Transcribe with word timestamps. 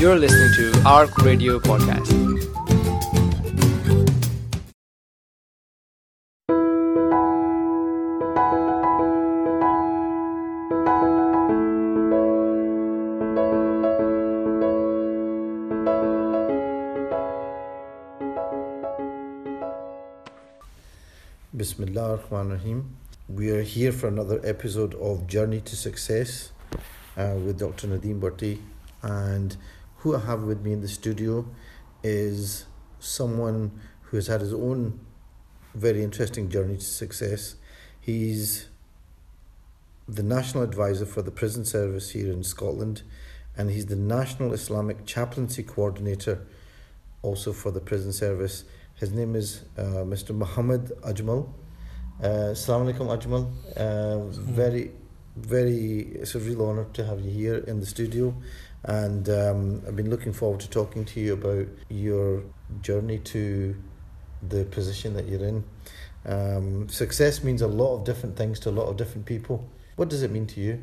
You're 0.00 0.18
listening 0.18 0.50
to 0.54 0.82
ARC 0.86 1.18
Radio 1.18 1.58
Podcast. 1.58 2.08
Bismillah 21.54 22.20
rahim 22.30 22.96
We 23.28 23.50
are 23.50 23.60
here 23.60 23.92
for 23.92 24.08
another 24.08 24.40
episode 24.44 24.94
of 24.94 25.26
Journey 25.26 25.60
to 25.60 25.76
Success 25.76 26.52
uh, 27.18 27.34
with 27.44 27.58
Dr. 27.58 27.88
Nadeem 27.88 28.18
Bharti. 28.18 28.60
And 29.02 29.56
who 30.00 30.16
I 30.16 30.20
have 30.20 30.42
with 30.42 30.62
me 30.62 30.72
in 30.72 30.80
the 30.80 30.88
studio 30.88 31.46
is 32.02 32.66
someone 32.98 33.70
who 34.02 34.16
has 34.16 34.26
had 34.26 34.40
his 34.40 34.54
own 34.54 34.98
very 35.74 36.02
interesting 36.02 36.48
journey 36.48 36.76
to 36.76 36.84
success. 36.84 37.56
He's 38.00 38.68
the 40.08 40.22
National 40.22 40.64
Advisor 40.64 41.04
for 41.04 41.22
the 41.22 41.30
Prison 41.30 41.64
Service 41.64 42.10
here 42.10 42.32
in 42.32 42.42
Scotland, 42.42 43.02
and 43.56 43.70
he's 43.70 43.86
the 43.86 43.96
National 43.96 44.54
Islamic 44.54 45.04
Chaplaincy 45.04 45.62
Coordinator 45.62 46.46
also 47.22 47.52
for 47.52 47.70
the 47.70 47.80
Prison 47.80 48.12
Service. 48.12 48.64
His 48.94 49.12
name 49.12 49.36
is 49.36 49.64
uh, 49.76 50.04
Mr. 50.12 50.34
Muhammad 50.34 50.92
Ajmal. 51.02 51.52
Uh, 52.22 52.52
Assalamu 52.52 52.92
alaikum, 52.94 53.06
Ajmal. 53.22 53.50
Uh, 53.76 54.26
very, 54.30 54.92
very, 55.36 56.00
it's 56.14 56.34
a 56.34 56.38
real 56.38 56.66
honour 56.66 56.86
to 56.94 57.04
have 57.04 57.20
you 57.20 57.30
here 57.30 57.58
in 57.66 57.80
the 57.80 57.86
studio. 57.86 58.34
And 58.84 59.28
um, 59.28 59.82
I've 59.86 59.96
been 59.96 60.10
looking 60.10 60.32
forward 60.32 60.60
to 60.60 60.70
talking 60.70 61.04
to 61.06 61.20
you 61.20 61.34
about 61.34 61.68
your 61.88 62.42
journey 62.82 63.18
to 63.18 63.76
the 64.48 64.64
position 64.64 65.14
that 65.14 65.26
you're 65.26 65.44
in. 65.44 65.64
Um, 66.24 66.88
success 66.88 67.42
means 67.42 67.62
a 67.62 67.66
lot 67.66 67.96
of 67.96 68.04
different 68.04 68.36
things 68.36 68.60
to 68.60 68.70
a 68.70 68.72
lot 68.72 68.86
of 68.86 68.96
different 68.96 69.26
people. 69.26 69.68
What 69.96 70.08
does 70.08 70.22
it 70.22 70.30
mean 70.30 70.46
to 70.48 70.60
you? 70.60 70.82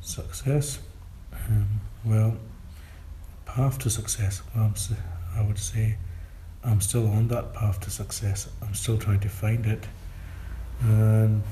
Success? 0.00 0.78
Um, 1.32 1.80
well, 2.04 2.36
path 3.44 3.78
to 3.80 3.90
success. 3.90 4.42
Well, 4.54 4.72
I 5.36 5.42
would 5.42 5.58
say 5.58 5.96
I'm 6.64 6.80
still 6.80 7.06
on 7.08 7.28
that 7.28 7.52
path 7.52 7.80
to 7.80 7.90
success. 7.90 8.48
I'm 8.62 8.74
still 8.74 8.98
trying 8.98 9.20
to 9.20 9.28
find 9.28 9.66
it. 9.66 9.86
And 10.82 11.42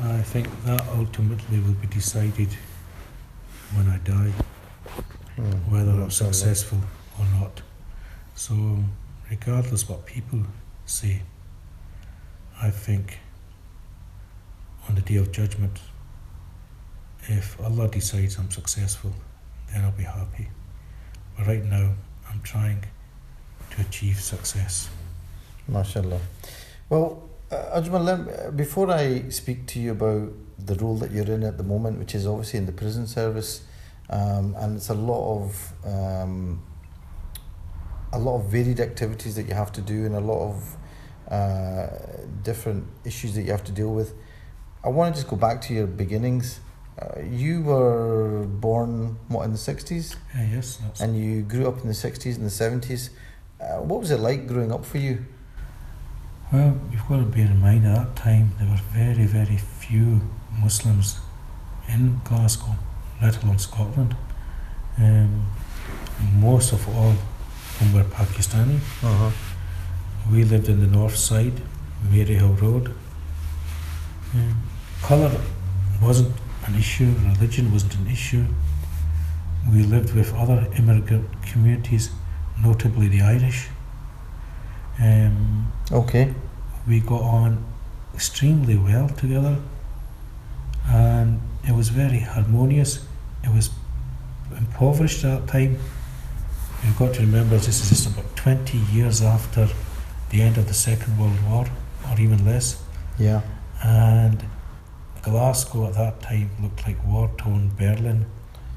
I 0.00 0.22
think 0.22 0.48
that 0.64 0.84
ultimately 0.88 1.60
will 1.60 1.74
be 1.74 1.86
decided 1.86 2.48
when 3.74 3.88
I 3.88 3.98
die, 3.98 4.32
Hmm, 5.36 5.50
whether 5.72 5.90
I'm 5.90 6.00
mashallah. 6.04 6.32
successful 6.32 6.78
or 7.18 7.26
not. 7.40 7.62
So, 8.36 8.54
regardless 9.30 9.88
what 9.88 10.06
people 10.06 10.42
say, 10.86 11.22
I 12.62 12.70
think 12.70 13.18
on 14.88 14.94
the 14.94 15.00
day 15.00 15.16
of 15.16 15.32
judgment, 15.32 15.80
if 17.26 17.58
Allah 17.60 17.88
decides 17.88 18.36
I'm 18.38 18.50
successful, 18.50 19.12
then 19.72 19.84
I'll 19.84 19.92
be 19.92 20.04
happy. 20.04 20.48
But 21.36 21.46
right 21.46 21.64
now, 21.64 21.94
I'm 22.30 22.40
trying 22.42 22.84
to 23.70 23.80
achieve 23.80 24.20
success. 24.20 24.88
MashaAllah. 25.70 26.20
Well, 26.90 27.28
uh, 27.50 27.80
Ajmal, 27.80 28.08
uh, 28.08 28.50
before 28.50 28.90
I 28.90 29.28
speak 29.30 29.66
to 29.68 29.80
you 29.80 29.92
about 29.92 30.32
the 30.58 30.74
role 30.76 30.96
that 30.98 31.10
you're 31.10 31.30
in 31.30 31.42
at 31.42 31.58
the 31.58 31.64
moment, 31.64 31.98
which 31.98 32.14
is 32.14 32.26
obviously 32.26 32.58
in 32.58 32.66
the 32.66 32.72
prison 32.72 33.06
service, 33.06 33.62
um, 34.10 34.54
and 34.58 34.76
it's 34.76 34.88
a 34.88 34.94
lot 34.94 35.42
of 35.42 35.72
um, 35.84 36.62
a 38.12 38.18
lot 38.18 38.36
of 38.36 38.50
varied 38.50 38.80
activities 38.80 39.34
that 39.36 39.46
you 39.48 39.54
have 39.54 39.72
to 39.72 39.80
do, 39.80 40.04
and 40.04 40.14
a 40.14 40.20
lot 40.20 40.50
of 40.50 40.76
uh, 41.30 41.86
different 42.42 42.86
issues 43.04 43.34
that 43.34 43.42
you 43.42 43.50
have 43.50 43.64
to 43.64 43.72
deal 43.72 43.92
with. 43.92 44.14
I 44.84 44.88
want 44.88 45.14
to 45.14 45.20
just 45.20 45.30
go 45.30 45.36
back 45.36 45.60
to 45.62 45.74
your 45.74 45.86
beginnings. 45.86 46.60
Uh, 47.00 47.20
you 47.22 47.62
were 47.62 48.44
born 48.44 49.16
what 49.28 49.44
in 49.44 49.52
the 49.52 49.58
sixties, 49.58 50.14
Uh, 50.36 50.42
yes, 50.42 50.76
that's 50.76 51.00
and 51.00 51.16
you 51.18 51.42
grew 51.42 51.66
up 51.66 51.80
in 51.80 51.88
the 51.88 51.94
sixties 51.94 52.36
and 52.36 52.46
the 52.46 52.50
seventies. 52.50 53.10
Uh, 53.60 53.78
what 53.78 54.00
was 54.00 54.10
it 54.10 54.20
like 54.20 54.46
growing 54.46 54.70
up 54.70 54.84
for 54.84 54.98
you? 54.98 55.24
Well, 56.52 56.78
you've 56.92 57.08
got 57.08 57.16
to 57.16 57.24
bear 57.24 57.46
in 57.46 57.60
mind 57.60 57.84
at 57.86 57.96
that 57.96 58.16
time 58.16 58.52
there 58.60 58.68
were 58.68 58.80
very, 58.92 59.26
very 59.26 59.56
few 59.56 60.20
Muslims 60.64 61.18
in 61.88 62.20
Glasgow, 62.24 62.74
let 63.20 63.42
alone 63.42 63.58
Scotland. 63.58 64.16
Um, 64.98 65.46
most 66.40 66.72
of 66.72 66.88
all 66.88 67.10
of 67.10 67.78
them 67.78 67.92
were 67.92 68.04
Pakistani. 68.04 68.78
Uh-huh. 69.02 69.30
We 70.32 70.44
lived 70.44 70.68
in 70.70 70.80
the 70.80 70.86
north 70.86 71.16
side, 71.16 71.60
Maryhill 72.10 72.60
Road. 72.62 72.94
Um, 74.34 74.62
colour 75.02 75.32
wasn't 76.00 76.34
an 76.66 76.74
issue, 76.76 77.12
religion 77.32 77.70
wasn't 77.70 77.96
an 77.96 78.06
issue. 78.06 78.44
We 79.70 79.82
lived 79.82 80.14
with 80.14 80.32
other 80.34 80.66
immigrant 80.78 81.26
communities, 81.42 82.10
notably 82.62 83.08
the 83.08 83.20
Irish. 83.20 83.68
Um, 84.98 85.70
Okay. 85.92 86.32
we 86.86 87.00
got 87.00 87.20
on 87.22 87.64
extremely 88.14 88.76
well 88.78 89.08
together 89.08 89.58
and 90.86 91.40
it 91.66 91.72
was 91.72 91.88
very 91.88 92.20
harmonious. 92.20 93.06
It 93.42 93.50
was 93.50 93.70
impoverished 94.56 95.24
at 95.24 95.46
that 95.46 95.52
time. 95.52 95.78
You've 96.84 96.98
got 96.98 97.14
to 97.14 97.20
remember 97.20 97.56
this 97.56 97.80
is 97.80 97.88
just 97.88 98.06
about 98.06 98.36
20 98.36 98.78
years 98.92 99.22
after 99.22 99.68
the 100.30 100.42
end 100.42 100.58
of 100.58 100.68
the 100.68 100.74
Second 100.74 101.18
World 101.18 101.38
War, 101.48 101.66
or 102.10 102.20
even 102.20 102.44
less. 102.44 102.82
Yeah. 103.18 103.40
And 103.82 104.44
Glasgow 105.22 105.86
at 105.86 105.94
that 105.94 106.20
time 106.20 106.50
looked 106.60 106.86
like 106.86 107.02
war 107.06 107.30
torn 107.38 107.70
Berlin. 107.76 108.26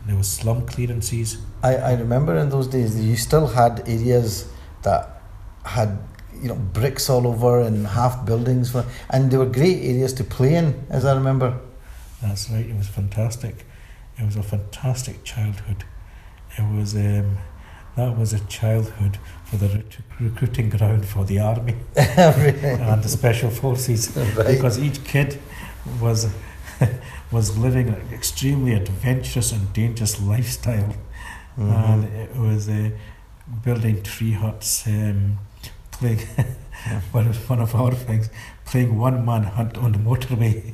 There 0.06 0.16
was 0.16 0.30
slum 0.30 0.66
clearances. 0.66 1.38
I, 1.62 1.76
I 1.76 1.94
remember 1.96 2.38
in 2.38 2.50
those 2.50 2.68
days 2.68 2.98
you 2.98 3.18
still 3.18 3.48
had 3.48 3.84
areas 3.88 4.50
that 4.84 5.22
had 5.66 5.98
you 6.42 6.48
know 6.48 6.56
bricks 6.56 7.10
all 7.10 7.28
over 7.28 7.62
and 7.62 7.86
half 7.88 8.26
buildings 8.26 8.72
for, 8.72 8.86
and 9.10 9.30
they 9.30 9.38
were 9.38 9.46
great 9.46 9.84
areas 9.84 10.14
to 10.14 10.24
play 10.24 10.56
in 10.56 10.86
as 10.90 11.04
I 11.04 11.14
remember. 11.14 11.60
That's 12.22 12.50
right. 12.50 12.66
It 12.66 12.76
was 12.76 12.88
fantastic. 12.88 13.66
It 14.18 14.26
was 14.26 14.36
a 14.36 14.44
fantastic 14.44 15.24
childhood. 15.24 15.84
It 16.58 16.64
was 16.76 16.96
um, 16.96 17.38
that 17.96 18.18
was 18.18 18.34
a 18.34 18.40
childhood 18.46 19.18
for 19.46 19.58
the 19.58 19.68
rec- 19.70 20.00
recruiting 20.20 20.70
ground 20.70 21.06
for 21.06 21.24
the 21.26 21.40
army 21.40 21.76
and 21.96 23.04
the 23.04 23.10
special 23.10 23.50
forces 23.50 24.16
Right. 24.36 24.48
because 24.48 24.80
each 24.80 25.04
kid 25.04 25.40
was 26.02 26.28
was 27.32 27.58
living 27.58 27.90
an 27.90 28.02
extremely 28.14 28.74
adventurous 28.74 29.52
and 29.52 29.72
dangerous 29.74 30.20
lifestyle, 30.22 30.96
Mhm. 31.58 31.90
and 31.90 32.04
it 32.06 32.36
was 32.36 32.70
uh, 32.70 32.90
building 33.64 34.02
tree 34.04 34.34
huts, 34.34 34.86
um, 34.88 35.40
playing 35.92 36.20
one 37.12 37.28
of 37.28 37.50
one 37.50 37.60
of 37.60 37.74
our 37.76 37.92
things, 37.94 38.30
playing 38.66 38.98
one 39.00 39.26
man 39.26 39.44
hunt 39.44 39.78
on 39.78 39.92
the 39.92 40.00
motorway. 40.00 40.74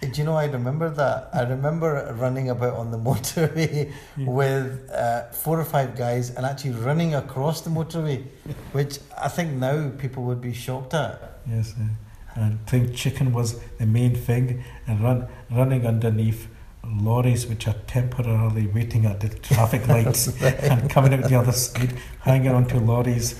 Do 0.00 0.08
you 0.14 0.24
know 0.24 0.36
I 0.36 0.44
remember 0.44 0.88
that? 0.90 1.28
I 1.34 1.42
remember 1.42 2.14
running 2.18 2.50
about 2.50 2.74
on 2.74 2.90
the 2.92 2.98
motorway 3.08 3.92
Yeah. 4.16 4.26
with 4.30 4.88
uh, 4.90 5.24
four 5.32 5.58
or 5.60 5.64
five 5.64 5.96
guys 5.96 6.30
and 6.30 6.46
actually 6.46 6.70
running 6.72 7.14
across 7.16 7.62
the 7.62 7.70
motorway, 7.70 8.24
which 8.72 8.98
I 9.20 9.28
think 9.28 9.52
now 9.54 9.90
people 9.98 10.22
would 10.24 10.40
be 10.40 10.52
shocked 10.52 10.94
at. 10.94 11.40
Yes, 11.48 11.74
uh, 11.80 12.40
and 12.40 12.64
playing 12.66 12.94
chicken 12.94 13.32
was 13.32 13.58
the 13.78 13.86
main 13.86 14.14
thing, 14.14 14.62
and 14.86 15.00
run 15.00 15.26
running 15.50 15.84
underneath 15.86 16.46
lorries 16.84 17.46
which 17.48 17.66
are 17.66 17.74
temporarily 17.88 18.66
waiting 18.68 19.04
at 19.04 19.18
the 19.20 19.28
traffic 19.28 19.86
lights 19.94 20.28
and 20.40 20.88
coming 20.88 21.12
out 21.12 21.28
the 21.28 21.34
other 21.34 21.52
side, 21.52 21.92
hanging 22.20 22.52
onto 22.52 22.78
lorries. 22.78 23.34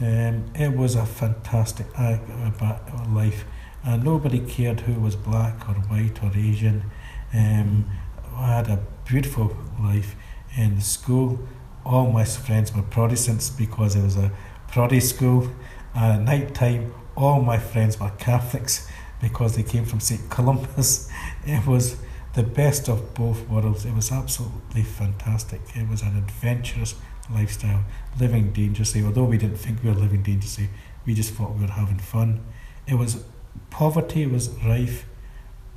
Um, 0.00 0.44
it 0.54 0.74
was 0.74 0.94
a 0.94 1.04
fantastic 1.04 1.86
uh, 1.98 2.16
uh, 2.62 2.78
life, 3.08 3.44
and 3.84 4.04
nobody 4.04 4.40
cared 4.40 4.80
who 4.80 5.00
was 5.00 5.16
black 5.16 5.68
or 5.68 5.74
white 5.74 6.22
or 6.22 6.30
Asian. 6.34 6.90
Um, 7.32 7.90
I 8.36 8.56
had 8.56 8.68
a 8.68 8.80
beautiful 9.04 9.56
life 9.80 10.14
in 10.56 10.80
school. 10.80 11.38
All 11.84 12.10
my 12.10 12.24
friends 12.24 12.74
were 12.74 12.82
Protestants 12.82 13.50
because 13.50 13.96
it 13.96 14.02
was 14.02 14.16
a 14.16 14.32
Protestant 14.68 15.02
school, 15.02 15.50
and 15.94 16.20
at 16.20 16.22
night 16.22 16.54
time, 16.54 16.94
all 17.16 17.40
my 17.40 17.58
friends 17.58 17.98
were 17.98 18.10
Catholics 18.18 18.88
because 19.20 19.56
they 19.56 19.62
came 19.62 19.84
from 19.84 20.00
St. 20.00 20.30
Columbus. 20.30 21.10
It 21.46 21.66
was 21.66 21.96
the 22.34 22.42
best 22.42 22.88
of 22.88 23.14
both 23.14 23.48
worlds. 23.48 23.84
It 23.84 23.94
was 23.94 24.12
absolutely 24.12 24.82
fantastic. 24.82 25.60
It 25.74 25.88
was 25.88 26.02
an 26.02 26.16
adventurous 26.16 26.94
lifestyle, 27.32 27.84
living 28.18 28.52
dangerously. 28.52 29.02
Although 29.02 29.24
we 29.24 29.38
didn't 29.38 29.56
think 29.56 29.82
we 29.82 29.90
were 29.90 29.96
living 29.96 30.22
dangerously, 30.22 30.68
we 31.06 31.14
just 31.14 31.32
thought 31.32 31.54
we 31.54 31.62
were 31.62 31.72
having 31.72 31.98
fun. 31.98 32.44
It 32.86 32.94
was 32.94 33.24
poverty 33.70 34.26
was 34.26 34.48
rife, 34.64 35.04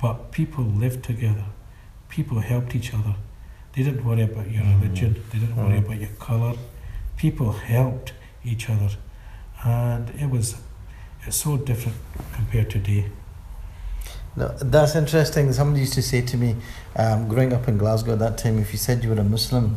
but 0.00 0.30
people 0.32 0.64
lived 0.64 1.04
together. 1.04 1.44
People 2.08 2.40
helped 2.40 2.74
each 2.74 2.92
other. 2.94 3.14
They 3.72 3.82
didn't 3.82 4.04
worry 4.04 4.22
about 4.22 4.50
your 4.50 4.62
Mm. 4.62 4.80
religion. 4.82 5.16
They 5.32 5.38
didn't 5.38 5.56
worry 5.56 5.78
Mm. 5.80 5.84
about 5.86 6.00
your 6.00 6.10
colour. 6.20 6.54
People 7.16 7.52
helped 7.52 8.12
each 8.44 8.68
other, 8.70 8.90
and 9.64 10.10
it 10.20 10.30
was 10.30 10.56
it's 11.26 11.36
so 11.38 11.56
different 11.56 11.96
compared 12.34 12.68
to 12.70 12.78
today. 12.78 13.06
No, 14.36 14.48
that's 14.60 14.94
interesting. 14.94 15.50
Somebody 15.52 15.80
used 15.80 15.94
to 15.94 16.02
say 16.02 16.20
to 16.20 16.36
me, 16.36 16.56
um, 16.96 17.28
growing 17.28 17.52
up 17.54 17.66
in 17.66 17.78
Glasgow 17.78 18.12
at 18.12 18.18
that 18.18 18.36
time, 18.36 18.58
if 18.58 18.72
you 18.72 18.78
said 18.78 19.02
you 19.02 19.08
were 19.10 19.20
a 19.20 19.24
Muslim, 19.24 19.76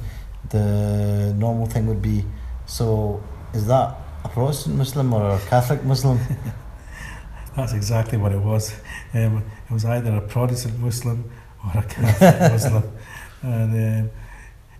the 0.49 1.33
normal 1.37 1.67
thing 1.67 1.87
would 1.87 2.01
be, 2.01 2.25
so 2.65 3.21
is 3.53 3.65
that 3.67 3.95
a 4.25 4.29
Protestant 4.29 4.75
Muslim 4.75 5.13
or 5.13 5.29
a 5.35 5.39
Catholic 5.49 5.83
Muslim? 5.85 6.19
That's 7.57 7.73
exactly 7.73 8.17
what 8.19 8.31
it 8.31 8.39
was. 8.41 8.73
Um, 9.13 9.43
it 9.69 9.73
was 9.73 9.83
either 9.83 10.15
a 10.15 10.21
Protestant 10.21 10.79
Muslim 10.79 11.29
or 11.65 11.79
a 11.81 11.83
Catholic 11.83 12.51
Muslim, 12.53 12.83
and 13.41 14.03
um, 14.05 14.09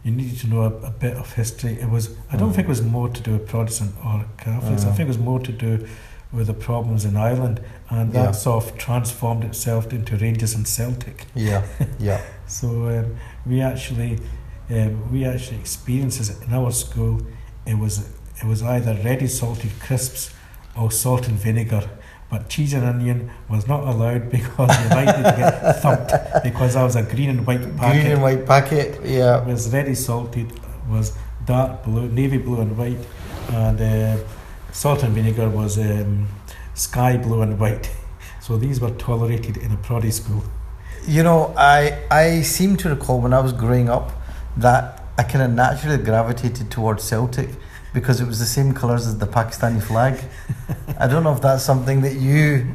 you 0.03 0.11
needed 0.11 0.39
to 0.41 0.47
know 0.47 0.61
a, 0.61 0.73
a 0.87 0.91
bit 0.91 1.15
of 1.17 1.33
history. 1.33 1.73
It 1.81 1.89
was. 1.89 2.15
I 2.31 2.37
don't 2.37 2.51
Mm. 2.51 2.55
think 2.55 2.67
it 2.67 2.69
was 2.69 2.83
more 2.83 3.09
to 3.09 3.21
do 3.21 3.31
with 3.33 3.47
Protestant 3.47 3.95
or 4.05 4.25
Catholics. 4.37 4.83
I 4.85 4.89
Mm. 4.89 4.95
think 4.95 4.99
it 5.01 5.07
was 5.07 5.17
more 5.17 5.39
to 5.39 5.51
do 5.51 5.87
with 6.31 6.47
the 6.47 6.53
problems 6.53 7.03
in 7.03 7.17
Ireland, 7.17 7.61
and 7.89 8.13
that 8.13 8.23
Yeah. 8.25 8.31
sort 8.31 8.63
of 8.63 8.77
transformed 8.77 9.43
itself 9.43 9.91
into 9.91 10.15
Rangers 10.17 10.53
and 10.55 10.67
Celtic. 10.67 11.25
yeah, 11.35 11.63
yeah. 11.99 12.21
So 12.47 12.67
um, 12.87 13.15
we 13.45 13.59
actually, 13.61 14.19
um, 14.69 15.11
we 15.11 15.25
actually 15.25 15.57
experienced 15.59 16.19
this 16.19 16.29
in 16.41 16.53
our 16.53 16.71
school. 16.71 17.21
It 17.65 17.77
was 17.79 18.07
it 18.41 18.45
was 18.45 18.61
either 18.61 18.93
ready 19.03 19.27
salted 19.27 19.71
crisps 19.79 20.29
or 20.79 20.91
salt 20.91 21.27
and 21.27 21.37
vinegar. 21.39 21.89
But 22.29 22.49
cheese 22.49 22.73
and 22.73 22.83
onion 22.83 23.31
was 23.49 23.67
not 23.67 23.83
allowed 23.87 24.29
because 24.37 24.83
you 24.83 24.89
might 24.89 25.05
to 25.05 25.35
get 25.37 25.81
thumped 25.81 26.11
because 26.43 26.73
that 26.73 26.83
was 26.83 26.95
a 26.95 27.03
green 27.03 27.29
and 27.29 27.47
white 27.47 27.61
packet. 27.77 28.01
Green 28.01 28.11
and 28.13 28.21
white 28.21 28.45
packet, 28.45 29.05
yeah. 29.05 29.41
It 29.41 29.47
was 29.47 29.71
ready 29.71 29.95
salted, 29.95 30.51
was 30.89 31.17
dark 31.45 31.83
blue, 31.83 32.09
navy 32.09 32.37
blue 32.37 32.61
and 32.61 32.77
white, 32.77 32.99
and 33.49 33.79
uh, 33.79 34.17
salt 34.71 35.03
and 35.03 35.13
vinegar 35.13 35.49
was 35.49 35.77
um, 35.77 36.27
sky 36.73 37.17
blue 37.17 37.41
and 37.41 37.59
white. 37.59 37.89
So 38.39 38.55
these 38.55 38.79
were 38.79 38.91
tolerated 38.91 39.57
in 39.57 39.73
a 39.73 39.75
Proddy 39.75 40.09
school. 40.09 40.41
You 41.05 41.21
know, 41.21 41.53
I 41.57 41.99
I 42.09 42.43
seem 42.43 42.77
to 42.77 42.87
recall 42.87 43.19
when 43.19 43.33
I 43.33 43.41
was 43.41 43.51
growing 43.51 43.89
up 43.89 44.13
that 44.55 45.03
I 45.17 45.23
kind 45.23 45.43
of 45.43 45.51
naturally 45.51 45.97
gravitated 46.01 46.71
towards 46.71 47.03
Celtic 47.03 47.49
because 47.93 48.21
it 48.21 48.27
was 48.27 48.39
the 48.39 48.45
same 48.45 48.73
colours 48.73 49.07
as 49.07 49.17
the 49.17 49.27
Pakistani 49.27 49.81
flag. 49.81 50.19
I 50.99 51.07
don't 51.07 51.23
know 51.23 51.33
if 51.33 51.41
that's 51.41 51.63
something 51.63 52.01
that 52.01 52.15
you 52.15 52.73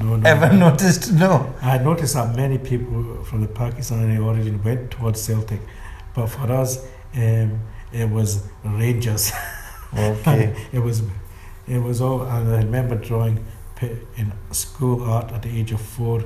No, 0.00 0.16
no. 0.16 0.28
ever 0.28 0.52
noticed. 0.66 1.12
No. 1.12 1.54
I 1.62 1.78
noticed 1.78 2.14
that 2.14 2.34
many 2.36 2.58
people 2.58 3.22
from 3.24 3.40
the 3.40 3.48
Pakistani 3.48 4.22
origin 4.24 4.62
went 4.62 4.90
towards 4.90 5.20
Celtic, 5.22 5.60
but 6.14 6.26
for 6.26 6.50
us, 6.52 6.84
um, 7.14 7.60
it 7.92 8.08
was 8.10 8.46
Rangers. 8.64 9.32
Okay. 9.94 10.54
it 10.72 10.78
was, 10.78 11.02
it 11.68 11.76
was 11.78 12.00
all. 12.00 12.22
And 12.22 12.48
I 12.54 12.58
remember 12.62 12.94
drawing 12.94 13.44
in 14.16 14.32
school 14.50 15.04
art 15.04 15.30
at 15.32 15.42
the 15.42 15.50
age 15.60 15.70
of 15.72 15.82
four, 15.82 16.24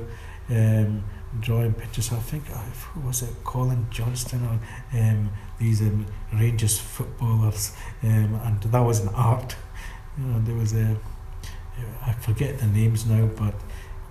um, 0.51 1.03
drawing 1.41 1.75
pictures. 1.75 2.13
I 2.13 2.17
think 2.17 2.45
uh, 2.51 2.59
who 2.93 3.01
was 3.01 3.23
it, 3.23 3.31
Colin 3.45 3.87
Johnston 3.91 4.45
or 4.45 4.99
um, 4.99 5.31
these 5.59 5.81
um, 5.83 6.07
Rangers 6.33 6.79
footballers, 6.79 7.73
um, 8.03 8.41
and 8.45 8.63
that 8.63 8.81
was 8.81 9.01
an 9.01 9.09
art. 9.15 9.57
You 10.19 10.25
know, 10.25 10.41
there 10.41 10.55
was 10.55 10.73
a, 10.75 10.97
I 12.05 12.13
forget 12.13 12.59
the 12.59 12.67
names 12.67 13.07
now, 13.07 13.27
but 13.27 13.55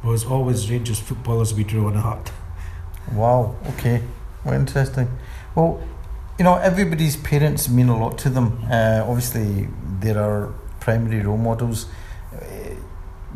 it 0.04 0.08
was 0.08 0.24
always 0.24 0.70
Rangers 0.70 1.00
footballers 1.00 1.54
we 1.54 1.64
drew 1.64 1.88
on 1.88 1.98
art. 1.98 2.32
Wow. 3.14 3.56
Okay. 3.70 4.02
Well, 4.44 4.54
interesting. 4.54 5.08
Well, 5.56 5.82
you 6.38 6.44
know, 6.44 6.56
everybody's 6.56 7.16
parents 7.16 7.70
mean 7.70 7.90
a 7.90 7.98
lot 7.98 8.18
to 8.20 8.30
them. 8.30 8.60
Uh, 8.70 9.04
obviously, 9.08 9.68
there 10.00 10.20
are 10.20 10.54
primary 10.80 11.22
role 11.22 11.38
models. 11.38 11.88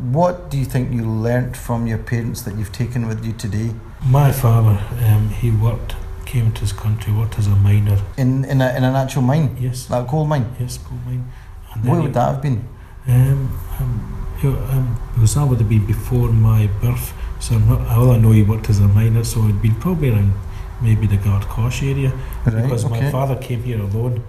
What 0.00 0.50
do 0.50 0.56
you 0.58 0.64
think 0.64 0.92
you 0.92 1.04
learnt 1.04 1.56
from 1.56 1.86
your 1.86 1.98
parents 1.98 2.42
that 2.42 2.56
you've 2.56 2.72
taken 2.72 3.06
with 3.06 3.24
you 3.24 3.32
today? 3.32 3.74
My 4.06 4.32
father, 4.32 4.78
um, 5.04 5.28
he 5.28 5.50
worked, 5.50 5.94
came 6.24 6.52
to 6.52 6.60
this 6.62 6.72
country, 6.72 7.12
worked 7.12 7.38
as 7.38 7.46
a 7.46 7.56
miner. 7.56 7.98
In 8.16 8.44
in, 8.46 8.60
a, 8.62 8.74
in 8.76 8.84
an 8.84 8.94
actual 8.96 9.22
mine, 9.22 9.56
Yes, 9.60 9.86
that 9.86 10.08
coal 10.08 10.24
mine. 10.26 10.46
yes, 10.58 10.78
coal 10.78 10.98
mine. 11.04 11.30
And 11.74 11.84
Where 11.84 11.96
he- 11.96 12.02
would 12.02 12.14
that 12.14 12.28
have 12.32 12.42
been? 12.42 12.66
Um, 13.06 13.58
um, 13.78 14.26
um, 14.42 15.00
because 15.14 15.34
that 15.34 15.46
would 15.46 15.58
have 15.58 15.68
been 15.68 15.86
before 15.86 16.28
my 16.32 16.66
birth, 16.80 17.12
so 17.40 17.56
I'm 17.56 17.68
not, 17.68 17.80
all 17.88 18.10
I 18.12 18.16
know 18.16 18.30
he 18.30 18.42
worked 18.42 18.70
as 18.70 18.78
a 18.80 18.88
miner, 18.88 19.22
so 19.24 19.40
it'd 19.44 19.60
been 19.60 19.74
probably 19.74 20.10
around 20.10 20.32
maybe 20.80 21.06
the 21.06 21.16
Gartcosh 21.18 21.82
area, 21.82 22.10
Right. 22.46 22.62
because 22.62 22.88
my 22.88 23.10
father 23.10 23.36
came 23.36 23.62
here 23.64 23.80
alone, 23.80 24.22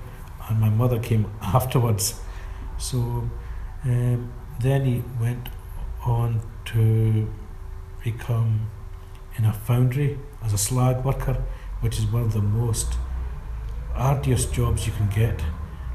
and 0.50 0.60
my 0.60 0.70
mother 0.70 1.00
came 1.00 1.28
afterwards. 1.42 2.20
So 2.78 3.30
um, 3.86 4.32
then 4.60 4.86
he 4.86 5.04
went 5.22 5.48
on 6.06 6.42
to 6.66 7.32
become 8.04 8.70
in 9.38 9.46
a 9.46 9.54
foundry 9.54 10.20
as 10.44 10.54
a 10.54 10.58
slag 10.58 11.04
worker, 11.04 11.44
which 11.82 11.98
is 11.98 12.06
one 12.06 12.24
of 12.24 12.34
the 12.34 12.42
most 12.42 12.96
arduous 13.96 14.46
jobs 14.46 14.88
you 14.88 14.94
can 14.94 15.10
get. 15.10 15.42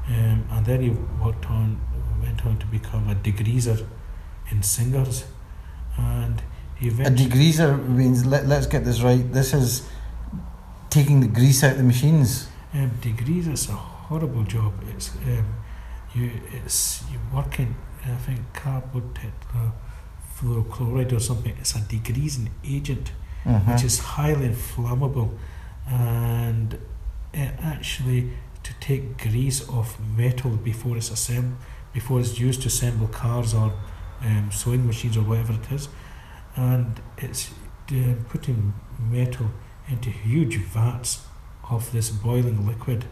Um, 0.07 0.47
and 0.51 0.65
then 0.65 0.81
he 0.81 0.89
worked 0.89 1.45
on, 1.49 1.81
went 2.21 2.45
on 2.45 2.57
to 2.59 2.65
become 2.67 3.09
a 3.09 3.15
degreaser 3.15 3.85
in 4.49 4.63
Singers, 4.63 5.25
and 5.97 6.41
he 6.75 6.89
A 6.89 6.91
degreaser 6.91 7.87
means 7.87 8.25
let, 8.25 8.47
let's 8.47 8.67
get 8.67 8.85
this 8.85 9.01
right. 9.01 9.31
This 9.33 9.53
is 9.53 9.87
taking 10.89 11.19
the 11.19 11.27
grease 11.27 11.63
out 11.63 11.73
of 11.73 11.77
the 11.77 11.83
machines. 11.83 12.47
Um, 12.73 12.91
degrees 13.01 13.47
is 13.47 13.67
a 13.69 13.73
horrible 13.73 14.43
job. 14.43 14.73
It's 14.93 15.15
um, 15.15 15.55
you 16.13 16.31
it's 16.53 17.03
you 17.11 17.19
working. 17.33 17.75
I 18.05 18.15
think 18.15 18.53
carbon 18.53 19.13
tetrafluorochloride 20.41 21.13
or 21.13 21.19
something. 21.19 21.55
It's 21.59 21.75
a 21.75 21.79
degreasing 21.79 22.49
agent 22.63 23.11
Mhm. 23.45 23.65
which 23.73 23.83
is 23.83 23.99
highly 23.99 24.45
inflammable, 24.47 25.33
and 25.87 26.77
it 27.33 27.53
actually 27.61 28.31
to 28.63 28.73
take 28.79 29.17
grease 29.17 29.67
off 29.69 29.97
metal 30.17 30.51
before 30.57 30.97
it's 30.97 31.09
assembled, 31.11 31.57
before 31.93 32.19
it's 32.19 32.39
used 32.39 32.61
to 32.63 32.67
assemble 32.67 33.07
cars 33.07 33.53
or 33.53 33.71
um, 34.25 34.49
sewing 34.51 34.85
machines 34.85 35.15
or 35.15 35.21
whatever 35.21 35.53
it 35.53 35.71
is, 35.71 35.87
and 36.55 36.99
it's 37.17 37.51
uh, 37.91 38.15
putting 38.29 38.73
metal 38.99 39.51
into 39.87 40.09
huge 40.09 40.57
vats 40.57 41.21
of 41.69 41.91
this 41.91 42.09
boiling 42.09 42.65
liquid, 42.67 43.05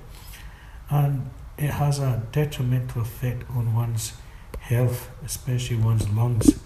and 0.90 1.30
it 1.58 1.70
has 1.70 2.00
a 2.00 2.24
detrimental 2.34 3.02
effect 3.04 3.50
on 3.52 3.74
one's 3.74 4.14
health, 4.60 5.10
especially 5.24 5.78
one's 5.78 6.10
lungs. 6.10 6.60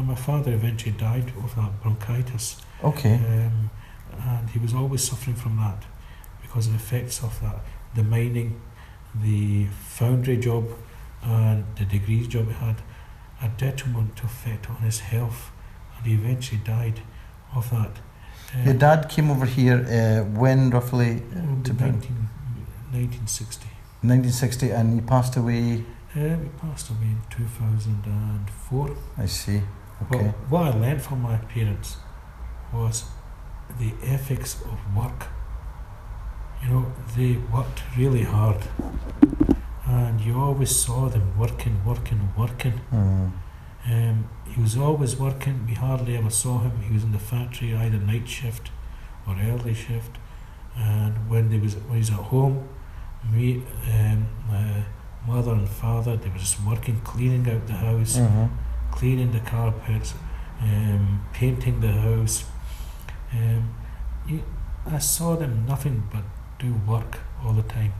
And 0.00 0.08
my 0.08 0.14
father 0.14 0.54
eventually 0.54 0.92
died 0.92 1.30
of 1.44 1.54
that 1.56 1.82
bronchitis. 1.82 2.56
Okay. 2.82 3.16
Um, 3.16 3.68
and 4.18 4.48
he 4.48 4.58
was 4.58 4.72
always 4.72 5.02
suffering 5.06 5.36
from 5.36 5.58
that 5.58 5.84
because 6.40 6.68
of 6.68 6.72
the 6.72 6.78
effects 6.78 7.22
of 7.22 7.38
that. 7.42 7.60
The 7.94 8.02
mining, 8.02 8.62
the 9.14 9.66
foundry 9.66 10.38
job, 10.38 10.70
and 11.22 11.66
the 11.76 11.84
degrees 11.84 12.28
job 12.28 12.46
he 12.46 12.54
had 12.54 12.76
a 13.42 13.48
detrimental 13.58 14.24
effect 14.24 14.70
on 14.70 14.76
his 14.76 15.00
health, 15.00 15.50
and 15.98 16.06
he 16.06 16.14
eventually 16.14 16.62
died 16.64 17.00
of 17.54 17.68
that. 17.68 17.98
Um, 18.54 18.64
Your 18.64 18.74
dad 18.78 19.10
came 19.10 19.30
over 19.30 19.44
here 19.44 19.84
uh, 19.84 20.24
when 20.40 20.70
roughly 20.70 21.10
in 21.10 21.62
to 21.62 21.74
19, 21.74 21.90
1960. 22.90 23.66
1960, 24.00 24.70
and 24.70 24.94
he 24.94 25.00
passed 25.02 25.36
away. 25.36 25.84
Uh, 26.16 26.20
he 26.20 26.48
passed 26.58 26.88
away 26.88 27.02
in 27.02 27.20
2004. 27.28 28.96
I 29.18 29.26
see. 29.26 29.60
Okay. 30.02 30.28
what 30.48 30.62
I 30.74 30.78
learned 30.78 31.02
from 31.02 31.20
my 31.22 31.36
parents 31.36 31.96
was 32.72 33.04
the 33.78 33.92
ethics 34.04 34.60
of 34.62 34.78
work. 34.96 35.26
You 36.62 36.68
know, 36.70 36.86
they 37.16 37.36
worked 37.52 37.82
really 37.96 38.22
hard, 38.24 38.58
and 39.86 40.20
you 40.20 40.38
always 40.38 40.74
saw 40.74 41.08
them 41.08 41.38
working, 41.38 41.80
working, 41.84 42.28
working. 42.36 42.80
Mm. 42.92 43.32
Um, 43.90 44.28
he 44.46 44.60
was 44.60 44.76
always 44.76 45.16
working. 45.16 45.66
We 45.66 45.74
hardly 45.74 46.16
ever 46.16 46.30
saw 46.30 46.58
him. 46.58 46.80
He 46.82 46.92
was 46.92 47.02
in 47.04 47.12
the 47.12 47.18
factory 47.18 47.74
either 47.74 47.98
night 47.98 48.28
shift 48.28 48.70
or 49.26 49.36
early 49.40 49.74
shift. 49.74 50.18
And 50.76 51.14
when 51.30 51.50
they 51.50 51.58
was 51.58 51.76
when 51.76 51.94
he 51.94 51.98
was 52.00 52.10
at 52.10 52.16
home, 52.16 52.68
me, 53.32 53.62
um, 53.92 54.26
my 54.48 54.84
mother 55.26 55.52
and 55.52 55.68
father, 55.68 56.16
they 56.16 56.28
were 56.28 56.38
just 56.38 56.62
working, 56.64 57.00
cleaning 57.02 57.48
out 57.50 57.66
the 57.66 57.74
house 57.74 58.16
Mhm. 58.18 58.48
Cleaning 58.90 59.32
the 59.32 59.40
carpets, 59.40 60.14
um, 60.60 61.24
painting 61.32 61.80
the 61.80 61.92
house. 61.92 62.44
Um, 63.32 63.74
you, 64.26 64.42
I 64.86 64.98
saw 64.98 65.36
them 65.36 65.66
nothing 65.66 66.08
but 66.12 66.22
do 66.58 66.74
work 66.86 67.20
all 67.44 67.52
the 67.52 67.62
time. 67.62 67.92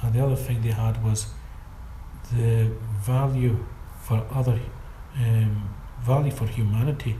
And 0.00 0.14
the 0.14 0.24
other 0.24 0.36
thing 0.36 0.62
they 0.62 0.70
had 0.70 1.02
was 1.04 1.26
the 2.32 2.70
value 3.00 3.64
for 4.00 4.26
other, 4.32 4.58
um, 5.16 5.68
value 6.00 6.32
for 6.32 6.46
humanity. 6.46 7.16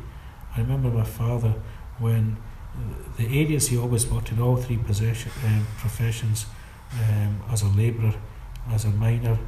I 0.57 0.61
remember 0.61 0.91
my 0.91 1.05
father 1.05 1.55
when 1.99 2.37
the 3.17 3.27
areas 3.41 3.69
he 3.69 3.79
always 3.79 4.07
worked 4.07 4.33
in, 4.33 4.41
all 4.41 4.57
three 4.57 4.79
possession, 4.79 5.31
um, 5.45 5.67
professions, 5.79 6.47
um, 6.93 7.41
as 7.51 7.63
a 7.63 7.69
labourer, 7.69 8.15
as 8.71 8.85
a 8.85 8.91
miner, 8.91 9.39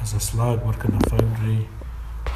as 0.00 0.14
a 0.14 0.20
slag 0.20 0.60
working 0.62 0.92
in 0.92 0.96
a 0.96 1.10
foundry, 1.10 1.68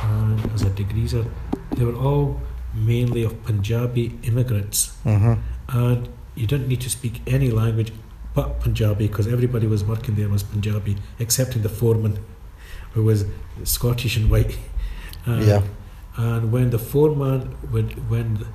and 0.02 0.52
as 0.52 0.62
a 0.62 0.70
degreaser, 0.70 1.30
they 1.76 1.84
were 1.84 1.96
all 1.96 2.40
mainly 2.74 3.22
of 3.24 3.42
Punjabi 3.44 4.18
immigrants. 4.22 4.96
Mm-hmm. 5.04 5.34
And 5.68 6.08
you 6.34 6.46
didn't 6.46 6.68
need 6.68 6.80
to 6.82 6.90
speak 6.90 7.20
any 7.26 7.50
language 7.50 7.92
but 8.34 8.60
Punjabi 8.60 9.08
because 9.08 9.26
everybody 9.26 9.66
was 9.66 9.82
working 9.84 10.14
there 10.14 10.28
was 10.28 10.42
Punjabi, 10.42 10.96
excepting 11.18 11.62
the 11.62 11.68
foreman, 11.68 12.18
who 12.92 13.04
was 13.04 13.24
Scottish 13.64 14.16
and 14.16 14.30
white. 14.30 14.58
Uh, 15.26 15.32
Yeah. 15.32 15.62
And 16.16 16.50
when 16.50 16.70
the 16.70 16.78
foreman, 16.78 17.40
when 17.70 17.88
when 18.08 18.34
the, 18.38 18.46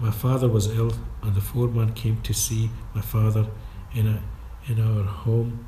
my 0.00 0.10
father 0.10 0.48
was 0.48 0.66
ill, 0.68 0.92
and 1.22 1.34
the 1.34 1.42
foreman 1.42 1.92
came 1.92 2.16
to 2.22 2.32
see 2.32 2.70
my 2.94 3.02
father 3.02 3.44
in 3.92 4.06
a 4.06 4.22
in 4.70 4.80
our 4.80 5.04
home, 5.04 5.66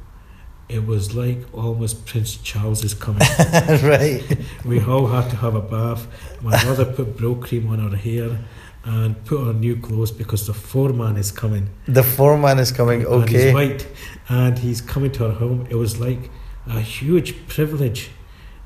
it 0.68 0.85
was 0.87 1.14
like 1.14 1.38
almost 1.54 2.06
Prince 2.06 2.37
Charles 2.38 2.82
is 2.85 2.94
coming. 2.94 3.20
right. 3.82 4.23
we 4.64 4.80
all 4.80 5.06
had 5.06 5.30
to 5.30 5.37
have 5.37 5.54
a 5.54 5.61
bath. 5.62 6.06
My 6.42 6.62
mother 6.64 6.85
put 6.85 7.16
Brylcreem 7.16 7.68
on 7.70 7.78
her 7.90 7.96
hair 7.96 8.38
and 8.85 9.25
put 9.25 9.40
on 9.49 9.61
new 9.61 9.76
clothes 9.76 10.11
because 10.12 10.46
the 10.46 10.54
foreman 10.54 11.16
is 11.16 11.30
coming. 11.32 11.68
The 11.87 12.02
foreman 12.02 12.58
is 12.58 12.70
coming. 12.73 13.04
okay. 13.06 13.23
And 13.23 13.28
he's 13.30 13.54
white 13.54 13.87
and 14.28 14.58
he's 14.58 14.80
coming 14.80 15.12
to 15.12 15.26
our 15.26 15.32
home. 15.32 15.66
It 15.70 15.76
was 15.76 15.99
like 16.00 16.30
a 16.68 16.80
huge 16.80 17.46
privilege. 17.49 18.11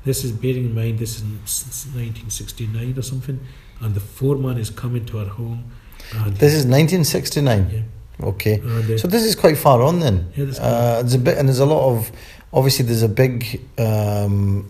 This 0.03 0.23
is 0.23 0.31
bearing 0.31 0.65
in 0.65 0.75
mind 0.75 0.97
this 0.97 1.17
is 1.17 1.23
1969 1.23 2.97
or 2.97 3.01
something, 3.03 3.39
and 3.79 3.93
the 3.93 3.99
foreman 3.99 4.57
is 4.57 4.69
coming 4.71 5.05
to 5.05 5.19
our 5.19 5.25
home. 5.25 5.71
And 6.15 6.35
This 6.37 6.53
is 6.53 6.65
1969. 6.65 7.69
yeah, 7.71 7.81
Okay. 8.23 8.61
uh, 8.61 8.97
So 8.97 9.07
this 9.07 9.23
is 9.23 9.35
quite 9.35 9.57
far 9.57 9.81
on 9.81 9.99
then. 9.99 10.31
yeah, 10.35 10.45
that's 10.45 10.59
Uh, 10.59 11.01
there's 11.01 11.13
a 11.15 11.19
bit, 11.19 11.37
and 11.37 11.47
there's 11.47 11.59
a 11.59 11.65
lot 11.65 11.89
of. 11.91 12.11
Obviously, 12.53 12.85
there's 12.85 13.03
a 13.03 13.07
big 13.09 13.61
um, 13.77 14.69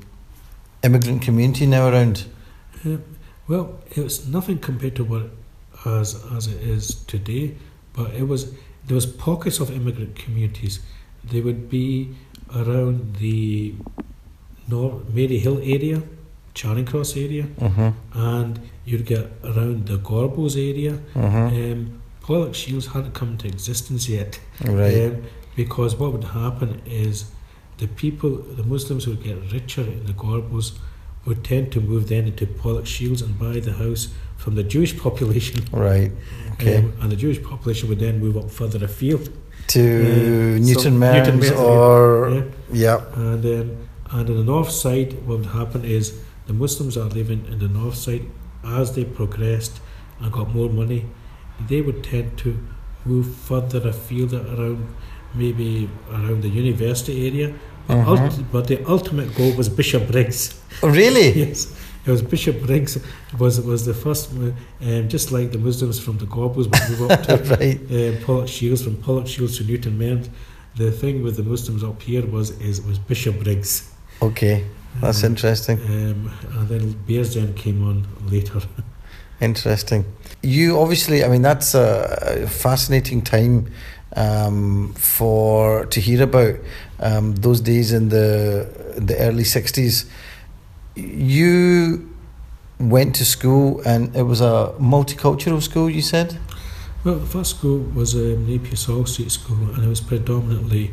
immigrant 0.83 1.21
community 1.23 1.65
now 1.65 1.87
around. 1.89 2.25
Well, 3.47 3.79
it 3.95 4.03
was 4.03 4.27
nothing 4.27 4.59
compared 4.59 4.95
to 4.95 5.03
what 5.03 5.29
as 5.85 6.15
as 6.37 6.47
it 6.47 6.61
is 6.61 6.95
today, 7.07 7.55
but 7.93 8.13
it 8.13 8.27
was 8.27 8.51
there 8.87 8.95
was 8.95 9.05
pockets 9.05 9.59
of 9.59 9.69
immigrant 9.71 10.15
communities. 10.15 10.79
They 11.23 11.41
would 11.41 11.69
be 11.69 12.15
around 12.55 13.15
the 13.17 13.75
North 14.67 15.03
Maryhill 15.13 15.57
area, 15.61 16.01
Charing 16.53 16.85
Cross 16.85 17.17
area, 17.17 17.45
Mm-hmm. 17.59 17.89
and 18.13 18.59
you'd 18.85 19.05
get 19.05 19.31
around 19.43 19.87
the 19.87 19.97
Gorbals 19.97 20.55
area. 20.55 20.99
Mm-hmm. 21.13 21.71
Um, 21.71 22.00
Pollokshields 22.35 22.87
hadn't 22.93 23.13
come 23.13 23.29
into 23.33 23.47
existence 23.47 24.07
yet, 24.07 24.39
Right. 24.63 25.05
um, 25.07 25.23
because 25.55 25.95
what 25.95 26.13
would 26.13 26.23
happen 26.23 26.81
is 26.85 27.25
the 27.77 27.87
people, 27.87 28.29
the 28.59 28.63
Muslims 28.63 29.05
would 29.07 29.21
get 29.23 29.37
richer 29.51 29.81
in 29.81 30.05
the 30.05 30.13
Gorbals, 30.13 30.71
would 31.25 31.43
tend 31.43 31.71
to 31.73 31.81
move 31.81 32.07
then 32.07 32.25
into 32.27 32.45
Pollokshields 32.45 33.21
and 33.21 33.37
buy 33.37 33.59
the 33.59 33.73
house 33.73 34.07
from 34.37 34.55
the 34.55 34.63
Jewish 34.63 34.97
population. 35.05 35.65
Right. 35.73 36.11
Okay. 36.53 36.77
Um, 36.77 36.93
and 37.01 37.11
the 37.11 37.17
Jewish 37.17 37.43
population 37.43 37.89
would 37.89 37.99
then 37.99 38.19
move 38.19 38.37
up 38.37 38.49
further 38.49 38.83
afield. 38.85 39.29
to 39.67 39.81
uh, 39.81 40.59
Newton 40.67 40.93
so- 40.95 41.03
Mearns 41.03 41.51
or 41.51 42.29
yeah. 42.31 42.43
yeah. 42.71 42.99
And 43.15 43.45
um, 43.45 43.67
and 44.15 44.29
on 44.29 44.35
the 44.41 44.43
north 44.55 44.71
side, 44.71 45.13
what 45.25 45.37
would 45.39 45.51
happen 45.61 45.83
is 45.85 46.05
the 46.47 46.53
Muslims 46.53 46.95
are 46.97 47.09
living 47.19 47.41
in 47.51 47.59
the 47.59 47.67
north 47.67 47.95
side. 48.05 48.25
As 48.63 48.87
they 48.95 49.05
progressed 49.05 49.75
and 50.19 50.31
got 50.31 50.47
more 50.53 50.69
money, 50.69 51.01
they 51.67 51.81
would 51.81 52.03
tend 52.03 52.37
to 52.39 52.57
move 53.05 53.35
further 53.35 53.87
afield 53.89 54.33
around, 54.33 54.87
maybe 55.33 55.89
around 56.11 56.41
the 56.43 56.49
university 56.49 57.27
area. 57.27 57.53
But, 57.87 58.07
ult- 58.07 58.51
but 58.51 58.67
the 58.67 58.85
ultimate 58.87 59.35
goal 59.35 59.53
was 59.55 59.67
Bishopbriggs. 59.69 60.59
Oh, 60.83 60.89
really? 60.89 61.31
yes, 61.45 61.75
it 62.05 62.11
was 62.11 62.21
Bishopbriggs 62.21 62.97
was 63.37 63.59
was 63.61 63.85
the 63.85 63.93
first, 63.93 64.31
um, 64.31 65.09
just 65.09 65.31
like 65.31 65.51
the 65.51 65.57
Muslims 65.57 65.99
from 65.99 66.17
the 66.17 66.25
Gorbals 66.25 66.67
would 66.71 66.99
move 66.99 67.11
up 67.11 67.23
to 67.27 67.35
right. 67.55 67.77
um, 67.79 68.23
Pollokshields, 68.25 68.83
from 68.83 68.95
Pollokshields 68.97 69.57
to 69.57 69.63
Newton 69.63 69.97
Mearns. 69.97 70.29
The 70.75 70.89
thing 70.91 71.21
with 71.23 71.35
the 71.35 71.43
Muslims 71.43 71.83
up 71.83 72.01
here 72.01 72.25
was 72.25 72.51
is 72.61 72.81
was 72.81 72.97
Bishopbriggs. 72.99 73.89
Okay. 74.21 74.63
That's 75.01 75.23
Um, 75.23 75.31
interesting. 75.31 75.79
Um, 75.81 76.31
and 76.57 76.67
then 76.69 76.93
Bearsden 77.07 77.53
came 77.55 77.83
on 77.87 78.07
later. 78.29 78.61
Interesting. 79.41 80.05
You 80.43 80.79
obviously, 80.79 81.23
I 81.23 81.27
mean, 81.27 81.41
that's 81.41 81.73
a 81.73 82.47
fascinating 82.47 83.23
time 83.23 83.71
um, 84.15 84.93
for 84.93 85.85
to 85.87 85.99
hear 85.99 86.23
about 86.23 86.55
um, 86.99 87.35
those 87.35 87.59
days 87.59 87.91
in 87.91 88.09
the 88.09 88.69
the 88.97 89.17
early 89.17 89.43
'60s. 89.43 90.05
You 90.95 92.07
went 92.79 93.15
to 93.15 93.25
school, 93.25 93.81
and 93.85 94.15
it 94.15 94.23
was 94.23 94.41
a 94.41 94.73
multicultural 94.79 95.61
school. 95.61 95.89
You 95.89 96.01
said. 96.01 96.37
Well, 97.03 97.15
the 97.15 97.25
first 97.25 97.57
school 97.57 97.79
was 97.95 98.13
um, 98.13 98.45
Napier 98.45 98.75
Saul 98.75 99.07
Street 99.07 99.31
School, 99.31 99.73
and 99.73 99.83
it 99.83 99.87
was 99.87 100.01
predominantly 100.01 100.91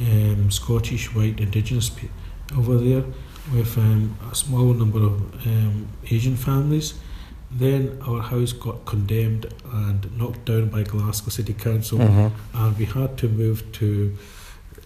um, 0.00 0.50
Scottish 0.50 1.14
white 1.14 1.38
Indigenous 1.38 1.90
people 1.90 2.16
over 2.58 2.76
there, 2.76 3.04
with 3.52 3.78
um, 3.78 4.16
a 4.32 4.34
small 4.34 4.74
number 4.74 4.98
of 4.98 5.46
um, 5.46 5.86
Asian 6.10 6.36
families. 6.36 6.94
Then 7.56 7.98
our 8.06 8.20
house 8.20 8.52
got 8.52 8.84
condemned 8.84 9.46
and 9.72 10.18
knocked 10.18 10.44
down 10.46 10.70
by 10.70 10.82
Glasgow 10.82 11.30
City 11.30 11.54
Council, 11.54 11.98
Mm-hmm. 11.98 12.56
and 12.58 12.78
we 12.78 12.84
had 12.86 13.16
to 13.18 13.28
move 13.28 13.70
to 13.72 14.16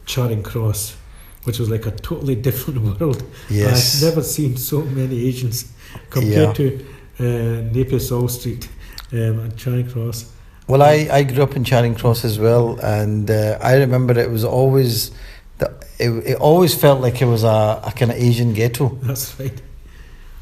Charing 0.04 0.42
Cross, 0.42 0.96
which 1.44 1.58
was 1.58 1.70
like 1.70 1.86
a 1.86 1.90
totally 1.92 2.34
different 2.48 2.80
world. 3.00 3.22
Yes. 3.48 4.02
I've 4.02 4.08
never 4.10 4.22
seen 4.22 4.56
so 4.56 4.82
many 4.82 5.26
Asians 5.28 5.72
compared 6.10 6.54
to 6.56 6.84
uh, 7.20 7.24
Napier 7.72 8.00
Street 8.28 8.68
um, 9.12 9.18
and 9.40 9.56
Charing 9.56 9.90
Cross. 9.90 10.32
Well, 10.66 10.82
I, 10.82 11.08
I 11.10 11.22
grew 11.22 11.42
up 11.44 11.56
in 11.56 11.64
Charing 11.64 11.94
Cross 11.94 12.26
as 12.26 12.38
well, 12.38 12.78
and 12.82 13.30
uh, 13.30 13.58
I 13.62 13.76
remember 13.76 14.18
it 14.18 14.30
was 14.30 14.44
always 14.44 15.10
the, 15.56 15.72
it, 15.98 16.10
it 16.26 16.36
always 16.38 16.74
felt 16.74 17.00
like 17.00 17.22
it 17.22 17.24
was 17.26 17.44
a, 17.44 17.80
a 17.82 17.92
kind 17.96 18.10
of 18.10 18.18
Asian 18.18 18.52
ghetto. 18.52 18.90
That's 19.00 19.40
right. 19.40 19.58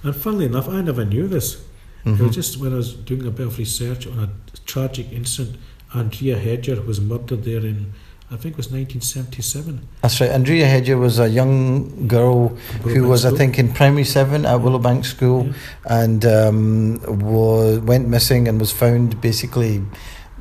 And 0.03 0.15
funnily 0.17 0.47
enough, 0.47 0.69
I 0.69 0.81
never 0.83 1.05
knew 1.05 1.29
this. 1.29 1.63
It 2.07 2.11
Mhm. 2.15 2.27
was 2.27 2.35
just 2.37 2.59
when 2.61 2.73
I 2.73 2.77
was 2.77 2.93
doing 2.93 3.27
a 3.27 3.31
bit 3.33 3.47
of 3.49 3.59
research 3.59 4.07
on 4.07 4.19
a 4.21 4.29
tragic 4.65 5.09
incident. 5.13 5.57
Andrea 5.93 6.39
Hedger 6.39 6.81
was 6.81 7.01
murdered 7.01 7.43
there 7.45 7.59
in, 7.67 7.87
I 8.31 8.37
think 8.37 8.53
it 8.55 8.57
was 8.57 8.71
1977. 8.71 9.81
That's 10.03 10.21
right. 10.21 10.31
Andrea 10.31 10.67
Hedger 10.69 10.97
was 10.99 11.19
a 11.19 11.29
young 11.29 12.07
girl 12.07 12.57
who 12.85 12.91
Willowbank 13.03 13.09
was, 13.09 13.25
I 13.25 13.31
think, 13.37 13.59
in 13.59 13.73
primary 13.73 14.05
seven 14.05 14.47
at 14.47 14.61
Willowbank 14.61 15.05
School, 15.05 15.47
Yeah. 15.47 16.03
and 16.03 16.25
um, 16.25 17.01
was 17.09 17.81
went 17.81 18.07
missing 18.09 18.47
and 18.47 18.61
was 18.61 18.71
found 18.71 19.21
basically 19.21 19.83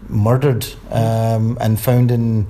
murdered 0.07 0.67
um, 0.91 1.57
and 1.59 1.79
found 1.79 2.11
in. 2.11 2.45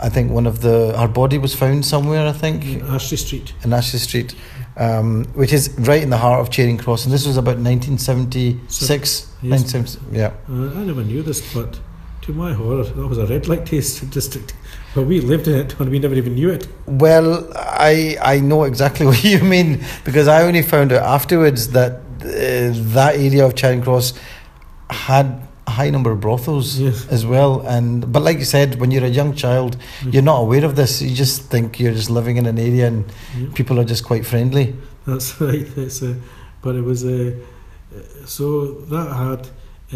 I 0.00 0.08
think 0.08 0.30
one 0.32 0.46
of 0.46 0.60
the 0.60 0.94
her 0.98 1.08
body 1.08 1.36
was 1.38 1.54
found 1.54 1.84
somewhere. 1.84 2.26
I 2.26 2.32
think 2.32 2.64
in 2.64 2.82
Ashley 2.88 3.16
Street. 3.18 3.52
in 3.62 3.72
Ashley 3.72 3.98
Street, 4.00 4.34
um, 4.76 5.24
which 5.34 5.52
is 5.52 5.74
right 5.78 6.02
in 6.02 6.10
the 6.10 6.16
heart 6.16 6.40
of 6.40 6.50
Charing 6.50 6.78
Cross, 6.78 7.04
and 7.04 7.14
this 7.14 7.26
was 7.26 7.36
about 7.36 7.58
1976. 7.58 9.30
Yes. 9.42 9.50
1970 9.50 10.16
yeah. 10.16 10.32
Uh, 10.48 10.78
I 10.78 10.84
never 10.84 11.04
knew 11.04 11.22
this, 11.22 11.54
but 11.54 11.78
to 12.22 12.32
my 12.32 12.52
horror, 12.54 12.84
that 12.84 13.06
was 13.06 13.18
a 13.18 13.26
red 13.26 13.48
light 13.48 13.66
taste 13.66 14.10
district. 14.18 14.54
But 14.94 15.02
we 15.06 15.20
lived 15.20 15.48
in 15.48 15.54
it 15.56 15.78
and 15.78 15.90
we 15.90 15.98
never 15.98 16.14
even 16.14 16.34
knew 16.34 16.50
it. 16.50 16.68
Well, 16.86 17.50
I 17.54 18.16
I 18.22 18.40
know 18.40 18.64
exactly 18.64 19.06
what 19.10 19.22
you 19.24 19.40
mean 19.40 19.84
because 20.04 20.28
I 20.28 20.42
only 20.42 20.62
found 20.62 20.92
out 20.92 21.02
afterwards 21.02 21.68
that 21.70 21.92
uh, 22.20 22.72
that 22.94 23.16
area 23.16 23.44
of 23.44 23.54
Charing 23.54 23.82
Cross 23.82 24.14
had 24.88 25.46
high 25.80 25.90
number 25.90 26.10
of 26.12 26.18
brothels 26.20 26.78
Yes. 26.78 27.06
as 27.16 27.22
well. 27.24 27.60
And 27.74 28.12
but 28.12 28.22
like 28.28 28.38
you 28.38 28.44
said, 28.56 28.68
when 28.80 28.90
you're 28.92 29.04
a 29.12 29.14
young 29.20 29.34
child, 29.34 29.76
you're 30.12 30.22
not 30.32 30.38
aware 30.44 30.64
of 30.64 30.74
this. 30.74 31.00
You 31.02 31.14
just 31.24 31.50
think 31.52 31.78
you're 31.80 31.94
just 31.94 32.10
living 32.10 32.36
in 32.36 32.46
an 32.46 32.58
area 32.58 32.86
and 32.86 33.04
people 33.54 33.78
are 33.80 33.84
just 33.84 34.04
quite 34.04 34.24
friendly. 34.26 34.74
That's 35.06 35.40
right. 35.46 35.66
That's 35.76 36.02
a, 36.02 36.12
but 36.62 36.74
it 36.76 36.84
was 36.84 37.04
a, 37.04 37.34
so 38.26 38.72
that 38.90 39.08
had 39.12 39.48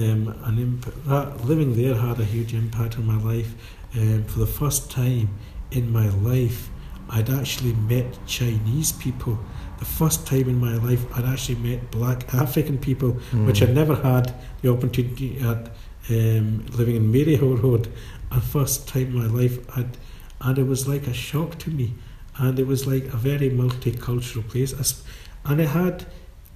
um, 0.02 0.35
an 0.44 0.58
impact. 0.58 0.97
That 1.06 1.44
living 1.44 1.75
there 1.76 1.94
had 1.94 2.20
a 2.20 2.25
huge 2.25 2.54
impact 2.54 2.99
on 2.99 3.06
my 3.06 3.18
life. 3.32 3.54
Um, 3.97 4.25
for 4.25 4.38
the 4.40 4.47
first 4.61 4.90
time 4.90 5.28
in 5.70 5.90
my 5.92 6.08
life, 6.11 6.68
I'd 7.10 7.30
actually 7.30 7.72
met 7.74 8.18
Chinese 8.26 8.92
people. 8.92 9.38
The 9.78 9.84
first 9.84 10.26
time 10.26 10.48
in 10.48 10.58
my 10.58 10.74
life, 10.74 11.04
I'd 11.16 11.24
actually 11.24 11.56
met 11.56 11.90
Black 11.90 12.34
African 12.34 12.78
people, 12.78 13.12
which 13.46 13.62
I'd 13.62 13.74
never 13.74 13.94
had 13.94 14.34
the 14.62 14.70
opportunity 14.72 15.38
at 15.40 15.70
um, 16.10 16.66
living 16.72 16.96
in 16.96 17.12
Maryhill 17.12 17.62
Road. 17.62 17.92
And 18.30 18.42
first 18.42 18.88
time 18.88 19.06
in 19.08 19.18
my 19.18 19.26
life, 19.26 19.58
I'd, 19.76 19.96
and 20.40 20.58
it 20.58 20.66
was 20.66 20.86
like 20.88 21.06
a 21.06 21.14
shock 21.14 21.58
to 21.60 21.70
me. 21.70 21.94
And 22.36 22.58
it 22.58 22.66
was 22.66 22.86
like 22.86 23.04
a 23.12 23.16
very 23.16 23.50
multicultural 23.50 24.46
place. 24.48 25.02
And 25.44 25.60
it 25.60 25.68
had 25.68 26.06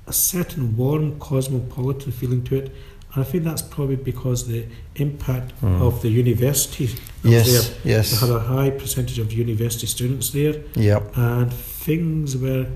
a 0.07 0.13
certain 0.13 0.77
warm 0.77 1.19
cosmopolitan 1.19 2.13
feeling 2.13 2.45
to 2.45 2.57
it. 2.57 2.75
And 3.15 3.23
I 3.25 3.27
think 3.29 3.45
that's 3.45 3.61
probably 3.63 3.97
because 3.97 4.47
the 4.49 4.65
impact 4.97 5.53
Mm. 5.63 5.83
of 5.83 6.01
the 6.03 6.09
university. 6.09 6.91
Yes, 7.23 7.47
there. 7.69 7.77
yes. 7.97 8.11
They 8.21 8.27
had 8.27 8.35
a 8.37 8.41
high 8.41 8.71
percentage 8.71 9.19
of 9.19 9.33
university 9.33 9.87
students 9.87 10.31
there, 10.31 10.55
Yep. 10.77 11.17
and 11.17 11.53
things 11.53 12.37
were 12.37 12.67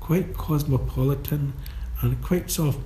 quite 0.00 0.34
cosmopolitan 0.36 1.52
and 2.00 2.20
quite 2.22 2.50
sort 2.50 2.74
of 2.74 2.80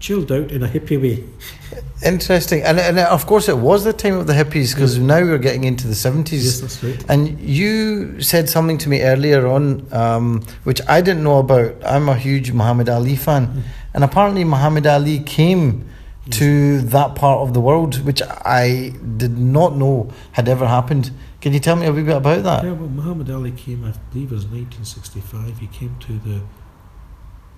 chilled 0.00 0.30
out 0.30 0.52
in 0.52 0.62
a 0.62 0.68
hippie 0.68 1.00
way. 1.00 1.24
Interesting. 2.04 2.62
And, 2.62 2.78
and 2.78 2.98
of 3.00 3.26
course, 3.26 3.48
it 3.48 3.58
was 3.58 3.82
the 3.84 3.92
time 3.92 4.14
of 4.18 4.26
the 4.28 4.32
hippies 4.32 4.74
because 4.74 4.98
now 4.98 5.20
we're 5.20 5.38
getting 5.38 5.64
into 5.64 5.88
the 5.88 5.94
70s. 5.94 6.32
Yes, 6.44 6.60
that's 6.60 6.84
right. 6.84 7.04
And 7.08 7.40
you 7.40 8.20
said 8.20 8.48
something 8.48 8.78
to 8.78 8.88
me 8.88 9.02
earlier 9.02 9.46
on, 9.48 9.86
um, 9.92 10.42
which 10.64 10.80
I 10.88 11.00
didn't 11.00 11.24
know 11.24 11.38
about. 11.38 11.74
I'm 11.84 12.08
a 12.08 12.14
huge 12.14 12.52
Muhammad 12.52 12.88
Ali 12.88 13.16
fan. 13.16 13.46
Mm. 13.48 13.62
And 13.94 14.04
apparently, 14.04 14.44
Muhammad 14.44 14.86
Ali 14.86 15.18
came 15.20 15.84
to 16.32 16.80
that 16.82 17.14
part 17.14 17.40
of 17.40 17.54
the 17.54 17.60
world, 17.60 18.04
which 18.04 18.22
I 18.22 18.92
did 19.16 19.38
not 19.38 19.76
know 19.76 20.10
had 20.32 20.48
ever 20.48 20.66
happened. 20.66 21.10
Can 21.40 21.52
you 21.52 21.60
tell 21.60 21.76
me 21.76 21.86
a 21.86 21.92
wee 21.92 22.02
bit 22.02 22.16
about 22.16 22.42
that? 22.42 22.64
Yeah, 22.64 22.72
well, 22.72 22.88
Muhammad 22.88 23.30
Ali 23.30 23.52
came, 23.52 23.84
I 23.84 23.92
believe 24.12 24.32
it 24.32 24.34
was 24.34 24.46
1965. 24.46 25.58
He 25.58 25.66
came 25.68 25.96
to 26.00 26.18
the 26.18 26.40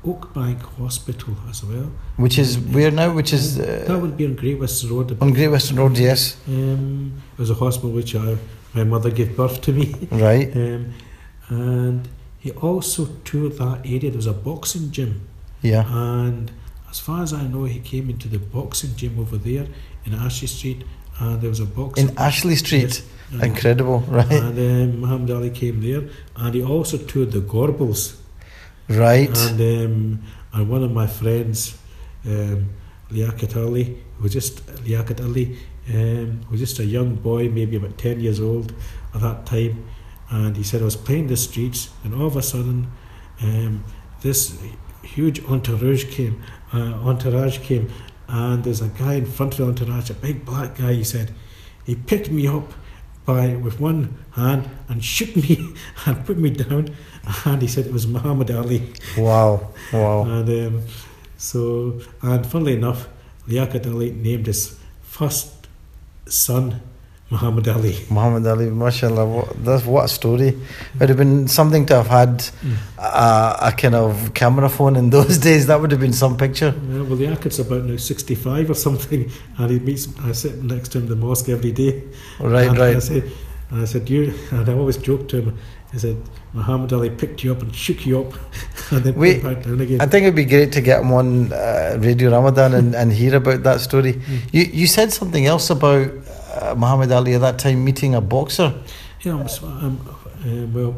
Oakbank 0.05 0.63
Hospital 0.79 1.35
as 1.49 1.63
well. 1.65 1.91
Which 2.17 2.39
is 2.39 2.59
where 2.59 2.91
now? 2.91 3.13
Which 3.13 3.33
is 3.33 3.57
that 3.57 3.91
uh, 3.91 3.99
would 3.99 4.17
be 4.17 4.27
on 4.27 4.35
Great 4.35 4.59
Western 4.59 4.91
Road. 4.91 5.21
on 5.21 5.33
Great 5.33 5.49
Western 5.49 5.77
Road, 5.77 5.99
yes. 5.99 6.37
Um, 6.49 7.21
it 7.33 7.39
was 7.39 7.51
a 7.51 7.55
hospital 7.55 7.91
which 7.91 8.15
I, 8.15 8.37
my 8.75 8.85
mother 8.85 9.11
gave 9.11 9.37
birth 9.37 9.61
to 9.63 9.73
me. 9.73 9.95
Right. 10.11 10.55
Um, 10.57 10.93
and 11.49 12.09
he 12.39 12.53
also 12.53 13.07
toured 13.25 13.59
that 13.59 13.81
area. 13.85 14.11
There 14.11 14.13
was 14.13 14.27
a 14.27 14.33
boxing 14.33 14.91
gym. 14.91 15.27
Yeah. 15.63 15.85
And 15.89 16.51
as 16.91 16.99
far 16.99 17.23
as 17.23 17.33
I 17.33 17.47
know, 17.47 17.65
he 17.65 17.81
came 17.81 18.11
into 18.11 18.29
the 18.29 18.39
boxing 18.39 18.95
gym 18.97 19.19
over 19.19 19.37
there 19.37 19.67
in 20.05 20.15
Ashley 20.15 20.49
Street. 20.49 20.85
And 21.19 21.41
there 21.41 21.51
was 21.51 21.61
a 21.61 21.67
boxing. 21.67 22.09
In 22.09 22.19
Ashley 22.19 22.57
Street. 22.57 23.03
And- 23.33 23.43
Incredible, 23.45 24.01
right? 24.09 24.31
And 24.31 24.59
um, 24.59 25.01
Muhammad 25.01 25.31
Ali 25.31 25.51
came 25.51 25.81
there. 25.81 26.09
And 26.37 26.55
he 26.55 26.63
also 26.65 26.97
toured 26.99 27.33
the 27.33 27.41
Gorbals. 27.41 28.17
Right. 28.89 29.37
And, 29.47 29.61
um, 29.61 30.23
and 30.53 30.69
one 30.69 30.83
of 30.83 30.91
my 30.91 31.07
friends, 31.07 31.79
um, 32.27 32.71
Liaquat 33.11 33.57
Ali, 33.57 33.85
who 34.17 34.23
was 34.25 34.33
just 34.33 34.67
Liaquat 34.85 35.23
Ali, 35.23 35.59
um, 35.95 36.41
was 36.51 36.61
just 36.61 36.79
a 36.81 36.85
young 36.85 37.15
boy, 37.15 37.49
maybe 37.49 37.77
about 37.77 37.99
10 37.99 38.21
years 38.21 38.41
old 38.41 38.75
at 39.15 39.21
that 39.21 39.47
time. 39.47 39.85
And 40.31 40.57
he 40.57 40.63
said, 40.63 40.81
I 40.83 40.85
was 40.85 40.97
playing 40.97 41.27
the 41.27 41.37
streets, 41.37 41.91
and 42.05 42.15
all 42.15 42.27
of 42.27 42.37
a 42.37 42.43
sudden, 42.43 42.91
um, 43.43 43.85
this 44.23 44.61
huge 45.03 45.43
entourage 45.45 46.05
came, 46.11 46.41
uh, 46.41 46.60
entourage 46.79 47.59
came, 47.59 47.91
and 48.29 48.65
there's 48.65 48.81
a 48.81 48.89
guy 48.89 49.15
in 49.15 49.27
front 49.27 49.59
of 49.59 49.59
the 49.59 49.65
entourage, 49.65 50.11
a 50.11 50.15
big 50.15 50.45
black 50.45 50.79
guy, 50.79 50.95
he 50.95 51.05
said. 51.05 51.33
He 51.85 51.95
picked 51.95 52.31
me 52.31 52.47
up 52.47 52.73
by 53.25 53.57
with 53.57 53.81
one 53.81 54.17
hand 54.33 54.69
and 54.89 55.05
shook 55.05 55.35
me 55.45 55.75
and 56.07 56.25
put 56.25 56.39
me 56.39 56.51
down, 56.51 56.95
and 57.45 57.63
he 57.63 57.69
said 57.69 57.87
it 57.87 57.93
was 57.93 58.07
Muhammad 58.07 58.51
Ali. 58.51 58.93
Wow. 59.17 59.73
Wow. 59.93 60.25
And 60.25 60.49
um, 60.49 60.83
so, 61.37 62.01
and 62.23 62.47
funnily 62.47 62.75
enough, 62.75 63.09
Liaquat 63.49 63.87
Ali 63.87 64.13
named 64.13 64.47
his 64.47 64.79
first 65.03 65.67
son 66.27 66.81
Muhammad 67.31 67.69
Ali. 67.69 67.97
Muhammad 68.11 68.45
Ali, 68.47 68.71
mashallah, 68.71 69.25
what, 69.25 69.65
that's 69.65 69.87
what 69.87 70.07
a 70.07 70.09
story. 70.09 70.49
It 70.49 70.57
would 70.99 71.09
have 71.11 71.19
been 71.19 71.47
something 71.47 71.87
to 71.87 72.03
have 72.03 72.09
had 72.09 72.45
a, 72.99 73.69
a 73.69 73.75
kind 73.77 73.95
of 73.95 74.35
camera 74.35 74.69
phone 74.69 74.97
in 74.97 75.11
those 75.11 75.39
days. 75.49 75.69
That 75.69 75.81
would 75.81 75.93
have 75.93 76.01
been 76.01 76.13
some 76.13 76.37
picture. 76.37 76.75
Yeah, 76.89 77.03
well, 77.03 77.17
the 77.17 77.27
Liaquat's 77.27 77.61
about 77.61 77.85
now 77.85 77.97
65 77.97 78.71
or 78.71 78.75
something, 78.75 79.31
and 79.59 79.71
he 79.71 79.79
meets, 79.79 80.09
I 80.21 80.33
sit 80.33 80.61
next 80.65 80.89
to 80.91 80.99
him 80.99 81.05
in 81.05 81.11
the 81.11 81.17
mosque 81.17 81.49
every 81.49 81.71
day. 81.71 82.03
Right, 82.41 82.69
and 82.69 82.79
I 82.81 82.99
said, 82.99 83.31
and 83.71 83.83
I 83.83 83.85
said, 83.85 84.11
you, 84.11 84.35
and 84.51 84.69
I 84.69 84.73
always 84.73 84.97
joke 84.97 85.29
to 85.29 85.43
him, 85.43 85.59
I 85.93 85.99
said, 85.99 86.17
Muhammad 86.53 86.93
Ali 86.93 87.11
picked 87.11 87.45
you 87.45 87.53
up 87.53 87.63
and 87.63 87.75
shook 87.75 88.07
you 88.07 88.23
up, 88.23 88.33
and 88.91 89.05
then 89.05 89.15
put 89.15 89.43
back 89.43 89.65
down 89.65 89.81
again. 89.81 90.01
I 90.01 90.07
think 90.07 90.25
it'd 90.25 90.35
be 90.35 90.45
great 90.45 90.73
to 90.73 90.81
get 90.81 91.03
him 91.03 91.13
on 91.13 91.53
uh, 91.53 91.97
Radio 92.01 92.33
Ramadan 92.33 92.75
and, 92.75 92.95
and 92.97 93.13
hear 93.13 93.37
about 93.37 93.63
that 93.63 93.81
story. 93.81 94.15
Mm. 94.15 94.39
You 94.53 94.63
you 94.63 94.87
said 94.87 95.13
something 95.13 95.47
else 95.47 95.71
about 95.71 96.11
uh, 96.61 96.75
Muhammad 96.75 97.13
Ali 97.13 97.35
at 97.35 97.41
that 97.41 97.59
time 97.59 97.85
meeting 97.85 98.15
a 98.15 98.21
boxer. 98.21 98.75
Yeah, 99.23 99.35
I'm, 99.35 99.47
I'm, 99.63 100.01
uh, 100.45 100.67
well, 100.69 100.97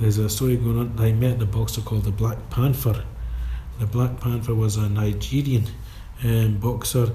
there's 0.00 0.18
a 0.18 0.28
story 0.28 0.56
going 0.56 0.78
on. 0.78 0.94
I 0.98 1.12
met 1.12 1.40
a 1.42 1.46
boxer 1.46 1.80
called 1.80 2.04
the 2.04 2.10
Black 2.10 2.38
Panther. 2.50 3.04
The 3.78 3.86
Black 3.86 4.20
Panther 4.20 4.54
was 4.54 4.76
a 4.76 4.88
Nigerian 4.88 5.66
um, 6.24 6.58
boxer 6.58 7.12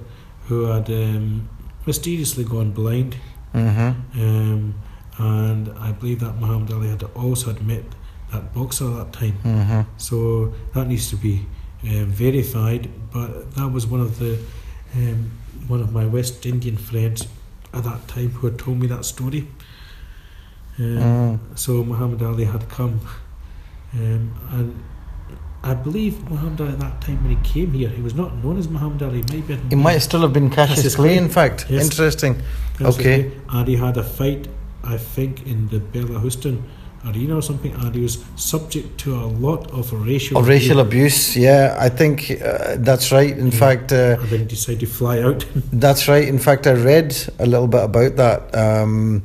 who 0.48 0.66
had 0.66 0.90
um, 0.90 1.50
mysteriously 1.86 2.44
gone 2.44 2.72
blind, 2.72 3.16
Mm-hmm. 3.54 4.20
um, 4.20 4.74
and 5.20 5.70
I 5.78 5.92
believe 5.92 6.20
that 6.22 6.40
Muhammad 6.40 6.72
Ali 6.72 6.90
had 6.90 7.02
to 7.02 7.08
also 7.10 7.54
had 7.54 7.66
met 7.68 7.84
that 8.32 8.52
boxer 8.52 8.86
at 8.86 8.96
that 8.96 9.14
time. 9.14 9.38
Mm-hmm. 9.44 9.82
So 9.98 10.54
that 10.74 10.88
needs 10.88 11.10
to 11.12 11.18
be 11.18 11.46
um, 11.84 12.08
verified. 12.08 12.90
But 13.12 13.54
that 13.54 13.72
was 13.72 13.86
one 13.86 14.02
of 14.02 14.18
the 14.18 14.40
um, 14.96 15.32
one 15.68 15.82
of 15.82 15.94
my 15.94 16.06
West 16.06 16.46
Indian 16.48 16.78
friends 16.78 17.28
at 17.74 17.84
that 17.84 18.08
time 18.08 18.30
who 18.30 18.48
had 18.48 18.58
told 18.60 18.80
me 18.80 18.88
that 18.88 19.06
story. 19.06 19.48
Um, 20.80 20.84
Mm. 20.84 21.40
So 21.56 21.84
Muhammad 21.84 22.22
Ali 22.24 22.46
had 22.46 22.68
come, 22.70 23.00
um, 23.94 24.32
and 24.52 24.84
I 25.64 25.74
believe 25.76 26.28
Muhammad 26.30 26.62
Ali 26.62 26.72
at 26.72 26.80
that 26.80 27.02
time 27.02 27.22
when 27.24 27.38
he 27.38 27.42
came 27.44 27.72
here, 27.74 27.90
he 27.90 28.02
was 28.02 28.16
not 28.16 28.36
known 28.44 28.58
as 28.58 28.68
Muhammad 28.68 29.04
Ali. 29.04 29.24
He 29.30 29.42
might. 29.42 29.60
He 29.70 29.76
might 29.76 30.00
still 30.00 30.22
have 30.22 30.34
been 30.34 30.50
Cassius 30.50 30.96
Clay, 30.96 31.16
in 31.18 31.30
fact. 31.30 31.68
Yes. 31.70 31.84
Interesting. 31.84 32.42
Okay. 32.82 33.32
And 33.50 33.68
he 33.68 33.76
had 33.76 33.98
a 33.98 34.04
fight, 34.04 34.48
I 34.84 34.98
think, 34.98 35.46
in 35.46 35.68
the 35.70 35.80
Bellahouston 35.80 36.64
arena 37.06 37.36
or 37.36 37.42
something, 37.42 37.74
and 37.74 37.94
he 37.96 38.02
was 38.02 38.24
subject 38.36 38.98
to 39.00 39.16
a 39.16 39.26
lot 39.28 39.70
of 39.72 39.92
racial 39.94 40.38
Of 40.38 40.48
racial 40.48 40.80
abuse. 40.80 41.30
abuse, 41.36 41.38
yeah, 41.38 41.76
I 41.80 41.90
think 41.90 42.32
uh, 42.44 42.76
that's 42.80 43.12
right. 43.12 43.38
In 43.38 43.48
Yeah. 43.52 43.60
fact, 43.60 43.92
uh, 43.92 44.18
And 44.22 44.30
then 44.30 44.40
he 44.40 44.46
decided 44.46 44.80
to 44.82 44.86
fly 44.88 45.22
out. 45.22 45.46
That's 45.74 46.08
right. 46.08 46.28
In 46.28 46.40
fact, 46.40 46.66
I 46.68 46.74
read 46.74 47.16
a 47.40 47.46
little 47.46 47.68
bit 47.68 47.84
about 47.84 48.16
that 48.16 48.56
um, 48.56 49.24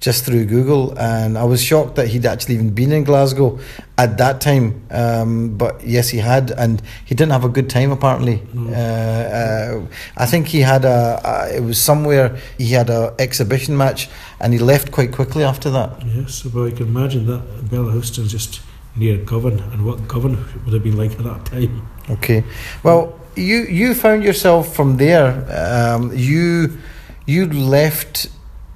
just 0.00 0.24
through 0.24 0.44
Google, 0.44 0.96
and 0.98 1.36
I 1.36 1.44
was 1.44 1.62
shocked 1.62 1.96
that 1.96 2.08
he'd 2.08 2.24
actually 2.24 2.54
even 2.54 2.70
been 2.70 2.92
in 2.92 3.04
Glasgow 3.04 3.58
at 3.96 4.16
that 4.18 4.40
time. 4.40 4.82
Um, 4.90 5.56
but 5.56 5.84
yes, 5.84 6.08
he 6.08 6.18
had, 6.18 6.52
and 6.52 6.80
he 7.04 7.14
didn't 7.14 7.32
have 7.32 7.44
a 7.44 7.48
good 7.48 7.68
time 7.68 7.90
apparently. 7.90 8.42
No. 8.54 8.72
Uh, 8.72 8.76
uh, 8.76 9.86
I 10.16 10.26
think 10.26 10.46
he 10.48 10.60
had 10.60 10.84
a, 10.84 11.20
a. 11.24 11.56
It 11.56 11.60
was 11.60 11.80
somewhere 11.80 12.36
he 12.58 12.68
had 12.68 12.90
a 12.90 13.14
exhibition 13.18 13.76
match, 13.76 14.08
and 14.40 14.52
he 14.52 14.58
left 14.58 14.92
quite 14.92 15.12
quickly 15.12 15.42
after 15.42 15.70
that. 15.70 16.00
Yes, 16.06 16.44
well, 16.44 16.68
you 16.68 16.76
can 16.76 16.86
imagine 16.86 17.26
that 17.26 17.68
Bellahouston's 17.70 18.30
just 18.30 18.60
near 18.94 19.16
Govan, 19.16 19.58
and 19.72 19.84
what 19.84 20.06
Govan 20.06 20.36
would 20.64 20.74
have 20.74 20.82
been 20.84 20.96
like 20.96 21.12
at 21.12 21.24
that 21.24 21.44
time. 21.46 21.88
Okay. 22.10 22.44
Well, 22.84 23.18
you 23.34 23.62
you 23.64 23.94
found 23.94 24.22
yourself 24.22 24.74
from 24.74 24.96
there. 24.96 25.44
Um, 25.50 26.12
you 26.14 26.78
you 27.26 27.46
left 27.46 28.28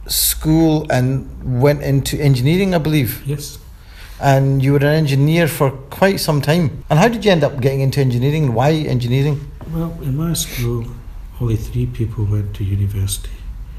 school 0.07 0.87
and 0.91 1.61
went 1.63 1.83
into 1.83 2.19
engineering, 2.21 2.75
I 2.75 2.79
believe, 2.79 3.23
Yes. 3.27 3.59
and 4.21 4.63
you 4.63 4.73
were 4.73 4.79
an 4.79 4.95
engineer 4.95 5.49
for 5.49 5.71
quite 5.71 6.21
some 6.21 6.41
time. 6.41 6.85
And 6.91 6.99
how 6.99 7.09
did 7.09 7.25
you 7.25 7.31
end 7.31 7.45
up 7.45 7.61
getting 7.61 7.81
into 7.81 8.01
engineering? 8.01 8.53
Why 8.55 8.73
engineering? 8.73 9.41
Well, 9.73 9.97
in 10.03 10.17
my 10.17 10.33
school, 10.35 10.87
only 11.41 11.57
three 11.57 11.87
people 11.87 12.25
went 12.25 12.55
to 12.57 12.65
university. 12.65 13.31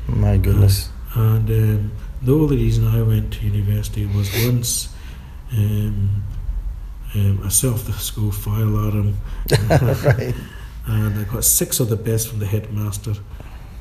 My 0.07 0.37
goodness. 0.37 0.89
And 1.15 1.49
um, 1.49 1.91
the 2.21 2.33
only 2.33 2.57
reason 2.57 2.87
I 2.87 3.01
went 3.01 3.33
to 3.33 3.45
university 3.45 4.05
was 4.05 4.29
once 4.45 4.89
um, 5.55 6.23
um, 7.15 7.41
I 7.45 7.49
set 7.49 7.71
off 7.71 7.85
the 7.85 7.93
school 7.93 8.31
fire 8.31 8.63
alarm 8.63 9.17
right. 9.69 10.33
and 10.87 11.19
I 11.19 11.23
got 11.31 11.43
six 11.43 11.79
of 11.79 11.89
the 11.89 11.95
best 11.95 12.27
from 12.29 12.39
the 12.39 12.47
headmaster 12.47 13.13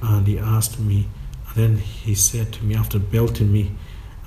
and 0.03 0.27
he 0.27 0.39
asked 0.39 0.79
me 0.79 1.07
then 1.55 1.77
he 1.79 2.15
said 2.15 2.53
to 2.53 2.65
me 2.65 2.75
after 2.75 2.99
belting 2.99 3.53
me 3.53 3.73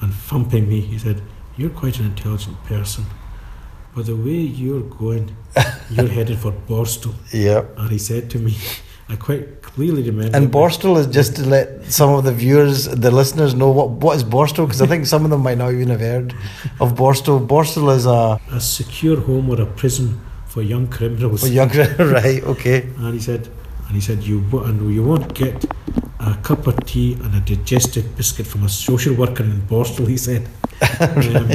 and 0.01 0.13
thumping 0.13 0.67
me 0.69 0.79
he 0.81 0.97
said 0.97 1.21
you're 1.57 1.69
quite 1.69 1.99
an 1.99 2.05
intelligent 2.05 2.57
person 2.65 3.05
but 3.95 4.05
the 4.05 4.15
way 4.15 4.31
you're 4.61 4.81
going 4.81 5.35
you're 5.89 6.07
headed 6.07 6.37
for 6.37 6.51
Borstal 6.51 7.13
Yep. 7.31 7.77
and 7.77 7.89
he 7.91 7.97
said 7.97 8.29
to 8.31 8.39
me 8.39 8.55
I 9.07 9.15
quite 9.17 9.61
clearly 9.61 10.01
remember 10.01 10.35
And 10.35 10.51
Borstal 10.51 10.97
is 10.97 11.05
just 11.05 11.35
to 11.35 11.43
let 11.47 11.67
some 11.93 12.09
of 12.15 12.23
the 12.23 12.31
viewers, 12.33 12.85
the 12.85 13.11
listeners, 13.11 13.53
know 13.53 13.69
what 13.69 13.89
what 14.03 14.17
is 14.17 14.23
Borstal 14.23 14.65
because 14.65 14.81
I 14.81 14.87
think 14.87 15.05
some 15.05 15.23
of 15.25 15.29
them 15.29 15.41
might 15.43 15.59
not 15.59 15.71
even 15.73 15.89
have 15.89 15.99
heard 15.99 16.33
of 16.79 16.95
Borstal. 16.95 17.45
Borstal 17.45 17.95
is 17.95 18.07
a 18.07 18.39
a 18.51 18.59
secure 18.59 19.19
home 19.21 19.47
or 19.51 19.61
a 19.61 19.67
prison 19.67 20.19
for 20.47 20.63
young 20.63 20.87
criminals 20.87 21.41
for 21.41 21.47
younger, 21.47 21.85
right? 21.99 22.41
Okay. 22.53 22.79
and 22.97 23.13
he 23.13 23.19
said 23.19 23.47
and 23.85 23.93
he 23.93 24.01
said 24.01 24.23
you 24.23 24.43
and 24.63 24.75
you 24.91 25.03
won't 25.03 25.31
get 25.35 25.55
a 26.25 26.35
cup 26.41 26.67
of 26.67 26.75
tea 26.85 27.13
and 27.23 27.33
a 27.35 27.39
digestive 27.41 28.15
biscuit 28.17 28.47
from 28.47 28.63
a 28.63 28.69
social 28.69 29.13
worker 29.13 29.43
in 29.43 29.61
Borstal 29.61 30.07
he 30.07 30.17
said 30.17 30.47
um, 30.99 31.49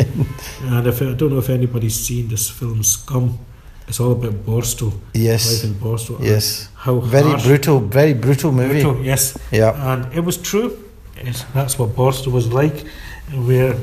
and 0.75 0.87
if 0.87 1.03
I 1.03 1.13
don't 1.13 1.31
know 1.31 1.39
if 1.39 1.51
anybody's 1.51 1.99
seen 2.07 2.29
this 2.29 2.49
film 2.49 2.83
Scum 2.83 3.39
It's 3.91 3.99
all 3.99 4.13
about 4.13 4.35
Borstal. 4.47 4.93
Yes. 5.15 5.65
Life 5.65 5.65
in 5.65 5.75
Borstal. 5.81 6.17
and 6.19 6.25
Yes. 6.25 6.69
How 6.77 7.01
Very 7.01 7.31
harsh, 7.31 7.45
brutal. 7.45 7.81
Very 7.81 8.15
brutal 8.15 8.53
movie. 8.53 8.83
brutal, 8.83 9.05
yes. 9.05 9.37
Yeah. 9.51 9.93
And 9.93 10.15
it 10.15 10.21
was 10.21 10.37
true. 10.37 10.79
It's, 11.17 11.43
that's 11.55 11.77
what 11.77 11.89
Borstal 11.97 12.31
was 12.33 12.47
like, 12.53 12.87
where 13.35 13.75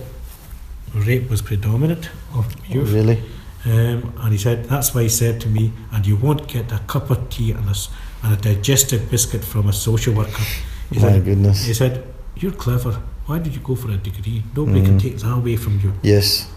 rape 0.96 1.30
was 1.30 1.42
predominant 1.42 2.10
of 2.34 2.46
youth. 2.70 2.94
Really. 2.94 3.22
Um, 3.66 4.14
and 4.22 4.32
he 4.32 4.38
said, 4.38 4.64
that's 4.66 4.96
why 4.96 5.04
he 5.04 5.10
said 5.10 5.42
to 5.42 5.50
me, 5.50 5.74
and 5.92 6.08
you 6.08 6.16
won't 6.16 6.48
get 6.48 6.72
a 6.72 6.80
cup 6.88 7.10
of 7.10 7.30
tea 7.30 7.52
and 7.52 7.68
a, 7.68 7.76
and 8.24 8.34
a 8.34 8.38
digestive 8.38 9.12
biscuit 9.12 9.44
from 9.44 9.68
a 9.68 9.74
social 9.74 10.14
worker. 10.14 10.44
He 10.92 11.00
My 11.00 11.02
said, 11.12 11.26
goodness. 11.26 11.66
he 11.66 11.74
said, 11.74 12.04
you're 12.36 12.52
clever. 12.54 12.94
Why 13.26 13.40
did 13.40 13.54
you 13.56 13.62
go 13.62 13.76
for 13.76 13.90
a 13.92 13.98
degree? 13.98 14.44
Nobody 14.56 14.82
can 14.82 14.96
Mhm. 14.98 15.02
take 15.02 15.18
that 15.20 15.34
away 15.34 15.56
from 15.58 15.80
you. 15.84 15.94
Yes. 16.02 16.48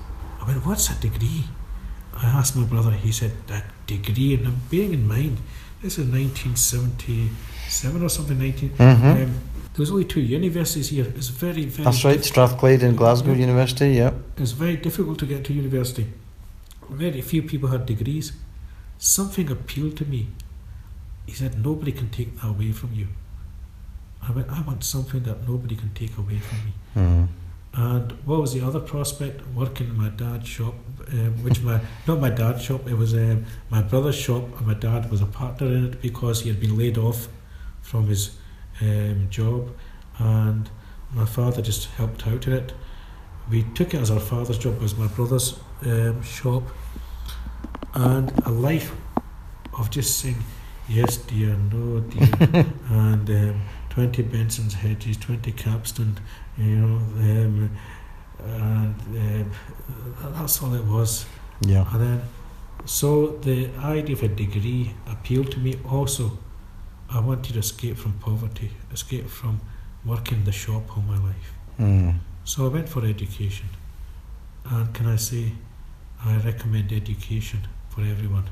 I 0.40 0.46
went, 0.46 0.64
what's 0.66 0.88
a 0.90 0.94
degree? 0.94 1.44
I 2.14 2.26
asked 2.26 2.54
my 2.56 2.64
brother, 2.64 2.92
he 2.92 3.10
said, 3.12 3.32
a 3.48 3.62
degree. 3.86 4.34
And 4.34 4.46
I'm 4.46 4.60
bearing 4.70 4.92
in 4.94 5.08
mind, 5.08 5.38
this 5.82 5.98
is 5.98 6.06
1977 6.06 8.02
or 8.02 8.08
something, 8.08 8.38
19. 8.38 8.70
hmm 8.70 8.82
Um, 8.84 9.34
there 9.74 9.82
was 9.84 9.90
only 9.90 10.04
two 10.04 10.20
universities 10.20 10.88
here. 10.90 11.06
It's 11.16 11.28
very, 11.28 11.64
very 11.66 11.84
That's 11.84 12.04
right. 12.04 12.24
Strathclyde 12.24 12.82
and 12.82 12.96
Glasgow 12.96 13.32
University. 13.32 13.90
Yeah. 13.94 14.12
It's 14.36 14.52
very 14.52 14.76
difficult 14.76 15.18
to 15.20 15.26
get 15.26 15.44
to 15.44 15.52
university. 15.52 16.06
Very 16.90 17.20
few 17.22 17.42
people 17.42 17.68
had 17.70 17.86
degrees. 17.86 18.32
Something 18.98 19.50
appealed 19.50 19.96
to 19.96 20.04
me. 20.04 20.28
He 21.26 21.32
said, 21.32 21.64
Nobody 21.64 21.92
can 21.92 22.08
take 22.10 22.36
that 22.40 22.48
away 22.48 22.72
from 22.72 22.90
you. 22.94 23.06
I 24.26 24.32
went, 24.32 24.50
I 24.50 24.60
want 24.62 24.84
something 24.84 25.22
that 25.24 25.48
nobody 25.48 25.76
can 25.76 25.90
take 25.94 26.16
away 26.18 26.38
from 26.38 26.58
me. 26.64 26.72
Mm. 26.96 27.28
And 27.72 28.12
what 28.26 28.40
was 28.40 28.52
the 28.52 28.60
other 28.62 28.80
prospect? 28.80 29.46
Working 29.54 29.88
in 29.88 29.96
my 29.96 30.08
dad's 30.08 30.48
shop, 30.48 30.74
um, 31.08 31.42
which 31.44 31.62
my 31.62 31.80
not 32.06 32.20
my 32.20 32.30
dad's 32.30 32.62
shop, 32.62 32.88
it 32.88 32.94
was 32.94 33.14
um, 33.14 33.46
my 33.70 33.80
brother's 33.80 34.16
shop, 34.16 34.42
and 34.58 34.66
my 34.66 34.74
dad 34.74 35.10
was 35.10 35.20
a 35.22 35.26
partner 35.26 35.68
in 35.68 35.86
it 35.86 36.02
because 36.02 36.42
he 36.42 36.48
had 36.48 36.60
been 36.60 36.76
laid 36.76 36.98
off 36.98 37.28
from 37.80 38.08
his 38.08 38.36
um, 38.80 39.28
job, 39.30 39.70
and 40.18 40.68
my 41.12 41.24
father 41.24 41.62
just 41.62 41.86
helped 41.90 42.26
out 42.26 42.46
in 42.48 42.54
it. 42.54 42.72
We 43.48 43.62
took 43.74 43.94
it 43.94 44.00
as 44.00 44.10
our 44.10 44.20
father's 44.20 44.58
job, 44.58 44.74
it 44.76 44.82
was 44.82 44.96
my 44.96 45.06
brother's 45.06 45.58
um, 45.86 46.22
shop, 46.22 46.64
and 47.94 48.32
a 48.46 48.50
life 48.50 48.92
of 49.78 49.90
just 49.90 50.18
saying 50.18 50.42
yes, 50.88 51.18
dear, 51.18 51.56
no, 51.72 52.00
dear, 52.00 52.66
and 52.90 53.30
um, 53.90 53.94
twenty 53.94 54.22
Benson 54.22 54.70
& 54.70 54.70
Hedges, 54.70 55.16
twenty 55.16 55.52
Capstan, 55.52 56.18
you 56.56 56.64
know, 56.64 56.96
um, 56.96 57.70
and 58.44 58.94
um, 58.94 59.52
that's 60.32 60.62
all 60.62 60.74
it 60.74 60.84
was. 60.84 61.26
Yeah. 61.60 61.86
And 61.92 62.00
then, 62.00 62.22
so 62.86 63.38
the 63.42 63.70
idea 63.78 64.16
of 64.16 64.22
a 64.22 64.28
degree 64.28 64.94
appealed 65.06 65.52
to 65.52 65.58
me 65.58 65.76
also. 65.90 66.38
I 67.12 67.18
wanted 67.18 67.54
to 67.54 67.58
escape 67.58 67.96
from 67.96 68.12
poverty, 68.20 68.70
escape 68.92 69.28
from 69.28 69.60
working 70.04 70.44
the 70.44 70.52
shop 70.52 70.96
all 70.96 71.02
my 71.02 71.18
life. 71.18 71.52
Mm. 71.76 72.20
So 72.44 72.66
I 72.66 72.68
went 72.68 72.88
for 72.88 73.04
education. 73.04 73.68
And 74.64 74.94
can 74.94 75.06
I 75.08 75.16
say, 75.16 75.52
I 76.24 76.36
recommend 76.36 76.92
education 76.92 77.66
for 77.88 78.02
everyone. 78.02 78.48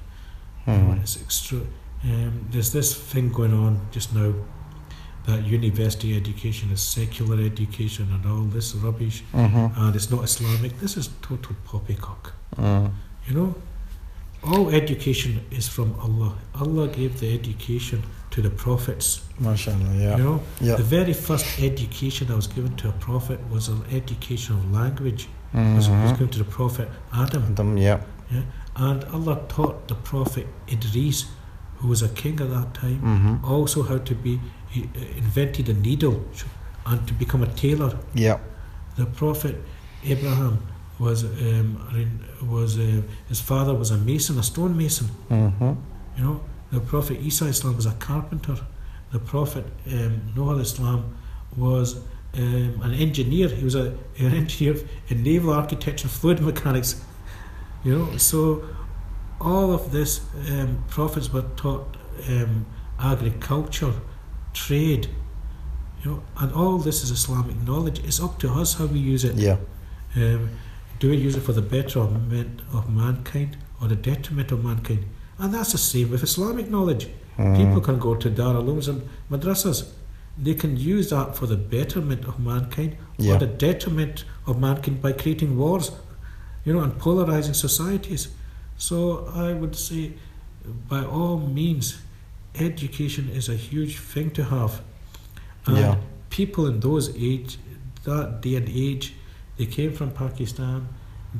Mm. 0.66 1.00
It's 1.00 1.22
extra. 1.22 1.60
Um, 2.02 2.48
there's 2.50 2.72
this 2.72 2.94
thing 2.94 3.30
going 3.30 3.52
on 3.54 3.86
just 3.92 4.12
now 4.12 4.34
that 5.28 5.44
university 5.46 6.16
education 6.16 6.70
is 6.72 6.80
secular 6.80 7.38
education 7.52 8.06
and 8.14 8.22
all 8.32 8.44
this 8.56 8.74
rubbish, 8.74 9.22
Mm-hmm. 9.34 9.66
and 9.82 9.94
it's 9.96 10.10
not 10.10 10.24
Islamic. 10.24 10.72
This 10.80 10.96
is 10.96 11.10
total 11.28 11.54
poppycock. 11.70 12.32
Mm. 12.56 12.90
You 13.26 13.34
know, 13.38 13.54
all 14.50 14.70
education 14.70 15.32
is 15.50 15.68
from 15.68 15.88
Allah. 16.06 16.32
Allah 16.54 16.88
gave 16.88 17.12
the 17.20 17.28
education 17.40 18.02
to 18.30 18.38
the 18.46 18.50
prophets. 18.64 19.20
Mashallah. 19.38 19.94
Yeah. 20.04 20.16
You 20.16 20.24
know, 20.24 20.40
Yeah. 20.60 20.76
the 20.76 20.88
very 20.98 21.12
first 21.12 21.46
education 21.70 22.28
that 22.28 22.36
was 22.36 22.46
given 22.56 22.72
to 22.76 22.88
a 22.88 22.92
prophet 23.08 23.38
was 23.50 23.68
an 23.68 23.82
education 24.00 24.56
of 24.58 24.62
language. 24.80 25.28
Was, 25.54 25.88
was 25.88 25.88
Mhm. 25.88 26.12
given 26.18 26.28
to 26.36 26.38
the 26.44 26.50
prophet 26.58 26.88
Adam. 27.12 27.54
Them, 27.54 27.76
yeah. 27.78 28.00
And 28.76 29.04
Allah 29.16 29.36
taught 29.48 29.88
the 29.88 29.94
prophet 30.10 30.46
Idris, 30.74 31.18
who 31.78 31.88
was 31.88 32.02
a 32.02 32.08
king 32.22 32.36
at 32.40 32.50
that 32.56 32.70
time, 32.82 33.00
Mm-hmm. 33.02 33.44
also 33.54 33.82
how 33.90 33.98
to 34.10 34.14
be, 34.14 34.34
he 34.70 34.82
uh, 34.84 35.00
invented 35.16 35.68
a 35.68 35.74
needle 35.74 36.24
and 36.86 37.06
to 37.06 37.14
become 37.14 37.42
a 37.42 37.46
tailor. 37.54 37.98
Yeah. 38.14 38.38
The 38.96 39.06
prophet 39.06 39.56
Abraham 40.04 40.66
was, 40.98 41.24
um, 41.24 42.20
was 42.42 42.78
uh, 42.78 43.02
his 43.28 43.40
father 43.40 43.74
was 43.74 43.90
a 43.90 43.98
mason, 43.98 44.38
a 44.38 44.42
stone 44.42 44.76
mason. 44.76 45.08
Mm-hmm. 45.30 45.72
You 46.16 46.24
know, 46.24 46.40
the 46.72 46.80
prophet 46.80 47.20
Isa 47.20 47.46
Islam 47.46 47.76
was 47.76 47.86
a 47.86 47.92
carpenter. 47.92 48.56
The 49.12 49.18
prophet 49.18 49.64
um, 49.86 50.32
Noah 50.36 50.58
Islam 50.58 51.16
was 51.56 52.00
um, 52.34 52.80
an 52.82 52.94
engineer. 52.94 53.48
He 53.48 53.64
was 53.64 53.74
a, 53.74 53.96
an 54.18 54.34
engineer 54.34 54.76
in 55.08 55.22
naval 55.22 55.52
architecture, 55.52 56.08
fluid 56.08 56.40
mechanics. 56.50 57.02
You 57.84 57.98
know, 57.98 58.16
so 58.16 58.64
all 59.40 59.72
of 59.72 59.92
this 59.92 60.20
um, 60.50 60.84
prophets 60.88 61.32
were 61.32 61.44
taught 61.56 61.96
um, 62.28 62.66
agriculture, 62.98 63.94
trade. 64.66 65.08
You 66.02 66.10
know, 66.10 66.22
and 66.40 66.52
all 66.52 66.78
this 66.78 67.02
is 67.04 67.10
Islamic 67.10 67.56
knowledge. 67.68 67.98
It's 68.08 68.20
up 68.26 68.38
to 68.40 68.48
us 68.60 68.74
how 68.78 68.86
we 68.86 68.98
use 69.14 69.24
it. 69.24 69.34
Yeah. 69.34 69.56
Um, 70.16 70.50
do 71.00 71.10
we 71.10 71.16
use 71.16 71.36
it 71.36 71.40
for 71.48 71.52
the 71.52 71.62
betterment 71.76 72.60
of 72.72 72.82
mankind 73.02 73.56
or 73.80 73.88
the 73.88 73.96
detriment 73.96 74.52
of 74.52 74.64
mankind? 74.64 75.04
And 75.38 75.54
that's 75.54 75.72
the 75.72 75.78
same 75.78 76.10
with 76.10 76.22
Islamic 76.22 76.68
knowledge. 76.70 77.08
Mm. 77.36 77.56
People 77.56 77.80
can 77.80 77.98
go 77.98 78.14
to 78.14 78.28
Darul 78.30 78.88
and 78.88 79.08
madrasas. 79.30 79.78
They 80.46 80.54
can 80.54 80.76
use 80.76 81.10
that 81.10 81.36
for 81.36 81.46
the 81.46 81.56
betterment 81.56 82.22
of 82.26 82.38
mankind 82.38 82.96
Yeah. 83.16 83.34
or 83.34 83.38
the 83.38 83.46
detriment 83.46 84.24
of 84.46 84.58
mankind 84.60 85.02
by 85.02 85.12
creating 85.12 85.56
wars, 85.56 85.90
you 86.64 86.72
know, 86.72 86.80
and 86.80 86.98
polarizing 86.98 87.54
societies. 87.54 88.28
So 88.76 88.98
I 89.34 89.52
would 89.52 89.74
say, 89.76 90.12
by 90.88 91.02
all 91.04 91.38
means, 91.38 91.98
education 92.54 93.28
is 93.34 93.48
a 93.48 93.54
huge 93.54 93.98
thing 93.98 94.30
to 94.32 94.44
have. 94.44 94.80
And 95.66 95.76
Yeah. 95.78 95.96
people 96.30 96.66
in 96.66 96.80
those 96.80 97.10
age, 97.16 97.58
that 98.04 98.40
day 98.42 98.56
and 98.56 98.68
age, 98.68 99.14
they 99.56 99.66
came 99.66 99.92
from 99.92 100.10
Pakistan. 100.10 100.88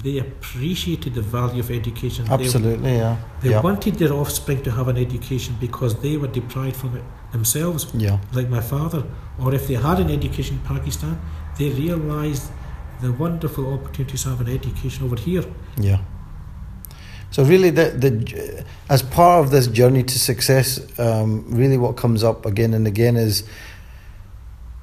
They 0.04 0.18
appreciated 0.18 1.14
the 1.14 1.22
value 1.22 1.60
of 1.60 1.70
education. 1.70 2.26
They- 2.26 2.34
Absolutely. 2.34 2.92
Yeah. 2.96 3.16
they 3.42 3.50
yeah. 3.50 3.62
wanted 3.62 3.94
their 3.98 4.12
offspring 4.12 4.62
to 4.64 4.70
have 4.70 4.88
an 4.88 4.98
education 4.98 5.56
because 5.60 5.94
they 6.02 6.16
were 6.18 6.28
deprived 6.40 6.76
from 6.76 6.94
it 6.96 7.04
themselves, 7.32 7.86
Yeah. 7.94 8.18
like 8.32 8.48
my 8.50 8.60
father. 8.60 9.02
Or 9.38 9.54
if 9.54 9.66
they 9.68 9.74
had 9.76 9.98
an 10.00 10.10
education 10.10 10.56
in 10.58 10.62
Pakistan, 10.76 11.18
they 11.58 11.70
realised 11.70 12.44
the 13.00 13.12
wonderful 13.12 13.64
opportunities 13.72 14.22
to 14.24 14.28
have 14.30 14.40
an 14.40 14.48
education 14.48 15.04
over 15.06 15.16
here. 15.16 15.44
Yeah. 15.80 16.00
So 17.30 17.44
really, 17.44 17.70
the 17.70 17.90
the 17.90 18.64
as 18.88 19.02
part 19.02 19.44
of 19.44 19.50
this 19.50 19.66
journey 19.66 20.02
to 20.02 20.18
success, 20.18 20.80
um, 20.98 21.44
really 21.48 21.76
what 21.76 21.96
comes 21.96 22.24
up 22.24 22.46
again 22.46 22.72
and 22.72 22.86
again 22.86 23.16
is, 23.16 23.44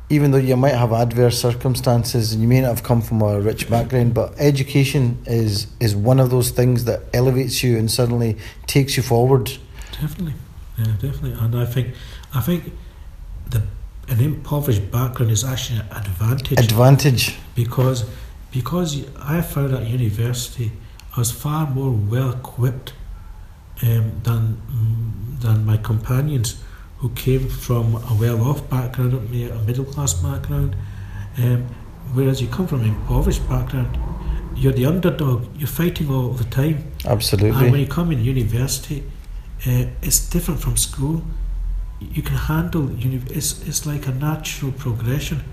even 0.09 0.29
though 0.31 0.37
you 0.37 0.55
might 0.55 0.75
have 0.75 0.91
adverse 0.93 1.41
circumstances 1.41 2.33
and 2.33 2.41
you 2.41 2.47
may 2.47 2.61
not 2.61 2.67
have 2.67 2.83
come 2.83 3.01
from 3.01 3.21
a 3.23 3.39
rich 3.41 3.67
background, 3.69 4.13
but 4.13 4.33
education 4.37 5.17
is 5.25 5.67
is 5.79 5.95
one 5.95 6.19
of 6.19 6.29
those 6.29 6.51
things 6.51 6.83
that 6.85 7.01
elevates 7.13 7.63
you 7.63 7.77
and 7.77 7.89
suddenly 7.89 8.37
takes 8.67 8.95
you 8.95 9.01
forward. 9.03 9.51
Definitely, 9.99 10.35
yeah, 10.77 10.85
definitely. 10.99 11.33
And 11.33 11.55
I 11.57 11.65
think, 11.65 11.95
I 12.33 12.41
think, 12.41 12.71
the 13.49 13.63
an 14.07 14.19
impoverished 14.19 14.91
background 14.91 15.31
is 15.31 15.43
actually 15.43 15.79
an 15.79 15.87
advantage 15.91 16.59
Advantage. 16.59 17.35
because 17.55 18.05
because 18.51 19.03
I 19.19 19.41
found 19.41 19.73
at 19.73 19.87
university 19.87 20.71
I 21.15 21.19
was 21.19 21.31
far 21.31 21.69
more 21.69 21.91
well 21.91 22.31
equipped 22.31 22.93
um, 23.83 24.21
than 24.23 24.61
than 25.39 25.65
my 25.65 25.77
companions 25.77 26.61
who 26.97 27.09
came 27.09 27.47
from 27.49 27.95
a 27.95 28.17
well 28.19 28.41
off 28.41 28.69
background, 28.69 29.13
a 29.13 29.59
middle 29.63 29.85
class 29.85 30.13
background. 30.13 30.75
Um, 31.37 31.67
whereas 32.13 32.41
you 32.41 32.47
come 32.47 32.67
from 32.67 32.81
an 32.81 32.87
impoverished 32.87 33.47
background, 33.47 33.97
you're 34.55 34.73
the 34.73 34.85
underdog. 34.85 35.47
You're 35.57 35.67
fighting 35.67 36.09
all 36.09 36.29
the 36.29 36.45
time. 36.45 36.91
Absolutely. 37.05 37.51
And 37.51 37.71
when 37.71 37.81
you 37.81 37.87
come 37.87 38.11
in 38.11 38.23
university, 38.23 39.03
uh, 39.65 39.85
it's 40.01 40.29
different 40.29 40.59
from 40.59 40.77
school. 40.77 41.23
You 41.99 42.21
can 42.21 42.37
handle 42.37 42.91
uni- 42.91 43.21
it's 43.29 43.65
it's 43.67 43.85
like 43.85 44.07
a 44.07 44.11
natural 44.11 44.71
progression. 44.73 45.43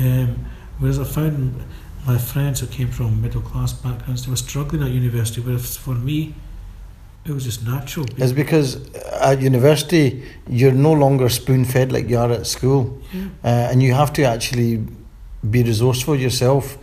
Um, 0.00 0.46
whereas 0.78 0.98
I 0.98 1.04
found 1.04 1.60
my 2.08 2.16
friends 2.16 2.60
who 2.60 2.66
came 2.66 2.90
from 2.90 3.20
middle 3.20 3.42
class 3.42 3.72
backgrounds, 3.72 4.24
they 4.24 4.30
were 4.30 4.36
struggling 4.36 4.82
at 4.82 4.90
university. 4.90 5.40
Whereas 5.42 5.76
for 5.76 5.94
me, 5.94 6.34
it 7.26 7.32
was 7.32 7.44
just 7.44 7.66
natural. 7.66 8.06
It's 8.16 8.32
because 8.32 8.68
at 9.28 9.42
university 9.42 10.24
you're 10.48 10.72
no 10.72 10.92
longer 10.92 11.28
spoon 11.28 11.66
fed 11.66 11.92
like 11.92 12.08
you 12.08 12.18
are 12.18 12.32
at 12.32 12.46
school. 12.46 12.98
Yeah. 13.12 13.24
uh, 13.44 13.70
and 13.70 13.82
you 13.82 13.92
have 13.92 14.12
to 14.14 14.22
actually 14.22 14.82
be 15.50 15.62
resourceful 15.62 16.16
yourself. 16.16 16.78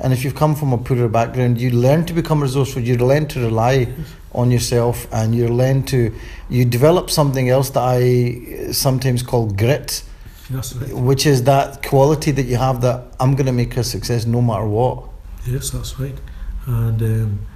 And 0.00 0.12
if 0.12 0.22
you've 0.22 0.36
come 0.36 0.54
from 0.54 0.72
a 0.72 0.78
poorer 0.78 1.08
background, 1.08 1.60
you 1.60 1.70
learn 1.70 2.06
to 2.06 2.12
become 2.12 2.40
resourceful. 2.40 2.80
You 2.82 2.96
learn 2.98 3.26
to 3.28 3.40
rely 3.40 3.88
on 4.32 4.52
yourself 4.52 5.08
and 5.12 5.34
you 5.34 5.48
learn 5.48 5.82
to 5.82 6.14
you 6.48 6.64
develop 6.64 7.10
something 7.10 7.48
else 7.48 7.70
that 7.70 7.82
I 7.82 8.70
sometimes 8.72 9.24
call 9.24 9.50
grit, 9.50 10.04
That's 10.50 10.74
right. 10.74 10.92
which 10.94 11.26
is 11.26 11.42
that 11.44 11.82
quality 11.82 12.30
that 12.30 12.44
you 12.44 12.56
have 12.56 12.80
that 12.80 13.04
I'm 13.20 13.34
going 13.34 13.46
to 13.46 13.52
make 13.52 13.76
a 13.76 13.84
success 13.84 14.24
no 14.24 14.40
matter 14.40 14.66
what. 14.66 15.04
Yes, 15.46 15.70
that's 15.70 15.98
right. 16.00 16.18
And 16.66 17.02
um, 17.02 17.46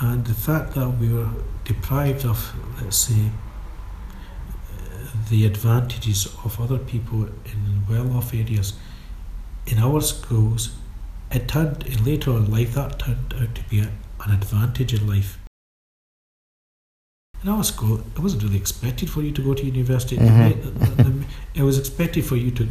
and 0.00 0.26
the 0.26 0.34
fact 0.34 0.74
that 0.74 0.88
we 0.98 1.12
were 1.12 1.30
deprived 1.64 2.24
of, 2.26 2.52
let's 2.82 2.96
say, 2.96 3.30
the 5.30 5.46
advantages 5.46 6.26
of 6.44 6.60
other 6.60 6.78
people 6.78 7.24
in 7.24 7.82
well-off 7.88 8.34
areas 8.34 8.74
in 9.66 9.78
our 9.78 10.00
schools, 10.00 10.76
it 11.30 11.48
turned 11.48 11.84
in 11.86 12.04
later 12.04 12.30
in 12.32 12.50
life 12.50 12.74
that 12.74 12.98
turned 12.98 13.34
out 13.40 13.54
to 13.54 13.62
be 13.68 13.80
a, 13.80 13.90
an 14.24 14.32
advantage 14.32 14.92
in 14.92 15.06
life. 15.06 15.38
In 17.42 17.48
our 17.50 17.62
school, 17.64 17.98
it 18.14 18.18
wasn't 18.18 18.42
really 18.42 18.56
expected 18.56 19.08
for 19.10 19.22
you 19.22 19.30
to 19.32 19.42
go 19.42 19.54
to 19.54 19.64
university. 19.64 20.16
Mhm. 20.16 20.96
The- 20.96 21.24
It 21.54 21.62
was 21.62 21.78
expected 21.78 22.24
for 22.24 22.36
you 22.36 22.50
to 22.50 22.68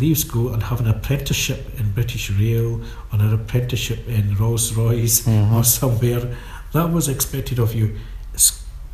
leave 0.00 0.16
school 0.18 0.52
and 0.54 0.62
have 0.62 0.80
an 0.80 0.86
apprenticeship 0.88 1.60
in 1.78 1.92
British 1.92 2.30
Rail 2.30 2.80
or 3.12 3.18
an 3.20 3.32
apprenticeship 3.34 4.08
in 4.08 4.34
Rolls 4.36 4.72
Royce 4.74 5.22
Mhm. 5.26 5.52
or 5.52 5.64
somewhere. 5.64 6.34
That 6.72 6.90
was 6.92 7.08
expected 7.08 7.58
of 7.58 7.74
you. 7.74 7.96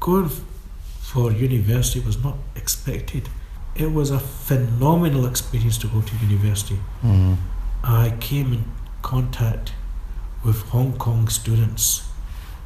Going 0.00 0.30
for 1.00 1.30
university 1.32 2.00
was 2.00 2.16
not 2.22 2.36
expected. 2.56 3.28
It 3.74 3.92
was 3.92 4.10
a 4.10 4.18
phenomenal 4.20 5.26
experience 5.26 5.76
to 5.78 5.88
go 5.88 6.00
to 6.00 6.12
university. 6.28 6.78
Mm. 7.04 7.36
I 7.84 8.14
came 8.20 8.52
in 8.52 8.64
contact 9.02 9.72
with 10.44 10.62
Hong 10.70 10.92
Kong 10.92 11.28
students. 11.28 12.02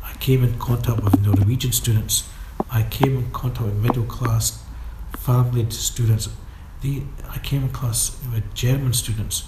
I 0.05 0.12
came 0.19 0.43
in 0.45 0.59
contact 0.59 1.03
with 1.03 1.21
Norwegian 1.23 1.73
students. 1.73 2.25
I 2.70 2.83
came 2.85 3.16
in 3.18 3.31
contact 3.31 3.66
with 3.66 3.75
middle 3.77 4.05
class 4.05 4.62
family 5.18 5.68
students. 5.70 6.29
The, 6.81 7.03
I 7.31 7.38
came 7.38 7.62
in 7.64 7.68
class 7.70 8.16
with 8.33 8.53
German 8.55 8.92
students, 8.92 9.44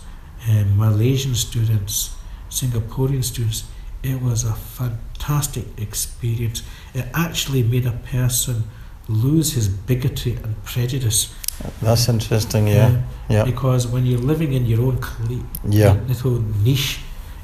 um, 0.48 0.76
Malaysian 0.78 1.34
students, 1.34 2.14
Singaporean 2.50 3.24
students. 3.24 3.64
It 4.02 4.20
was 4.20 4.44
a 4.44 4.52
fantastic 4.54 5.64
experience. 5.78 6.62
It 6.94 7.06
actually 7.14 7.62
made 7.62 7.86
a 7.86 7.92
person 7.92 8.64
lose 9.08 9.52
his 9.54 9.68
bigotry 9.68 10.32
and 10.42 10.62
prejudice. 10.64 11.34
That's 11.80 12.08
interesting. 12.08 12.68
Yeah, 12.68 12.86
Um, 12.86 13.02
yeah, 13.28 13.44
Because 13.44 13.86
when 13.86 14.04
you're 14.06 14.18
living 14.20 14.52
in 14.52 14.66
your 14.66 14.80
own 14.82 14.98
cle- 14.98 15.44
yeah. 15.68 15.92
little 16.08 16.40
niche, 16.64 17.00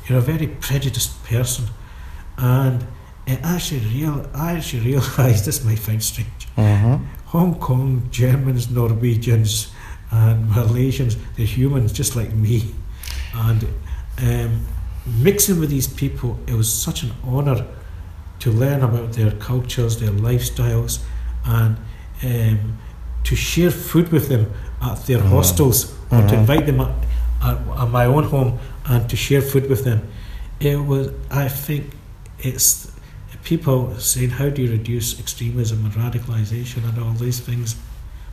you're 0.07 0.19
a 0.19 0.23
very 0.23 0.47
prejudiced 0.49 1.23
person, 1.25 1.67
and 2.37 2.87
it 3.27 3.39
actually 3.43 3.81
real. 3.81 4.27
I 4.35 4.53
actually 4.57 4.85
realised 4.93 5.45
this 5.49 5.65
might 5.65 5.79
find 5.79 6.03
strange. 6.03 6.49
Mm-hmm. 6.57 7.05
Hong 7.27 7.55
Kong 7.61 8.09
Germans, 8.11 8.71
Norwegians, 8.71 9.73
and 10.11 10.51
Malaysians, 10.51 11.17
they're 11.37 11.47
humans 11.47 11.93
just 11.93 12.17
like 12.17 12.33
me, 12.33 12.75
and 13.35 13.65
um, 14.23 14.67
mixing 15.23 15.61
with 15.61 15.71
these 15.71 15.87
people, 15.87 16.39
it 16.49 16.55
was 16.55 16.73
such 16.73 17.05
an 17.05 17.13
honour 17.25 17.65
to 18.41 18.51
learn 18.51 18.83
about 18.83 19.13
their 19.13 19.31
cultures, 19.33 20.01
their 20.01 20.11
lifestyles, 20.11 20.99
and 21.45 21.77
um, 22.25 22.79
to 23.23 23.37
share 23.37 23.71
food 23.71 24.11
with 24.11 24.29
them 24.29 24.51
at 24.83 25.07
their 25.07 25.19
Mhm. 25.19 25.29
hostels 25.29 25.95
or 26.11 26.23
to 26.23 26.35
Mhm. 26.35 26.39
invite 26.41 26.67
them 26.67 26.81
at, 26.81 26.91
at, 27.43 27.59
at 27.79 27.91
my 27.91 28.07
own 28.07 28.25
home 28.25 28.59
and 28.87 29.09
to 29.09 29.17
share 29.17 29.43
food 29.43 29.69
with 29.69 29.85
them. 29.85 30.01
It 30.59 30.77
was, 30.85 31.11
I 31.31 31.49
think, 31.49 31.93
it's 32.41 32.90
people 33.51 33.79
saying, 33.99 34.31
how 34.31 34.49
do 34.49 34.63
you 34.63 34.71
reduce 34.79 35.09
extremism 35.23 35.79
and 35.85 35.93
radicalisation 35.95 36.81
and 36.89 36.97
all 37.03 37.15
these 37.25 37.41
things? 37.49 37.69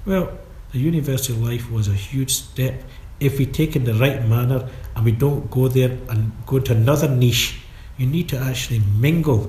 Well, 0.05 0.25
the 0.73 0.79
university 0.91 1.33
life 1.33 1.65
was 1.71 1.87
a 1.87 1.97
huge 2.09 2.31
step 2.43 2.75
if 3.19 3.39
we 3.39 3.45
take 3.59 3.75
in 3.75 3.83
the 3.83 3.95
right 3.95 4.19
manner 4.35 4.69
and 4.95 5.01
we 5.03 5.11
don't 5.11 5.49
go 5.49 5.67
there 5.67 5.93
and 6.11 6.19
go 6.45 6.57
into 6.57 6.73
another 6.73 7.09
niche. 7.09 7.59
You 7.97 8.05
need 8.05 8.29
to 8.29 8.37
actually 8.37 8.81
mingle 9.05 9.43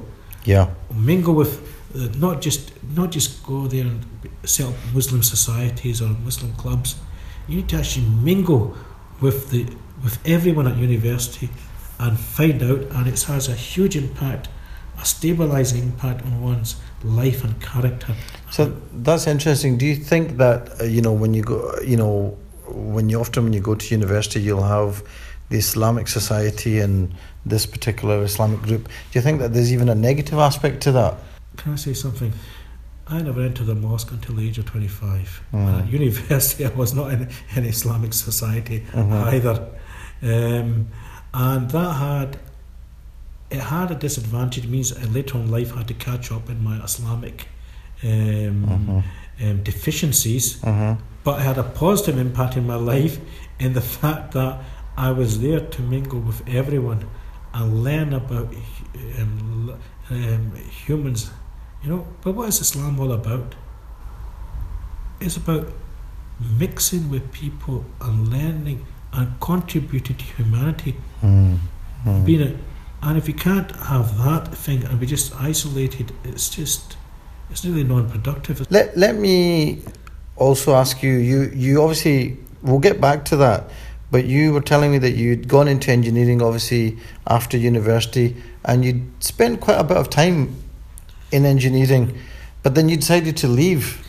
Yeah, 0.44 0.66
mingle 0.94 1.34
with 1.34 1.54
uh, 1.94 2.08
not 2.16 2.40
just 2.46 2.62
not 2.96 3.08
just 3.16 3.30
go 3.44 3.66
there 3.66 3.86
and 3.90 4.00
set 4.44 4.66
up 4.70 4.74
Muslim 4.94 5.22
societies 5.22 6.00
or 6.00 6.08
Muslim 6.28 6.52
clubs. 6.62 6.96
You 7.48 7.56
need 7.56 7.68
to 7.68 7.76
actually 7.76 8.06
mingle 8.06 8.64
with 9.20 9.50
the 9.50 9.66
with 10.02 10.16
everyone 10.36 10.66
at 10.70 10.76
university 10.76 11.48
and 11.98 12.18
find 12.18 12.62
out, 12.62 12.80
and 12.96 13.06
it 13.12 13.20
has 13.22 13.48
a 13.48 13.58
huge 13.72 13.96
impact, 13.96 14.48
a 15.00 15.04
stabilizing 15.04 15.82
impact 15.82 16.24
on 16.24 16.42
one's 16.42 16.76
life 17.04 17.44
and 17.44 17.60
character. 17.60 18.14
So 18.50 18.76
that's 18.92 19.26
interesting. 19.26 19.78
Do 19.78 19.86
you 19.86 19.96
think 19.96 20.36
that 20.38 20.80
uh, 20.80 20.84
you 20.84 21.02
know 21.02 21.12
when 21.12 21.34
you 21.34 21.42
go, 21.42 21.74
you 21.84 21.96
know, 21.96 22.36
when 22.66 23.08
you 23.08 23.20
often 23.20 23.44
when 23.44 23.52
you 23.52 23.60
go 23.60 23.74
to 23.74 23.94
university, 23.94 24.40
you'll 24.40 24.62
have 24.62 25.02
the 25.50 25.56
Islamic 25.58 26.08
Society 26.08 26.78
and 26.80 27.14
this 27.46 27.64
particular 27.66 28.22
Islamic 28.22 28.60
group. 28.62 28.84
Do 28.86 29.18
you 29.18 29.22
think 29.22 29.40
that 29.40 29.52
there's 29.54 29.72
even 29.72 29.88
a 29.88 29.94
negative 29.94 30.38
aspect 30.38 30.82
to 30.82 30.92
that? 30.92 31.14
Can 31.56 31.72
I 31.72 31.76
say 31.76 31.94
something? 31.94 32.32
I 33.06 33.22
never 33.22 33.40
entered 33.40 33.66
the 33.66 33.74
mosque 33.74 34.10
until 34.10 34.34
the 34.34 34.46
age 34.46 34.58
of 34.58 34.66
25. 34.66 35.42
Mm. 35.54 35.66
And 35.68 35.82
at 35.82 35.88
university, 35.88 36.66
I 36.70 36.70
was 36.70 36.92
not 36.92 37.10
in 37.12 37.30
an 37.56 37.64
Islamic 37.64 38.12
society 38.12 38.84
Mhm. 38.92 39.12
either. 39.32 39.68
Um, 40.22 40.88
and 41.32 41.70
that 41.70 41.92
had 41.94 42.36
it 43.50 43.60
had 43.60 43.90
a 43.90 43.94
disadvantage. 43.94 44.64
It 44.64 44.70
means 44.70 44.92
I 44.92 45.04
later 45.04 45.36
on 45.38 45.44
in 45.44 45.50
life 45.50 45.74
had 45.74 45.88
to 45.88 45.94
catch 45.94 46.30
up 46.32 46.48
in 46.50 46.62
my 46.62 46.76
Islamic 46.84 47.48
um, 48.04 48.66
Mhm. 48.66 49.02
um, 49.50 49.62
deficiencies. 49.62 50.56
Mm-hmm. 50.60 51.02
But 51.24 51.40
it 51.40 51.44
had 51.44 51.58
a 51.58 51.62
positive 51.64 52.16
impact 52.18 52.56
in 52.56 52.66
my 52.66 52.76
life 52.76 53.18
in 53.58 53.72
the 53.72 53.80
fact 53.80 54.32
that 54.32 54.60
I 54.96 55.10
was 55.12 55.40
there 55.40 55.60
to 55.60 55.82
mingle 55.82 56.20
with 56.20 56.40
everyone 56.48 57.06
and 57.54 57.82
learn 57.84 58.12
about 58.12 58.48
um, 59.18 59.74
um, 60.10 60.52
humans. 60.86 61.30
You 61.82 61.88
know, 61.90 62.06
but 62.22 62.34
what 62.34 62.48
is 62.48 62.60
Islam 62.60 62.98
all 63.00 63.12
about? 63.12 63.54
It's 65.20 65.36
about 65.36 65.68
mixing 66.58 67.10
with 67.10 67.32
people 67.32 67.84
and 68.00 68.28
learning 68.28 68.86
and 69.12 69.28
contributing 69.40 70.16
to 70.16 70.24
humanity. 70.24 70.96
Mm-hmm. 71.22 72.24
Being 72.24 72.42
a, 72.42 72.56
and 73.02 73.16
if 73.16 73.28
you 73.28 73.34
can't 73.34 73.70
have 73.76 74.18
that 74.18 74.54
thing 74.54 74.84
and 74.84 74.98
be 74.98 75.06
just 75.06 75.34
isolated, 75.36 76.12
it's 76.24 76.48
just 76.48 76.96
it's 77.50 77.64
really 77.64 77.84
non-productive. 77.84 78.70
Let 78.70 78.96
Let 78.96 79.16
me 79.16 79.82
also 80.36 80.74
ask 80.74 81.02
you. 81.02 81.12
You 81.12 81.50
you 81.54 81.82
obviously 81.82 82.38
we'll 82.62 82.80
get 82.80 83.00
back 83.00 83.24
to 83.26 83.36
that, 83.36 83.70
but 84.10 84.24
you 84.24 84.52
were 84.52 84.60
telling 84.60 84.90
me 84.90 84.98
that 84.98 85.12
you'd 85.12 85.48
gone 85.48 85.68
into 85.68 85.92
engineering 85.92 86.42
obviously 86.42 86.98
after 87.26 87.56
university, 87.56 88.36
and 88.64 88.84
you'd 88.84 89.02
spent 89.22 89.60
quite 89.60 89.78
a 89.78 89.84
bit 89.84 89.96
of 89.96 90.10
time 90.10 90.56
in 91.30 91.44
engineering, 91.44 92.18
but 92.62 92.74
then 92.74 92.88
you 92.88 92.96
decided 92.96 93.36
to 93.36 93.48
leave, 93.48 94.06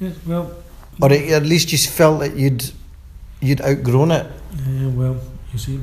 Yeah, 0.00 0.10
well, 0.26 0.54
or 1.00 1.12
at 1.12 1.42
least 1.44 1.72
you 1.72 1.78
felt 1.78 2.20
that 2.20 2.36
you'd 2.36 2.70
you'd 3.40 3.60
outgrown 3.60 4.10
it. 4.10 4.26
Yeah, 4.66 4.88
well, 4.88 5.16
you 5.52 5.58
see, 5.58 5.80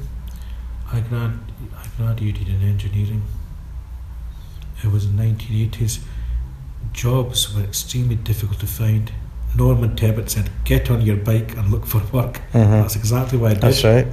I 0.91 0.99
grad 0.99 1.39
graduated 1.97 2.47
in 2.47 2.61
engineering. 2.61 3.23
It 4.83 4.91
was 4.91 5.05
in 5.05 5.15
nineteen 5.15 5.65
eighties. 5.65 5.99
Jobs 6.93 7.53
were 7.53 7.63
extremely 7.63 8.15
difficult 8.15 8.59
to 8.59 8.67
find. 8.67 9.11
Norman 9.55 9.95
Tebbit 9.95 10.29
said, 10.29 10.49
"Get 10.65 10.91
on 10.91 11.01
your 11.01 11.15
bike 11.15 11.55
and 11.57 11.71
look 11.71 11.85
for 11.85 12.01
work." 12.11 12.41
Mhm. 12.53 12.81
That's 12.81 12.95
exactly 12.95 13.37
what 13.37 13.51
I 13.51 13.53
did. 13.53 13.63
That's 13.63 13.83
right. 13.83 14.07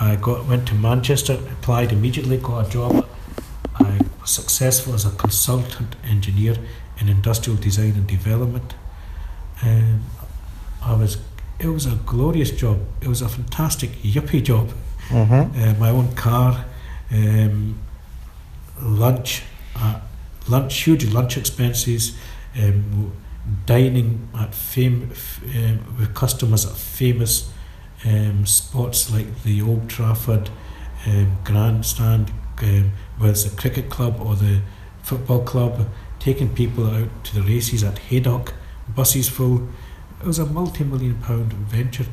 I 0.00 0.16
got 0.16 0.46
went 0.46 0.66
to 0.68 0.74
Manchester, 0.74 1.34
applied 1.34 1.92
immediately, 1.92 2.38
got 2.38 2.66
a 2.66 2.70
job. 2.70 3.06
I 3.74 3.98
was 4.20 4.30
successful 4.30 4.94
as 4.94 5.04
a 5.04 5.10
consultant 5.10 5.96
engineer 6.08 6.56
in 6.98 7.08
industrial 7.08 7.58
design 7.58 7.92
and 7.92 8.06
development. 8.06 8.74
Um, 9.62 10.00
I 10.82 10.94
was. 10.94 11.18
It 11.58 11.68
was 11.68 11.84
a 11.84 11.96
glorious 12.06 12.50
job. 12.50 12.78
It 13.02 13.08
was 13.08 13.20
a 13.20 13.28
fantastic 13.28 14.02
yuppie 14.02 14.42
job. 14.42 14.72
Mm-hmm. 15.10 15.62
Uh, 15.62 15.74
my 15.78 15.90
own 15.90 16.14
car, 16.14 16.64
um, 17.12 17.78
lunch, 18.80 19.42
uh, 19.76 20.00
lunch, 20.48 20.82
huge 20.82 21.12
lunch 21.12 21.36
expenses, 21.36 22.16
um, 22.56 23.12
dining 23.66 24.28
at 24.38 24.54
fame 24.54 25.10
um, 25.56 25.96
with 25.98 26.14
customers 26.14 26.66
at 26.66 26.76
famous 26.76 27.50
um, 28.04 28.46
spots 28.46 29.10
like 29.10 29.42
the 29.42 29.60
Old 29.62 29.88
Trafford 29.88 30.50
um, 31.06 31.38
grandstand, 31.44 32.32
um, 32.62 32.92
whether 33.18 33.32
it's 33.32 33.44
the 33.44 33.56
cricket 33.56 33.90
club 33.90 34.20
or 34.20 34.36
the 34.36 34.60
football 35.02 35.42
club, 35.42 35.88
taking 36.18 36.54
people 36.54 36.86
out 36.86 37.24
to 37.24 37.34
the 37.34 37.42
races 37.42 37.82
at 37.82 37.98
Haydock, 37.98 38.54
buses 38.94 39.28
full. 39.28 39.68
It 40.20 40.26
was 40.26 40.38
a 40.38 40.46
multi-million 40.46 41.18
pound 41.22 41.52
venture, 41.52 42.04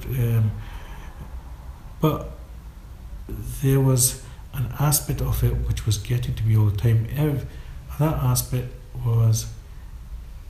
but 2.00 2.32
there 3.62 3.82
was 3.82 4.24
an 4.58 4.74
aspect 4.80 5.22
of 5.22 5.44
it 5.44 5.54
which 5.68 5.86
was 5.86 5.98
getting 5.98 6.34
to 6.36 6.44
me 6.44 6.58
all 6.58 6.66
the 6.66 6.78
time. 6.78 7.08
Ev- 7.16 7.46
that 8.00 8.16
aspect 8.16 8.74
was 9.06 9.48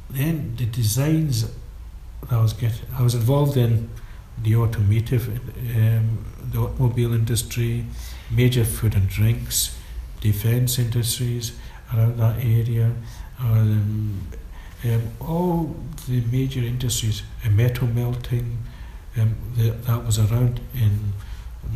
then 0.10 0.56
the 0.58 0.65
designs 0.65 1.43
that 1.43 2.32
I 2.32 2.41
was 2.41 2.54
getting. 2.54 2.88
I 2.98 3.04
was 3.04 3.13
involved 3.13 3.58
in 3.58 3.89
the 4.41 4.56
automotive, 4.56 5.28
um, 5.76 6.26
the 6.52 6.60
automobile 6.60 7.13
industry, 7.13 7.86
major 8.32 8.63
food 8.63 8.96
and 8.96 9.08
drinks, 9.08 9.78
defence 10.22 10.80
industries 10.80 11.58
around 11.93 12.17
that 12.17 12.38
area, 12.39 12.91
um, 13.39 14.28
um, 14.84 15.02
all 15.20 15.76
the 16.08 16.22
major 16.32 16.60
industries, 16.62 17.24
uh, 17.46 17.50
metal 17.50 17.88
melting, 17.88 18.58
um, 19.17 19.36
the, 19.56 19.72
that 19.72 20.06
was 20.06 20.20
around 20.20 20.60
in 20.74 21.13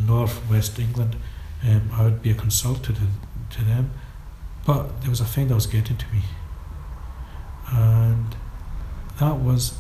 northwest 0.06 0.80
England. 0.80 1.15
Um, 1.63 1.89
I 1.93 2.04
would 2.04 2.21
be 2.21 2.32
a 2.32 2.34
consultant 2.34 2.97
to, 2.97 3.58
to 3.58 3.63
them, 3.63 3.91
but 4.65 5.02
there 5.02 5.10
was 5.10 5.21
a 5.21 5.26
thing 5.26 5.47
that 5.50 5.56
was 5.56 5.67
getting 5.67 5.97
to 5.97 6.06
me, 6.12 6.21
and 7.71 8.36
that 9.19 9.38
was, 9.38 9.78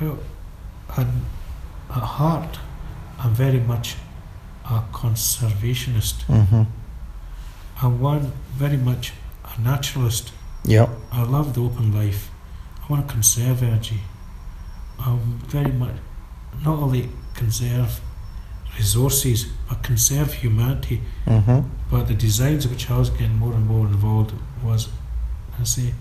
well, 0.00 0.18
at 0.96 1.06
heart, 1.88 2.58
I'm 3.18 3.34
very 3.34 3.60
much 3.60 3.96
a 4.64 4.82
conservationist. 4.92 6.24
Mm-hmm. 6.24 6.62
I'm 7.82 8.00
one 8.00 8.32
very 8.54 8.76
much 8.76 9.12
a 9.44 9.60
naturalist. 9.60 10.32
Yep. 10.64 10.88
I 11.12 11.24
love 11.24 11.54
the 11.54 11.62
open 11.62 11.92
life. 11.92 12.30
I 12.82 12.92
want 12.92 13.06
to 13.06 13.12
conserve 13.12 13.62
energy. 13.62 14.00
I'm 14.98 15.38
very 15.40 15.72
much 15.72 15.96
not 16.64 16.78
only 16.78 17.10
conserve 17.34 18.00
resources 18.76 19.46
but 19.68 19.82
conserve 19.82 20.34
humanity. 20.34 21.00
Mm-hmm. 21.26 21.68
But 21.90 22.08
the 22.08 22.14
designs 22.14 22.66
which 22.68 22.90
I 22.90 22.98
was 22.98 23.10
getting 23.10 23.36
more 23.38 23.52
and 23.54 23.66
more 23.66 23.86
involved 23.86 24.32
was, 24.62 24.88
I 25.60 25.64
say, 25.64 25.94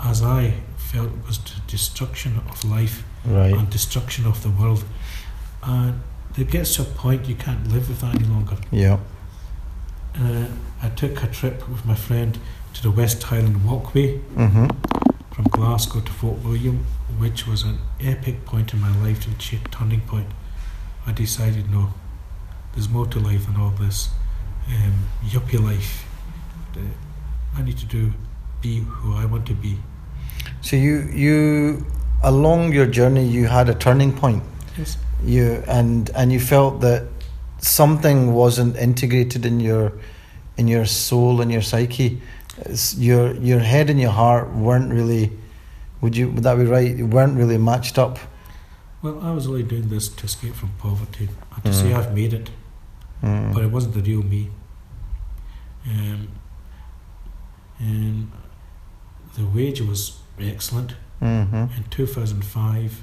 as 0.00 0.22
I 0.22 0.54
felt 0.76 1.10
was 1.26 1.38
the 1.38 1.60
destruction 1.66 2.40
of 2.48 2.64
life 2.64 3.04
Right. 3.24 3.54
and 3.54 3.70
destruction 3.70 4.26
of 4.26 4.42
the 4.42 4.50
world. 4.50 4.84
And 5.62 6.00
it 6.36 6.50
gets 6.50 6.74
to 6.76 6.82
a 6.82 6.84
point 6.84 7.26
you 7.26 7.34
can't 7.36 7.66
live 7.72 7.88
with 7.88 8.00
that 8.00 8.14
any 8.16 8.24
longer. 8.26 8.56
Yeah. 8.70 8.98
Uh, 10.18 10.46
I 10.82 10.88
took 10.90 11.22
a 11.22 11.26
trip 11.26 11.68
with 11.68 11.84
my 11.86 11.94
friend 11.94 12.38
to 12.74 12.82
the 12.82 12.90
West 12.90 13.22
Highland 13.22 13.64
Walkway 13.64 14.18
Mm-hmm. 14.36 14.66
from 15.32 15.44
Glasgow 15.50 16.00
to 16.00 16.12
Fort 16.12 16.38
William, 16.44 16.84
which 17.18 17.46
was 17.46 17.62
an 17.62 17.78
epic 18.00 18.44
point 18.44 18.72
in 18.74 18.80
my 18.80 18.94
life 19.02 19.26
and 19.26 19.38
cha- 19.38 19.56
turning 19.70 20.00
point. 20.02 20.26
I 21.06 21.12
decided 21.12 21.70
no, 21.70 21.92
there's 22.72 22.88
more 22.88 23.06
to 23.06 23.20
life 23.20 23.46
than 23.46 23.56
all 23.56 23.70
this 23.70 24.08
um, 24.68 25.06
yuppie 25.24 25.62
life. 25.62 26.04
Uh, 26.76 26.80
I 27.56 27.62
need 27.62 27.78
to 27.78 27.86
do 27.86 28.12
be 28.60 28.80
who 28.80 29.14
I 29.14 29.26
want 29.26 29.46
to 29.46 29.54
be. 29.54 29.78
So 30.60 30.76
you 30.76 31.02
you 31.12 31.86
along 32.22 32.72
your 32.72 32.86
journey 32.86 33.24
you 33.26 33.46
had 33.46 33.68
a 33.68 33.74
turning 33.74 34.12
point. 34.12 34.42
Yes. 34.78 34.96
You 35.22 35.62
and 35.68 36.10
and 36.14 36.32
you 36.32 36.40
felt 36.40 36.80
that 36.80 37.02
something 37.58 38.32
wasn't 38.32 38.76
integrated 38.76 39.46
in 39.46 39.60
your 39.60 39.92
in 40.56 40.68
your 40.68 40.86
soul 40.86 41.40
and 41.40 41.52
your 41.52 41.62
psyche. 41.62 42.20
It's 42.58 42.96
your 42.96 43.34
your 43.34 43.60
head 43.60 43.90
and 43.90 44.00
your 44.00 44.12
heart 44.12 44.52
weren't 44.54 44.92
really. 44.92 45.30
Would 46.00 46.16
you 46.16 46.30
would 46.30 46.44
that 46.44 46.56
be 46.56 46.64
right? 46.64 46.98
Weren't 46.98 47.36
really 47.36 47.58
matched 47.58 47.98
up. 47.98 48.18
Well, 49.04 49.20
I 49.22 49.32
was 49.32 49.46
only 49.46 49.62
doing 49.62 49.88
this 49.90 50.08
to 50.08 50.24
escape 50.24 50.54
from 50.54 50.70
poverty 50.78 51.28
and 51.54 51.64
to 51.64 51.74
say 51.74 51.90
Mm. 51.90 51.96
I've 51.98 52.14
made 52.14 52.32
it, 52.32 52.48
Mm. 53.22 53.52
but 53.52 53.62
it 53.62 53.70
wasn't 53.70 53.92
the 53.92 54.00
real 54.00 54.22
me. 54.22 54.48
Um, 55.86 56.28
and 57.78 58.32
the 59.34 59.44
wage 59.44 59.82
was 59.82 60.16
excellent. 60.40 60.94
Mm-hmm. 61.20 61.56
In 61.76 61.84
2005, 61.90 63.02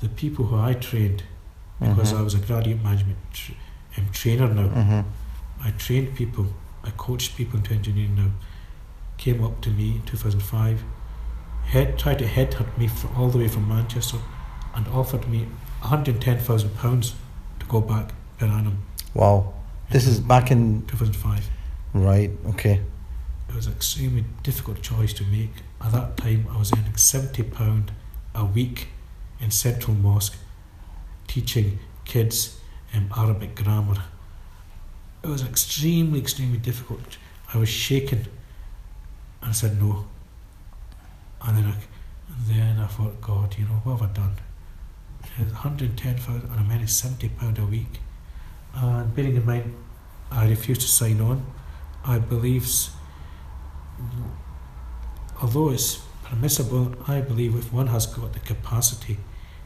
the 0.00 0.08
people 0.08 0.46
who 0.46 0.56
I 0.58 0.72
trained, 0.74 1.22
because 1.78 2.12
Mhm. 2.12 2.18
I 2.18 2.22
was 2.22 2.34
a 2.34 2.38
graduate 2.38 2.82
management 2.82 3.18
tr- 3.32 3.52
um, 3.96 4.06
trainer 4.12 4.48
now, 4.52 4.66
Mm-hmm. 4.68 5.00
I 5.64 5.70
trained 5.78 6.16
people, 6.16 6.46
I 6.82 6.90
coached 6.90 7.36
people 7.36 7.58
into 7.60 7.72
engineering 7.72 8.16
now, 8.16 8.32
came 9.16 9.44
up 9.44 9.60
to 9.60 9.70
me 9.70 9.92
in 9.96 10.02
2005, 10.02 10.82
head, 11.66 11.96
tried 12.00 12.18
to 12.18 12.26
headhunt 12.26 12.76
me 12.76 12.88
fr 12.88 13.06
all 13.16 13.28
the 13.30 13.38
way 13.38 13.46
from 13.46 13.68
Manchester 13.68 14.18
and 14.74 14.86
offered 14.88 15.28
me 15.28 15.46
£110,000 15.82 17.12
to 17.60 17.66
go 17.66 17.80
back 17.80 18.12
per 18.38 18.46
annum. 18.46 18.82
Wow. 19.14 19.52
This 19.90 20.06
is 20.06 20.20
back 20.20 20.50
in 20.50 20.86
2005. 20.86 21.48
right. 21.94 22.30
Okay. 22.46 22.80
It 23.48 23.54
was 23.54 23.66
an 23.66 23.74
extremely 23.74 24.24
difficult 24.42 24.80
choice 24.80 25.12
to 25.14 25.24
make. 25.24 25.50
At 25.82 25.92
that 25.92 26.16
time, 26.16 26.46
I 26.50 26.56
was 26.58 26.72
earning 26.72 26.96
seventy 26.96 27.42
pound 27.42 27.92
a 28.34 28.46
week 28.46 28.88
in 29.40 29.50
Central 29.50 29.94
Mosque, 29.94 30.36
teaching 31.26 31.78
kids 32.06 32.58
um, 32.94 33.10
Arabic 33.14 33.54
grammar. 33.54 34.02
It 35.22 35.26
was 35.28 35.44
extremely, 35.44 36.18
extremely 36.20 36.56
difficult. 36.58 37.18
I 37.52 37.58
was 37.58 37.68
shaken, 37.68 38.20
and 39.42 39.50
I 39.50 39.52
said 39.52 39.78
no. 39.82 40.06
And 41.42 41.58
then 41.58 41.64
I, 41.66 41.74
and 41.74 42.46
then 42.46 42.78
I 42.78 42.86
thought, 42.86 43.20
God, 43.20 43.54
you 43.58 43.64
know 43.66 43.80
what 43.84 44.00
have 44.00 44.10
I 44.10 44.12
done? 44.14 44.32
One 45.38 45.48
hundred 45.50 45.96
ten 45.96 46.16
thousand, 46.16 46.50
and 46.50 46.60
I'm 46.60 46.70
earning 46.70 46.86
seventy 46.86 47.28
pound 47.30 47.58
a 47.58 47.64
week. 47.64 48.00
And 48.74 49.14
bearing 49.14 49.36
in 49.36 49.46
mind, 49.46 49.74
I 50.30 50.48
refused 50.48 50.80
to 50.82 50.86
sign 50.88 51.20
on. 51.20 51.44
I 52.04 52.18
believe 52.18 52.66
although 55.40 55.70
it's 55.70 56.00
permissible, 56.24 56.94
I 57.08 57.20
believe 57.20 57.54
if 57.56 57.72
one 57.72 57.88
has 57.88 58.06
got 58.06 58.32
the 58.32 58.40
capacity, 58.40 59.18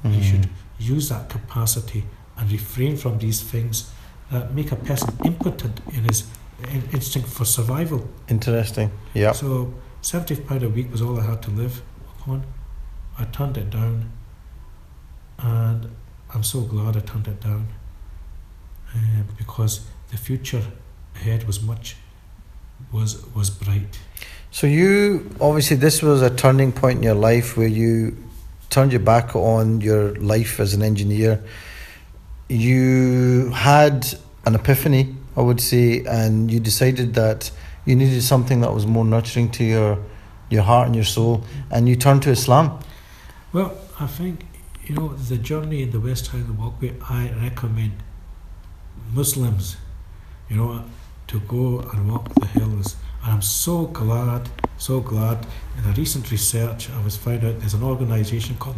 he 0.02 0.22
should 0.22 0.42
Mhm. 0.42 0.50
use 0.78 1.08
that 1.08 1.28
capacity 1.28 2.04
and 2.36 2.50
refrain 2.52 2.96
from 2.96 3.18
these 3.18 3.40
things 3.40 3.90
that 4.30 4.52
make 4.54 4.70
a 4.72 4.76
person 4.76 5.16
impotent 5.24 5.80
in 5.92 6.04
his 6.04 6.24
in- 6.72 6.88
instinct 6.92 7.28
for 7.28 7.44
survival. 7.44 8.08
Interesting. 8.28 8.90
Yeah. 9.14 9.32
So, 9.32 9.74
seventy 10.00 10.36
pound 10.36 10.62
a 10.62 10.68
week 10.70 10.90
was 10.90 11.02
all 11.02 11.18
I 11.20 11.24
had 11.26 11.42
to 11.42 11.50
live 11.50 11.82
upon. 12.18 12.44
I 13.18 13.24
turned 13.24 13.56
it 13.58 13.68
down, 13.70 14.10
and 15.38 15.90
I'm 16.34 16.42
so 16.42 16.60
glad 16.62 16.96
I 16.96 17.00
turned 17.00 17.28
it 17.28 17.40
down 17.40 17.68
uh, 18.94 18.98
because 19.36 19.86
the 20.10 20.16
future 20.16 20.62
ahead 21.14 21.46
was 21.46 21.62
much 21.62 21.96
was 22.92 23.24
was 23.34 23.50
bright. 23.50 23.98
So 24.50 24.66
you 24.66 25.30
obviously 25.40 25.76
this 25.76 26.02
was 26.02 26.22
a 26.22 26.30
turning 26.30 26.72
point 26.72 26.98
in 26.98 27.02
your 27.02 27.14
life 27.14 27.56
where 27.56 27.68
you 27.68 28.16
turned 28.70 28.92
your 28.92 29.00
back 29.00 29.34
on 29.34 29.80
your 29.80 30.14
life 30.16 30.60
as 30.60 30.74
an 30.74 30.82
engineer. 30.82 31.42
You 32.48 33.50
had 33.50 34.06
an 34.44 34.54
epiphany, 34.54 35.14
I 35.36 35.40
would 35.40 35.60
say, 35.60 36.04
and 36.04 36.50
you 36.50 36.60
decided 36.60 37.14
that 37.14 37.50
you 37.84 37.96
needed 37.96 38.22
something 38.22 38.60
that 38.60 38.72
was 38.72 38.86
more 38.86 39.04
nurturing 39.04 39.50
to 39.52 39.64
your 39.64 39.98
your 40.48 40.62
heart 40.62 40.86
and 40.86 40.94
your 40.94 41.04
soul, 41.04 41.44
and 41.70 41.88
you 41.88 41.96
turned 41.96 42.22
to 42.22 42.30
Islam. 42.30 42.78
Well, 43.52 43.76
I 43.98 44.06
think 44.06 44.45
you 44.86 44.94
know 44.94 45.08
the 45.14 45.36
journey 45.36 45.82
in 45.82 45.90
the 45.90 46.00
West 46.00 46.28
Highland 46.28 46.58
Walkway. 46.58 46.94
I 47.08 47.30
recommend 47.42 47.92
Muslims, 49.12 49.76
you 50.48 50.56
know, 50.56 50.84
to 51.28 51.40
go 51.40 51.80
and 51.92 52.10
walk 52.10 52.32
the 52.34 52.46
hills. 52.46 52.96
And 53.22 53.32
I'm 53.32 53.42
so 53.42 53.86
glad, 53.86 54.48
so 54.78 55.00
glad. 55.00 55.46
In 55.78 55.90
a 55.90 55.94
recent 55.94 56.30
research, 56.30 56.88
I 56.90 57.02
was 57.04 57.16
found 57.16 57.44
out 57.44 57.58
there's 57.60 57.74
an 57.74 57.82
organisation 57.82 58.56
called 58.56 58.76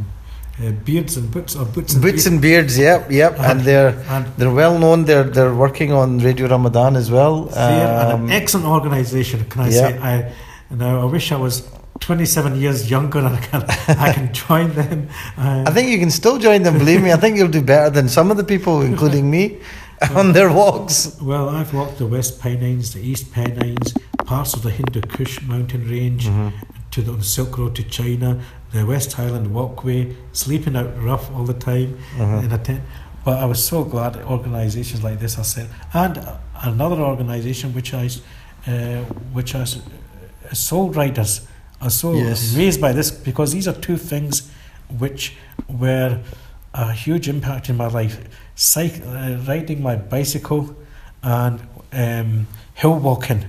uh, 0.63 0.71
Beards 0.71 1.17
and 1.17 1.31
Boots 1.31 1.55
or 1.55 1.65
Boots 1.67 1.93
and 1.95 2.03
Boots 2.03 2.13
Beards. 2.13 2.27
and 2.27 2.43
beards, 2.43 2.79
yep, 2.79 3.11
yep, 3.11 3.39
and 3.39 3.61
they're 3.61 3.95
and 4.09 4.27
they're 4.39 4.51
well 4.51 4.79
known. 4.79 5.05
They're 5.05 5.25
they're 5.25 5.55
working 5.55 5.93
on 5.93 6.19
Radio 6.19 6.49
Ramadan 6.49 6.97
as 6.97 7.11
well. 7.11 7.45
they're 7.45 8.15
Um, 8.15 8.25
an 8.25 8.31
excellent 8.31 8.67
organisation. 8.67 9.45
Can 9.45 9.61
I 9.63 9.69
yeah. 9.69 9.73
say? 9.73 9.99
I 9.99 10.33
now 10.75 11.01
I 11.03 11.05
wish 11.05 11.31
I 11.33 11.37
was 11.37 11.69
27 12.01 12.61
years 12.61 12.91
younger 12.91 13.19
and 13.19 13.29
I 13.29 13.41
can 13.41 13.63
I 13.99 14.13
can 14.13 14.33
join 14.47 14.73
them. 14.75 15.09
Uh, 15.37 15.65
I 15.67 15.71
think 15.71 15.89
you 15.91 15.99
can 15.99 16.11
still 16.11 16.39
join 16.39 16.63
them. 16.63 16.79
Believe 16.79 17.03
me, 17.03 17.13
I 17.13 17.17
think 17.17 17.37
you'll 17.37 17.49
do 17.49 17.63
better 17.63 17.91
than 17.91 18.09
some 18.09 18.31
of 18.31 18.37
the 18.37 18.45
people, 18.45 18.83
including 18.83 19.31
me, 19.31 19.59
on 20.15 20.33
their 20.33 20.53
walks. 20.53 21.17
Well, 21.21 21.49
I've 21.49 21.75
walked 21.75 21.99
the 21.99 22.07
West 22.07 22.41
Pennines, 22.41 22.95
the 22.95 23.01
East 23.01 23.33
Pennines, 23.33 23.95
parts 24.25 24.55
of 24.55 24.63
the 24.63 24.71
Hindu 24.71 25.01
Kush 25.03 25.43
mountain 25.43 25.89
range, 25.89 26.27
Mm-hmm. 26.27 26.57
to 26.93 27.03
the 27.03 27.23
Silk 27.23 27.59
Road 27.59 27.75
to 27.77 27.83
China, 27.83 28.41
the 28.73 28.85
West 28.87 29.13
Highland 29.15 29.53
Walkway, 29.53 30.15
sleeping 30.33 30.77
out 30.77 30.91
rough 31.03 31.31
all 31.35 31.45
the 31.45 31.55
time 31.55 31.99
Mhm. 32.17 32.45
in 32.45 32.53
a 32.53 32.59
tent. 32.59 32.81
But 33.25 33.39
I 33.39 33.45
was 33.45 33.63
so 33.63 33.85
glad 33.85 34.17
organisations 34.17 35.03
like 35.03 35.19
this 35.21 35.37
are 35.39 35.45
set, 35.45 35.67
and 35.93 36.19
another 36.63 37.01
organisation 37.03 37.75
which 37.75 37.93
I, 37.93 38.05
s- 38.07 38.21
uh, 38.67 39.03
which 39.35 39.55
I, 39.55 39.61
s- 39.63 39.77
uh, 39.77 40.55
Soul 40.55 40.91
Riders, 40.91 41.47
are 41.81 41.91
so 41.91 42.13
Yes. 42.15 42.55
amazed 42.55 42.81
by 42.81 42.93
this 42.93 43.11
because 43.11 43.53
these 43.53 43.69
are 43.69 43.73
two 43.81 43.97
things 43.97 44.51
which 44.89 45.37
were 45.69 46.21
a 46.75 46.93
huge 46.93 47.29
impact 47.29 47.69
in 47.69 47.77
my 47.77 47.87
life. 47.89 48.19
Cyc- 48.57 49.03
uh, 49.07 49.43
riding 49.45 49.83
my 49.83 49.97
bicycle 49.97 50.75
and 51.23 51.61
um, 51.93 52.47
hill 52.75 52.99
walking. 52.99 53.45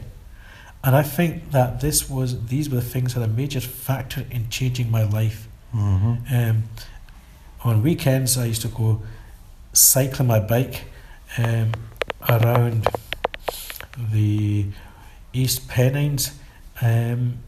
And 0.83 0.95
I 0.95 1.03
think 1.03 1.51
that 1.51 1.81
this 1.81 2.09
was 2.09 2.45
these 2.47 2.69
were 2.69 2.77
the 2.77 2.81
things 2.81 3.13
that 3.13 3.21
a 3.23 3.27
major 3.27 3.59
factor 3.59 4.25
in 4.31 4.49
changing 4.49 4.89
my 4.89 5.03
life. 5.03 5.47
Mm-hmm. 5.75 6.33
Um, 6.33 6.63
on 7.63 7.83
weekends, 7.83 8.37
I 8.37 8.45
used 8.45 8.61
to 8.61 8.69
go 8.69 9.01
cycling 9.73 10.27
my 10.27 10.39
bike 10.39 10.85
um, 11.37 11.71
around 12.29 12.87
the 14.11 14.67
East 15.33 15.67
Pennines, 15.67 16.31
um, 16.81 17.39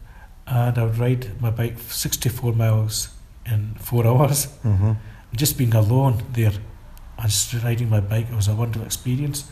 and 0.51 0.77
I 0.77 0.83
would 0.85 0.97
ride 0.97 1.41
my 1.41 1.49
bike 1.49 1.77
64 1.79 2.53
miles 2.53 3.09
in 3.45 3.75
four 3.79 4.05
hours. 4.05 4.47
Mm-hmm. 4.65 4.91
Just 5.35 5.57
being 5.57 5.73
alone 5.73 6.15
there 6.33 6.51
and 7.17 7.29
just 7.31 7.53
riding 7.63 7.89
my 7.89 8.01
bike, 8.01 8.27
it 8.31 8.35
was 8.35 8.47
a 8.49 8.55
wonderful 8.55 8.85
experience. 8.85 9.45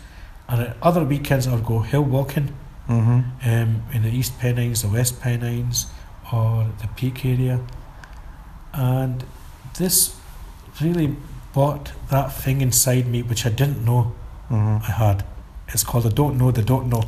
And 0.50 0.62
at 0.62 0.78
other 0.82 1.04
weekends, 1.06 1.48
I 1.48 1.54
would 1.56 1.66
go 1.66 1.80
hill 1.80 2.04
walking 2.04 2.50
Mm-hmm. 2.90 3.48
um, 3.50 3.84
in 3.94 4.02
the 4.02 4.10
East 4.10 4.40
Pennines, 4.40 4.82
the 4.82 4.88
West 4.90 5.22
Pennines, 5.22 5.86
or 6.34 6.66
the 6.82 6.88
Peak 6.98 7.24
area. 7.24 7.60
And 8.74 9.24
this 9.78 10.16
really 10.82 11.16
brought 11.54 11.92
that 12.10 12.34
thing 12.34 12.62
inside 12.62 13.06
me 13.06 13.22
which 13.22 13.46
I 13.46 13.50
didn't 13.50 13.86
know 13.86 14.14
Mm-hmm. 14.50 14.84
I 14.92 14.92
had. 15.06 15.24
It's 15.68 15.84
called 15.84 16.08
I 16.08 16.10
don't 16.10 16.36
know, 16.40 16.50
the 16.52 16.64
don't 16.64 16.88
know. 16.90 17.04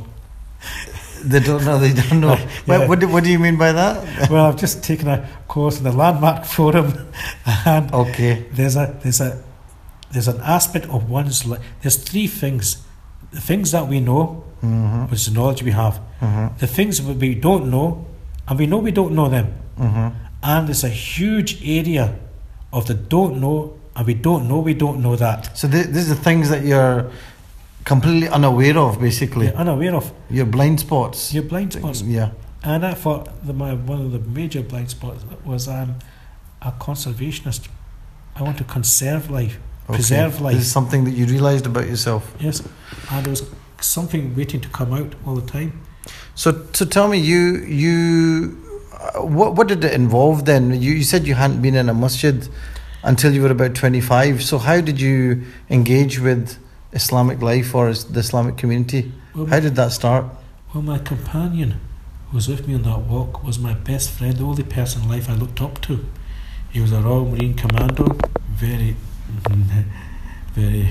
They 1.24 1.40
don't 1.40 1.64
know. 1.64 1.78
They 1.78 1.92
don't 1.92 2.20
know. 2.20 2.36
Yeah. 2.66 2.78
What, 2.78 2.88
what, 2.88 3.00
do, 3.00 3.08
what 3.08 3.24
do 3.24 3.30
you 3.30 3.38
mean 3.38 3.56
by 3.56 3.72
that? 3.72 4.30
well, 4.30 4.46
I've 4.46 4.56
just 4.56 4.82
taken 4.82 5.08
a 5.08 5.28
course 5.48 5.78
in 5.78 5.84
the 5.84 5.92
Landmark 5.92 6.44
Forum, 6.54 6.92
and 7.66 7.92
Okay. 7.92 8.46
there's 8.52 8.76
a 8.76 8.96
there's 9.02 9.20
a 9.20 9.42
there's 10.12 10.28
an 10.28 10.40
aspect 10.40 10.86
of 10.86 11.08
one's 11.10 11.46
life. 11.46 11.60
There's 11.82 11.96
three 11.96 12.26
things: 12.26 12.82
the 13.32 13.40
things 13.40 13.70
that 13.72 13.86
we 13.88 14.00
know, 14.00 14.44
Mm-hmm. 14.62 15.10
which 15.10 15.20
is 15.20 15.26
the 15.26 15.32
knowledge 15.32 15.62
we 15.62 15.72
have; 15.72 16.00
Mm-hmm. 16.20 16.58
the 16.58 16.66
things 16.66 17.04
that 17.04 17.16
we 17.16 17.34
don't 17.34 17.70
know, 17.70 18.06
and 18.48 18.58
we 18.58 18.66
know 18.66 18.78
we 18.78 18.92
don't 18.92 19.12
know 19.14 19.28
them. 19.28 19.46
Mm-hmm. 19.78 20.08
And 20.42 20.68
there's 20.68 20.84
a 20.84 20.88
huge 20.88 21.58
area 21.64 22.14
of 22.72 22.86
the 22.86 22.94
don't 22.94 23.40
know, 23.40 23.76
and 23.96 24.06
we 24.06 24.14
don't 24.14 24.48
know 24.48 24.58
we 24.60 24.74
don't 24.74 25.00
know 25.02 25.16
that. 25.16 25.56
So 25.58 25.68
th- 25.68 25.86
these 25.86 26.10
are 26.10 26.14
the 26.14 26.20
things 26.22 26.48
that 26.50 26.64
you're 26.64 27.10
completely 27.84 28.28
unaware 28.28 28.78
of, 28.78 29.00
basically. 29.00 29.46
You're 29.46 29.56
unaware 29.56 29.94
of 29.94 30.12
Your 30.30 30.46
blind 30.46 30.80
spots. 30.80 31.32
your 31.34 31.42
blind 31.44 31.72
spots. 31.72 32.02
Yeah. 32.02 32.30
And 32.62 32.86
I 32.86 32.94
thought 32.94 33.28
the, 33.46 33.52
my 33.52 33.74
one 33.74 34.00
of 34.00 34.12
the 34.12 34.20
major 34.20 34.62
blind 34.62 34.90
spots 34.90 35.24
was 35.44 35.66
I'm 35.68 35.96
a 36.60 36.70
conservationist. 36.72 37.68
I 38.36 38.42
want 38.42 38.58
to 38.58 38.64
conserve 38.64 39.30
life, 39.30 39.58
Okay. 39.88 39.94
preserve 39.96 40.40
life. 40.40 40.54
This 40.56 40.66
is 40.66 40.72
something 40.72 41.04
that 41.04 41.10
you 41.12 41.26
realised 41.26 41.66
about 41.66 41.86
yourself. 41.88 42.32
yes, 42.40 42.62
and 43.10 43.24
there 43.26 43.30
was 43.30 43.42
something 43.80 44.34
waiting 44.36 44.60
to 44.60 44.68
come 44.68 44.92
out 44.92 45.14
all 45.26 45.34
the 45.34 45.46
time. 45.50 45.80
So, 46.34 46.64
so 46.72 46.84
tell 46.86 47.08
me, 47.08 47.18
you 47.18 47.56
you, 47.66 48.56
uh, 48.92 49.22
what 49.22 49.54
what 49.56 49.66
did 49.68 49.84
it 49.84 49.92
involve 49.92 50.44
then? 50.44 50.70
You, 50.80 50.92
you 50.92 51.02
said 51.04 51.26
you 51.26 51.34
hadn't 51.34 51.60
been 51.62 51.74
in 51.74 51.88
a 51.88 51.94
masjid 51.94 52.48
until 53.02 53.32
you 53.34 53.42
were 53.42 53.50
about 53.50 53.74
twenty 53.74 54.00
five. 54.00 54.42
So, 54.42 54.58
how 54.58 54.80
did 54.80 55.00
you 55.00 55.42
engage 55.68 56.20
with 56.20 56.56
Islamic 56.92 57.40
life 57.40 57.74
or 57.74 57.92
the 57.92 58.20
Islamic 58.20 58.56
community? 58.56 59.12
Well, 59.34 59.46
How 59.46 59.60
did 59.60 59.74
that 59.76 59.92
start? 59.92 60.26
well, 60.74 60.82
my 60.82 60.98
companion 60.98 61.80
who 62.30 62.36
was 62.36 62.48
with 62.48 62.66
me 62.66 62.74
on 62.74 62.82
that 62.82 63.00
walk 63.00 63.44
was 63.44 63.58
my 63.58 63.74
best 63.74 64.10
friend, 64.10 64.36
the 64.36 64.44
only 64.44 64.62
person 64.62 65.02
in 65.02 65.08
life 65.08 65.28
I 65.28 65.34
looked 65.34 65.60
up 65.60 65.80
to. 65.82 66.04
He 66.70 66.80
was 66.80 66.92
a 66.92 67.00
Royal 67.00 67.26
Marine 67.26 67.54
Commando, 67.54 68.16
very, 68.50 68.96
very 70.54 70.88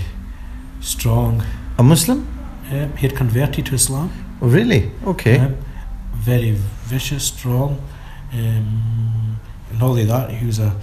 strong. 0.81 1.43
A 1.77 1.83
Muslim? 1.83 2.27
Um, 2.71 2.95
he 2.97 3.07
had 3.07 3.15
converted 3.15 3.65
to 3.67 3.75
Islam. 3.75 4.11
Oh, 4.41 4.47
really? 4.47 4.91
Okay. 5.05 5.37
Um, 5.39 5.57
very 6.13 6.51
vicious, 6.85 7.23
strong. 7.25 7.81
Um, 8.33 9.39
not 9.73 9.81
only 9.89 10.05
that, 10.05 10.29
he 10.31 10.45
was 10.45 10.59
a 10.59 10.75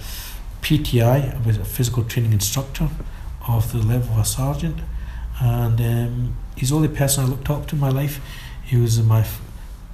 PTI, 0.61 1.45
was 1.45 1.57
a 1.57 1.63
physical 1.65 2.03
training 2.03 2.33
instructor 2.33 2.89
of 3.47 3.71
the 3.71 3.77
level 3.79 4.13
of 4.13 4.19
a 4.19 4.25
sergeant. 4.25 4.79
And 5.41 5.79
um, 5.79 6.35
he's 6.57 6.69
the 6.69 6.75
only 6.75 6.87
person 6.89 7.25
I 7.25 7.27
looked 7.27 7.49
up 7.49 7.67
to 7.67 7.75
in 7.75 7.81
my 7.81 7.89
life. 7.89 8.19
He 8.63 8.77
was 8.77 9.01
my 9.01 9.21
f- 9.21 9.41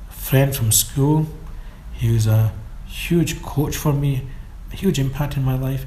friend 0.10 0.56
from 0.56 0.72
school. 0.72 1.28
He 1.94 2.12
was 2.12 2.26
a 2.28 2.52
huge 2.88 3.42
coach 3.42 3.76
for 3.76 3.94
me, 3.94 4.28
a 4.74 4.76
huge 4.76 4.98
impact 5.00 5.38
in 5.38 5.44
my 5.44 5.58
life. 5.58 5.86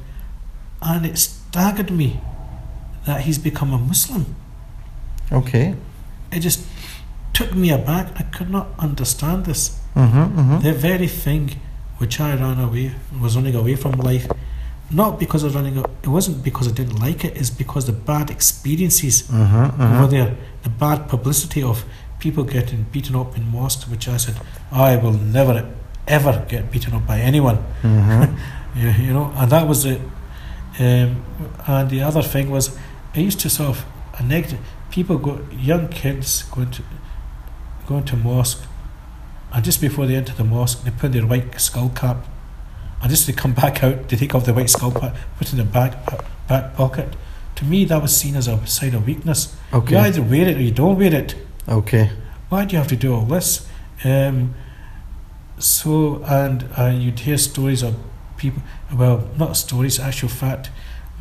And 0.80 1.04
it 1.04 1.18
staggered 1.18 1.90
me 1.90 2.20
that 3.06 3.22
he's 3.22 3.38
become 3.38 3.72
a 3.72 3.78
Muslim 3.78 4.36
Okay. 5.32 5.74
it 6.30 6.40
just 6.40 6.64
took 7.32 7.54
me 7.54 7.70
aback. 7.70 8.12
I 8.18 8.22
could 8.24 8.50
not 8.50 8.68
understand 8.78 9.44
this. 9.44 9.78
Mm-hmm, 9.94 10.18
mm-hmm. 10.40 10.60
The 10.62 10.72
very 10.72 11.08
thing 11.08 11.56
which 11.98 12.20
I 12.20 12.34
ran 12.34 12.58
away, 12.60 12.94
was 13.20 13.34
running 13.36 13.54
away 13.54 13.74
from 13.74 13.92
life, 13.92 14.26
not 14.90 15.18
because 15.18 15.42
of 15.44 15.54
running, 15.54 15.76
a- 15.78 15.90
it 16.02 16.08
wasn't 16.08 16.42
because 16.42 16.66
I 16.68 16.72
didn't 16.72 16.98
like 16.98 17.24
it, 17.24 17.36
it's 17.36 17.50
because 17.50 17.86
the 17.86 17.92
bad 17.92 18.30
experiences 18.30 19.22
Mm-hmm, 19.22 19.56
over 19.82 20.04
mm-hmm. 20.04 20.10
there, 20.10 20.36
the 20.62 20.70
bad 20.70 21.08
publicity 21.08 21.62
of 21.62 21.84
people 22.18 22.44
getting 22.44 22.84
beaten 22.84 23.14
up 23.14 23.36
in 23.36 23.48
mosques, 23.50 23.88
which 23.88 24.08
I 24.08 24.16
said, 24.16 24.36
I 24.72 24.96
will 24.96 25.12
never 25.12 25.70
ever 26.06 26.44
get 26.48 26.72
beaten 26.72 26.94
up 26.94 27.06
by 27.06 27.20
anyone. 27.20 27.58
Mm-hmm. 27.82 28.78
you, 28.78 28.88
you 29.06 29.12
know, 29.12 29.32
and 29.36 29.50
that 29.52 29.66
was 29.68 29.84
it. 29.84 30.00
Um, 30.78 31.22
and 31.66 31.90
the 31.90 32.02
other 32.02 32.22
thing 32.22 32.50
was, 32.50 32.76
I 33.14 33.20
used 33.20 33.40
to 33.40 33.50
sort 33.50 33.70
of 33.70 33.84
a 34.18 34.22
negative 34.22 34.58
people 34.90 35.18
go, 35.18 35.44
young 35.52 35.88
kids 35.88 36.44
going 36.44 36.70
to 36.72 36.82
going 37.86 38.04
to 38.04 38.16
mosque, 38.16 38.62
and 39.52 39.64
just 39.64 39.80
before 39.80 40.06
they 40.06 40.14
enter 40.16 40.32
the 40.34 40.44
mosque, 40.44 40.84
they 40.84 40.90
put 40.90 41.12
their 41.12 41.26
white 41.26 41.58
skull 41.60 41.88
cap, 41.90 42.26
and 43.00 43.10
just 43.10 43.26
to 43.26 43.32
come 43.32 43.52
back 43.52 43.82
out, 43.82 44.08
to 44.08 44.16
take 44.16 44.34
off 44.34 44.44
the 44.44 44.54
white 44.54 44.70
skull 44.70 44.90
put 44.90 45.12
it 45.40 45.52
in 45.52 45.58
the 45.58 45.64
back 45.64 45.94
back 46.48 46.74
pocket. 46.74 47.14
To 47.56 47.64
me, 47.64 47.84
that 47.86 48.00
was 48.00 48.16
seen 48.16 48.36
as 48.36 48.48
a 48.48 48.64
sign 48.66 48.94
of 48.94 49.06
weakness. 49.06 49.56
You 49.92 49.98
either 49.98 50.22
wear 50.22 50.48
it 50.48 50.56
or 50.56 50.62
you 50.62 50.70
don't 50.70 50.98
wear 50.98 51.12
it. 51.12 51.34
Okay. 51.68 52.10
Why 52.48 52.64
do 52.64 52.72
you 52.72 52.78
have 52.78 52.88
to 52.88 52.96
do 52.96 53.14
all 53.14 53.24
this? 53.24 53.66
Um, 54.04 54.54
so, 55.58 56.22
and 56.24 56.64
uh, 56.78 56.86
you'd 56.86 57.18
hear 57.20 57.36
stories 57.36 57.82
of 57.82 57.96
people, 58.36 58.62
well, 58.94 59.28
not 59.36 59.56
stories, 59.56 59.98
actual 59.98 60.28
fact, 60.28 60.70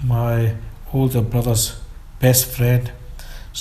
my 0.04 0.56
older 0.94 1.22
brother's 1.22 1.80
best 2.20 2.46
friend 2.46 2.92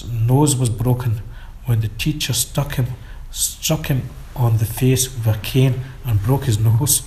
nose 0.05 0.57
was 0.57 0.69
broken 0.69 1.23
when 1.65 1.81
the 1.81 1.89
teacher 1.89 2.33
stuck 2.33 2.75
him, 2.75 2.87
struck 3.31 3.87
him 3.87 4.03
on 4.35 4.59
the 4.59 4.65
face 4.65 5.13
with 5.15 5.27
a 5.27 5.39
cane 5.39 5.81
and 6.05 6.23
broke 6.23 6.45
his 6.45 6.59
nose. 6.59 7.03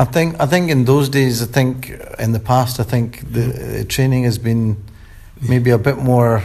I 0.00 0.04
think 0.04 0.40
I 0.40 0.46
think 0.46 0.70
in 0.70 0.84
those 0.84 1.08
days, 1.08 1.42
I 1.42 1.46
think 1.46 1.90
in 2.18 2.32
the 2.32 2.40
past, 2.40 2.78
I 2.78 2.84
think 2.84 3.32
the 3.32 3.80
uh, 3.80 3.84
training 3.88 4.24
has 4.24 4.38
been 4.38 4.76
maybe 5.48 5.70
a 5.70 5.78
bit 5.78 5.98
more 5.98 6.42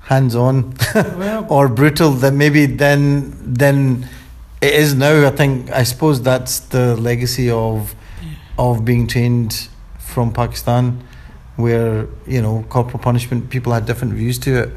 hands-on 0.00 0.74
well, 0.94 1.46
or 1.50 1.68
brutal 1.68 2.10
than 2.10 2.38
maybe 2.38 2.66
then 2.66 3.54
than 3.54 4.08
it 4.60 4.74
is 4.74 4.94
now. 4.94 5.26
I 5.26 5.30
think 5.30 5.70
I 5.70 5.84
suppose 5.84 6.20
that's 6.22 6.60
the 6.60 6.96
legacy 6.96 7.50
of 7.50 7.94
of 8.58 8.84
being 8.84 9.06
trained 9.06 9.68
from 9.98 10.32
Pakistan, 10.32 11.04
where 11.56 12.08
you 12.26 12.42
know 12.42 12.64
corporal 12.68 12.98
punishment. 12.98 13.48
People 13.48 13.72
had 13.72 13.86
different 13.86 14.14
views 14.14 14.38
to 14.40 14.62
it. 14.62 14.70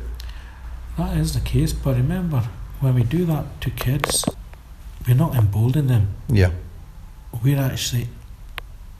that 0.98 1.18
is 1.18 1.34
the 1.34 1.40
case, 1.40 1.74
but 1.74 1.96
remember, 1.96 2.44
when 2.82 2.94
we 2.94 3.04
do 3.04 3.26
that 3.26 3.46
to 3.62 3.72
kids, 3.72 4.26
we're 5.08 5.16
not 5.16 5.34
emboldening 5.36 5.88
them. 5.88 6.08
Yeah, 6.30 6.52
we're 7.44 7.60
actually 7.60 8.08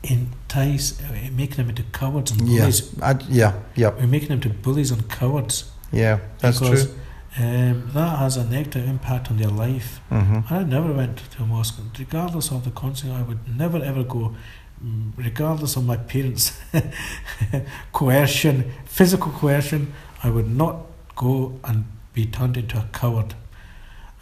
entice, 0.02 1.00
uh, 1.00 1.30
making 1.32 1.56
them 1.56 1.68
into 1.68 1.84
cowards 1.92 2.30
and 2.32 2.48
yeah, 2.48 2.60
bullies. 2.60 3.00
I, 3.00 3.18
yeah, 3.28 3.52
yeah, 3.76 3.90
We're 3.90 4.06
making 4.06 4.28
them 4.28 4.40
to 4.40 4.48
bullies 4.50 4.90
and 4.90 5.08
cowards 5.08 5.70
yeah. 5.92 6.20
That's 6.38 6.58
because 6.58 6.86
true. 6.86 6.94
Um, 7.38 7.90
that 7.94 8.18
has 8.18 8.36
a 8.36 8.44
negative 8.44 8.86
impact 8.86 9.30
on 9.30 9.38
their 9.38 9.48
life. 9.48 10.00
hmm 10.08 10.40
And 10.48 10.50
I 10.50 10.62
never 10.64 10.92
went 10.92 11.18
to 11.32 11.42
a 11.42 11.46
mosque, 11.46 11.78
regardless 11.98 12.50
of 12.50 12.64
the 12.64 12.70
consequence. 12.70 13.18
I 13.18 13.22
would 13.22 13.56
never 13.56 13.82
ever 13.82 14.02
go, 14.02 14.34
mm, 14.84 15.12
regardless 15.16 15.76
of 15.76 15.86
my 15.86 15.96
parents' 15.96 16.60
coercion, 17.92 18.72
physical 18.84 19.32
coercion. 19.32 19.94
I 20.22 20.30
would 20.30 20.48
not 20.50 20.86
go 21.16 21.58
and 21.64 21.84
be 22.12 22.26
turned 22.26 22.56
into 22.56 22.78
a 22.78 22.88
coward, 22.92 23.34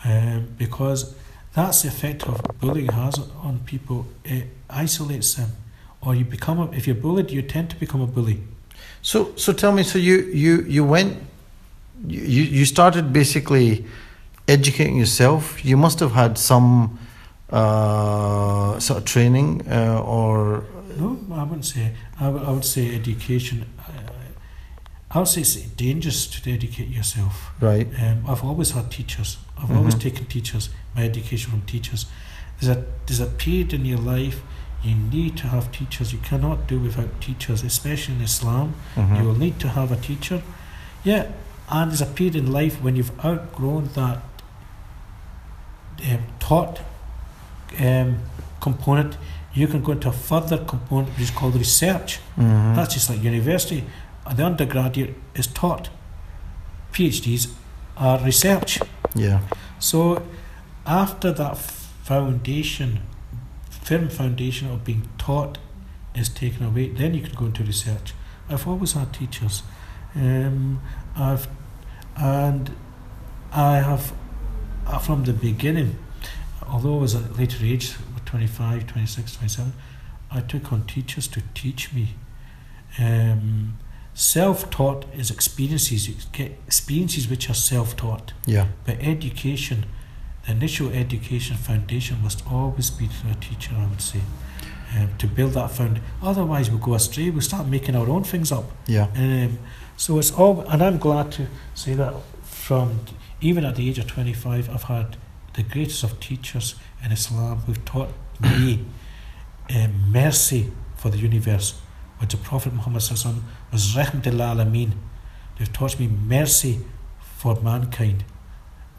um, 0.04 0.48
because 0.56 1.14
that's 1.53 1.82
the 1.82 1.88
effect 1.88 2.22
of 2.24 2.40
bullying 2.61 2.88
has 2.92 3.18
on 3.42 3.61
people. 3.66 4.07
It 4.24 4.46
isolates 4.68 5.34
them, 5.34 5.51
or 6.01 6.14
you 6.14 6.24
become. 6.24 6.61
A, 6.61 6.70
if 6.72 6.86
you're 6.86 6.96
bullied, 6.96 7.30
you 7.30 7.42
tend 7.42 7.70
to 7.70 7.76
become 7.76 8.01
a 8.01 8.07
bully. 8.07 8.42
So, 9.03 9.32
so 9.36 9.53
tell 9.53 9.72
me. 9.72 9.82
So 9.82 9.98
you 9.98 10.16
you 10.32 10.62
you 10.62 10.84
went. 10.84 11.18
You 12.07 12.42
you 12.42 12.64
started 12.64 13.12
basically 13.12 13.84
educating 14.48 14.96
yourself. 14.96 15.64
You 15.64 15.76
must 15.76 16.01
have 16.01 16.12
had 16.12 16.38
some 16.38 16.98
uh, 17.51 18.78
sort 18.78 18.98
of 18.98 19.05
training 19.05 19.66
uh, 19.68 20.03
or 20.05 20.64
No, 20.96 21.18
I 21.32 21.44
wouldn't 21.44 21.64
say. 21.64 21.92
I 22.20 22.28
would, 22.28 22.42
I 22.42 22.51
would 22.51 22.64
say 22.64 22.94
education. 22.94 23.64
I 25.12 25.18
would 25.18 25.28
say 25.28 25.40
it's 25.40 25.56
dangerous 25.56 26.26
to 26.28 26.42
dedicate 26.42 26.88
yourself. 26.88 27.50
Right. 27.61 27.88
Um, 28.00 28.24
I've 28.28 28.44
always 28.44 28.70
had 28.70 28.90
teachers. 28.90 29.38
I've 29.58 29.70
always 29.76 29.94
Mhm. 29.96 30.00
taken 30.00 30.26
teachers, 30.26 30.70
my 30.94 31.02
education 31.02 31.50
from 31.50 31.62
teachers. 31.62 32.06
There's 32.61 32.76
a 32.76 32.84
there's 33.06 33.20
a 33.20 33.26
period 33.26 33.72
in 33.72 33.84
your 33.84 33.98
life 33.98 34.40
you 34.84 34.94
need 34.94 35.36
to 35.38 35.48
have 35.48 35.72
teachers. 35.72 36.12
You 36.12 36.20
cannot 36.20 36.66
do 36.68 36.78
without 36.78 37.20
teachers, 37.20 37.62
especially 37.64 38.14
in 38.14 38.20
Islam. 38.22 38.74
Mhm. 38.96 39.16
You 39.18 39.24
will 39.24 39.38
need 39.38 39.58
to 39.61 39.68
have 39.70 39.90
a 39.92 39.96
teacher. 39.96 40.42
Yeah, 41.04 41.26
and 41.68 41.90
there's 41.90 42.00
a 42.00 42.06
period 42.06 42.36
in 42.36 42.52
life 42.52 42.80
when 42.80 42.94
you've 42.96 43.12
outgrown 43.24 43.90
that 43.94 44.22
um, 46.08 46.18
taught 46.38 46.80
um, 47.78 48.18
component. 48.61 49.16
You 49.54 49.66
can 49.66 49.82
go 49.82 49.92
into 49.92 50.08
a 50.08 50.12
further 50.12 50.58
component 50.58 51.08
which 51.11 51.22
is 51.22 51.30
called 51.30 51.56
research. 51.56 52.20
Mhm. 52.38 52.74
That's 52.76 52.94
just 52.94 53.11
like 53.11 53.22
university. 53.22 53.84
The 54.34 54.44
undergraduate 54.44 55.14
is 55.34 55.46
taught. 55.46 55.90
PhDs 56.92 57.52
are 57.96 58.18
research. 58.20 58.78
Yeah. 59.14 59.40
So 59.78 60.22
after 60.86 61.32
that 61.32 61.58
foundation, 61.58 63.00
firm 63.68 64.08
foundation 64.08 64.70
of 64.70 64.84
being 64.84 65.08
taught 65.18 65.58
is 66.14 66.28
taken 66.28 66.64
away, 66.66 66.88
then 66.88 67.14
you 67.14 67.22
can 67.22 67.34
go 67.34 67.46
into 67.46 67.64
research. 67.64 68.14
I've 68.48 68.66
always 68.66 68.92
had 68.92 69.12
teachers. 69.12 69.62
Um, 70.14 70.80
I've 71.16 71.48
and 72.16 72.74
I 73.52 73.76
have 73.76 74.12
uh, 74.86 74.98
from 74.98 75.24
the 75.24 75.32
beginning, 75.32 75.98
although 76.68 76.98
I 76.98 77.00
was 77.00 77.14
at 77.14 77.30
a 77.30 77.32
later 77.34 77.64
age, 77.64 77.94
25, 78.26 78.86
26, 78.86 79.36
27, 79.36 79.72
I 80.30 80.40
took 80.40 80.72
on 80.72 80.86
teachers 80.86 81.26
to 81.28 81.42
teach 81.54 81.92
me. 81.92 82.14
Um, 82.98 83.78
self-taught 84.14 85.06
is 85.14 85.30
experiences, 85.30 86.26
experiences 86.66 87.28
which 87.28 87.48
are 87.48 87.54
self-taught. 87.54 88.32
Yeah. 88.46 88.68
But 88.84 88.98
education, 89.00 89.86
the 90.44 90.52
initial 90.52 90.90
education 90.90 91.56
foundation 91.56 92.22
must 92.22 92.46
always 92.46 92.90
be 92.90 93.06
through 93.06 93.32
a 93.32 93.34
teacher, 93.34 93.74
I 93.76 93.86
would 93.86 94.02
say, 94.02 94.20
um, 94.96 95.11
to 95.18 95.26
build 95.26 95.52
that 95.52 95.70
found. 95.70 96.00
Otherwise, 96.22 96.70
we'll 96.70 96.80
go 96.80 96.94
astray. 96.94 97.30
We'll 97.30 97.40
start 97.40 97.66
making 97.66 97.94
our 97.94 98.08
own 98.08 98.24
things 98.24 98.50
up. 98.52 98.64
Yeah. 98.86 99.08
Um, 99.16 99.58
so 99.96 100.18
it's 100.18 100.32
all, 100.32 100.62
and 100.62 100.82
I'm 100.82 100.98
glad 100.98 101.32
to 101.32 101.46
say 101.74 101.94
that 101.94 102.14
from 102.42 103.00
even 103.40 103.64
at 103.64 103.76
the 103.76 103.88
age 103.88 103.98
of 103.98 104.06
25, 104.06 104.68
I've 104.70 104.84
had 104.84 105.16
the 105.54 105.62
greatest 105.62 106.04
of 106.04 106.20
teachers 106.20 106.74
in 107.04 107.12
Islam 107.12 107.58
who've 107.61 107.84
taught 107.84 108.11
me 108.40 108.84
um, 109.74 110.12
mercy 110.12 110.72
for 110.96 111.11
the 111.11 111.18
universe, 111.18 111.80
which 112.18 112.32
the 112.32 112.36
Prophet 112.36 112.72
Muhammad 112.72 113.02
Sallallahu 113.02 113.42
was 113.72 113.94
rahmatul 113.94 114.40
alameen. 114.40 114.92
They've 115.58 115.72
taught 115.72 115.98
me 115.98 116.06
mercy 116.08 116.80
for 117.36 117.60
mankind, 117.60 118.24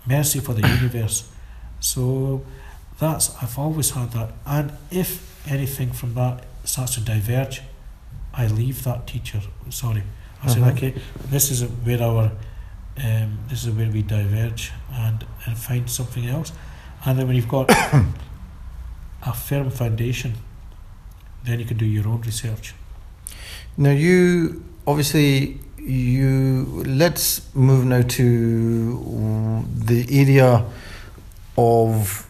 mercy 0.05 0.39
for 0.39 0.53
the 0.53 0.67
universe. 0.79 1.29
So 1.79 2.43
that's 2.99 3.35
I've 3.41 3.57
always 3.57 3.91
had 3.91 4.11
that, 4.11 4.33
and 4.45 4.71
if 4.91 5.09
anything 5.49 5.91
from 5.91 6.13
that 6.15 6.45
starts 6.63 6.93
to 6.95 7.01
diverge, 7.01 7.61
I 8.33 8.47
leave 8.47 8.83
that 8.83 9.07
teacher. 9.07 9.41
Sorry, 9.69 10.03
I 10.43 10.47
said 10.47 10.63
Mhm. 10.63 10.71
okay, 10.73 10.93
this 11.29 11.49
is 11.51 11.63
where 11.63 12.01
our 12.01 12.31
um, 13.03 13.39
this 13.49 13.63
is 13.65 13.73
where 13.73 13.89
we 13.89 14.01
diverge 14.03 14.71
and 14.91 15.25
and 15.45 15.57
find 15.57 15.89
something 15.89 16.27
else, 16.27 16.51
and 17.05 17.17
then 17.17 17.25
when 17.27 17.35
you've 17.35 17.47
got 17.47 17.69
a 19.23 19.33
firm 19.33 19.69
foundation, 19.71 20.33
then 21.43 21.59
you 21.59 21.65
can 21.65 21.77
do 21.77 21.85
your 21.85 22.07
own 22.07 22.21
research. 22.21 22.73
Now 23.77 23.91
you 23.91 24.63
obviously 24.85 25.59
you 25.77 26.83
let's 26.85 27.53
move 27.55 27.85
now 27.85 28.01
to 28.01 29.63
the 29.73 30.05
area 30.09 30.65
of 31.57 32.27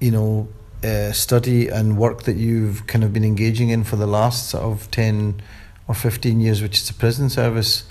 you 0.00 0.10
know 0.10 0.48
uh, 0.82 1.12
study 1.12 1.68
and 1.68 1.98
work 1.98 2.22
that 2.22 2.36
you've 2.36 2.86
kind 2.86 3.04
of 3.04 3.12
been 3.12 3.24
engaging 3.24 3.68
in 3.68 3.84
for 3.84 3.96
the 3.96 4.06
last 4.06 4.48
sort 4.48 4.64
of 4.64 4.90
10 4.90 5.42
or 5.88 5.94
15 5.94 6.40
years 6.40 6.62
which 6.62 6.78
is 6.78 6.88
the 6.88 6.94
prison 6.94 7.28
service 7.28 7.84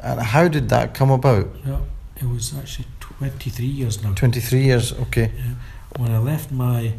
and 0.00 0.20
how 0.20 0.48
did 0.48 0.68
that 0.68 0.92
come 0.94 1.10
about 1.10 1.48
Yeah, 1.64 1.78
it 2.16 2.24
was 2.24 2.52
actually 2.58 2.88
23 2.98 3.64
years 3.64 4.02
now. 4.02 4.12
23 4.14 4.60
years 4.60 4.92
okay 4.92 5.30
yeah. 5.36 5.54
When 5.98 6.10
I 6.10 6.18
left 6.18 6.50
my 6.50 6.94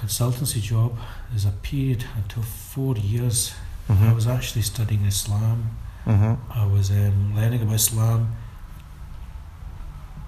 consultancy 0.00 0.60
job, 0.62 0.96
there's 1.30 1.44
a 1.44 1.50
period 1.62 2.04
until 2.16 2.42
four 2.42 2.96
years. 2.96 3.52
I 3.88 3.92
Mhm. 3.92 4.14
was 4.14 4.26
actually 4.26 4.62
studying 4.62 5.04
Islam. 5.04 5.58
Mhm. 6.06 6.38
I 6.50 6.64
was 6.64 6.90
um, 6.90 7.34
learning 7.36 7.62
about 7.62 7.74
Islam, 7.74 8.20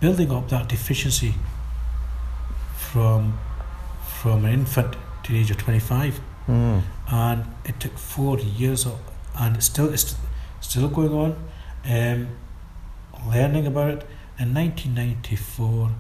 building 0.01 0.31
up 0.33 0.49
that 0.49 0.69
deficiency 0.69 1.35
from 2.77 3.39
from 4.23 4.45
an 4.45 4.53
infant 4.53 4.95
to 5.25 5.33
the 5.33 5.39
age 5.41 5.51
of 5.51 5.57
25, 5.59 6.21
Mm. 6.49 6.83
and 7.09 7.45
it 7.65 7.81
took 7.81 7.97
four 7.99 8.39
years, 8.39 8.87
of, 8.87 8.99
and 9.37 9.57
it's 9.57 9.67
still 9.67 9.89
it's 9.93 10.15
still 10.61 10.89
going 10.89 11.13
on. 11.13 11.31
Um, 11.85 12.29
learning 13.35 13.67
about 13.67 13.91
it 13.91 14.09
in 14.39 14.53
1994, 14.55 15.91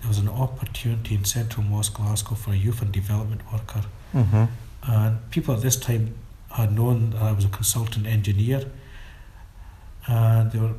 there 0.00 0.08
was 0.08 0.18
an 0.18 0.28
opportunity 0.28 1.14
in 1.14 1.24
Central 1.24 1.64
Mosque, 1.64 1.94
Glasgow, 1.94 2.34
for 2.34 2.52
a 2.52 2.56
youth 2.56 2.80
and 2.82 2.92
development 2.92 3.40
worker, 3.52 3.82
Mhm. 4.14 4.48
and 4.84 5.30
people 5.30 5.54
at 5.54 5.62
this 5.62 5.76
time 5.76 6.14
had 6.50 6.72
known 6.74 7.10
that 7.10 7.22
I 7.22 7.32
was 7.32 7.44
a 7.44 7.48
consultant 7.48 8.06
engineer, 8.06 8.62
and 10.06 10.50
they 10.52 10.58
were 10.58 10.74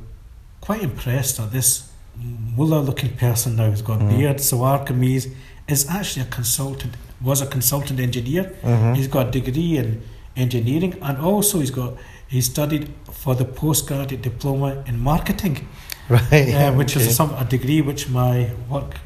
quite 0.61 0.81
impressed 0.83 1.37
that 1.37 1.51
this 1.51 1.89
mullah-looking 2.17 3.15
person 3.15 3.55
now 3.55 3.69
who's 3.69 3.81
got 3.81 4.01
a 4.01 4.03
Mm. 4.03 4.17
beard, 4.17 4.37
Sawar 4.39 4.85
Kameez, 4.85 5.31
is 5.67 5.87
actually 5.89 6.23
a 6.23 6.29
consultant, 6.29 6.95
was 7.21 7.41
a 7.41 7.45
consultant 7.45 7.99
engineer. 7.99 8.51
Mhm. 8.63 8.95
He's 8.95 9.07
got 9.07 9.27
a 9.27 9.31
degree 9.31 9.77
in 9.77 10.01
engineering, 10.35 10.95
and 11.01 11.17
also 11.17 11.59
he's 11.59 11.71
got 11.71 11.93
he 12.27 12.41
studied 12.41 12.93
for 13.11 13.33
the 13.35 13.43
postgraduate 13.45 14.21
diploma 14.21 14.83
in 14.85 14.99
marketing, 14.99 15.67
right 16.09 16.53
uh, 16.53 16.71
which 16.73 16.95
okay. 16.95 17.05
is 17.07 17.15
some 17.15 17.33
a 17.35 17.43
degree 17.45 17.81
which 17.81 18.07
my 18.09 18.51
work 18.69 18.99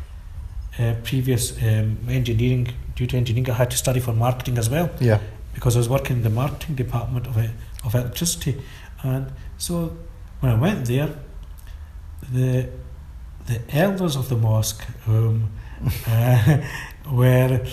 uh, 0.79 0.93
previous 1.03 1.51
um, 1.63 1.97
engineering 2.09 2.67
due 2.95 3.07
to 3.07 3.17
engineering 3.17 3.49
I 3.49 3.53
had 3.53 3.71
to 3.71 3.77
study 3.77 3.99
for 3.99 4.13
marketing 4.13 4.57
as 4.57 4.69
well 4.69 4.89
yeah 4.99 5.19
because 5.53 5.75
I 5.75 5.79
was 5.79 5.89
working 5.89 6.17
in 6.17 6.23
the 6.23 6.29
marketing 6.31 6.75
department 6.75 7.27
of, 7.27 7.37
e- 7.37 7.51
of 7.85 7.93
electricity. 7.93 8.59
And 9.03 9.31
so 9.57 9.95
when 10.39 10.51
I 10.51 10.55
went 10.55 10.87
there, 10.87 11.09
the 12.31 12.69
the 13.45 13.59
elders 13.71 14.15
of 14.15 14.29
the 14.29 14.35
mosque 14.37 14.83
um, 15.07 15.49
uh, 16.07 16.57
were 17.11 17.65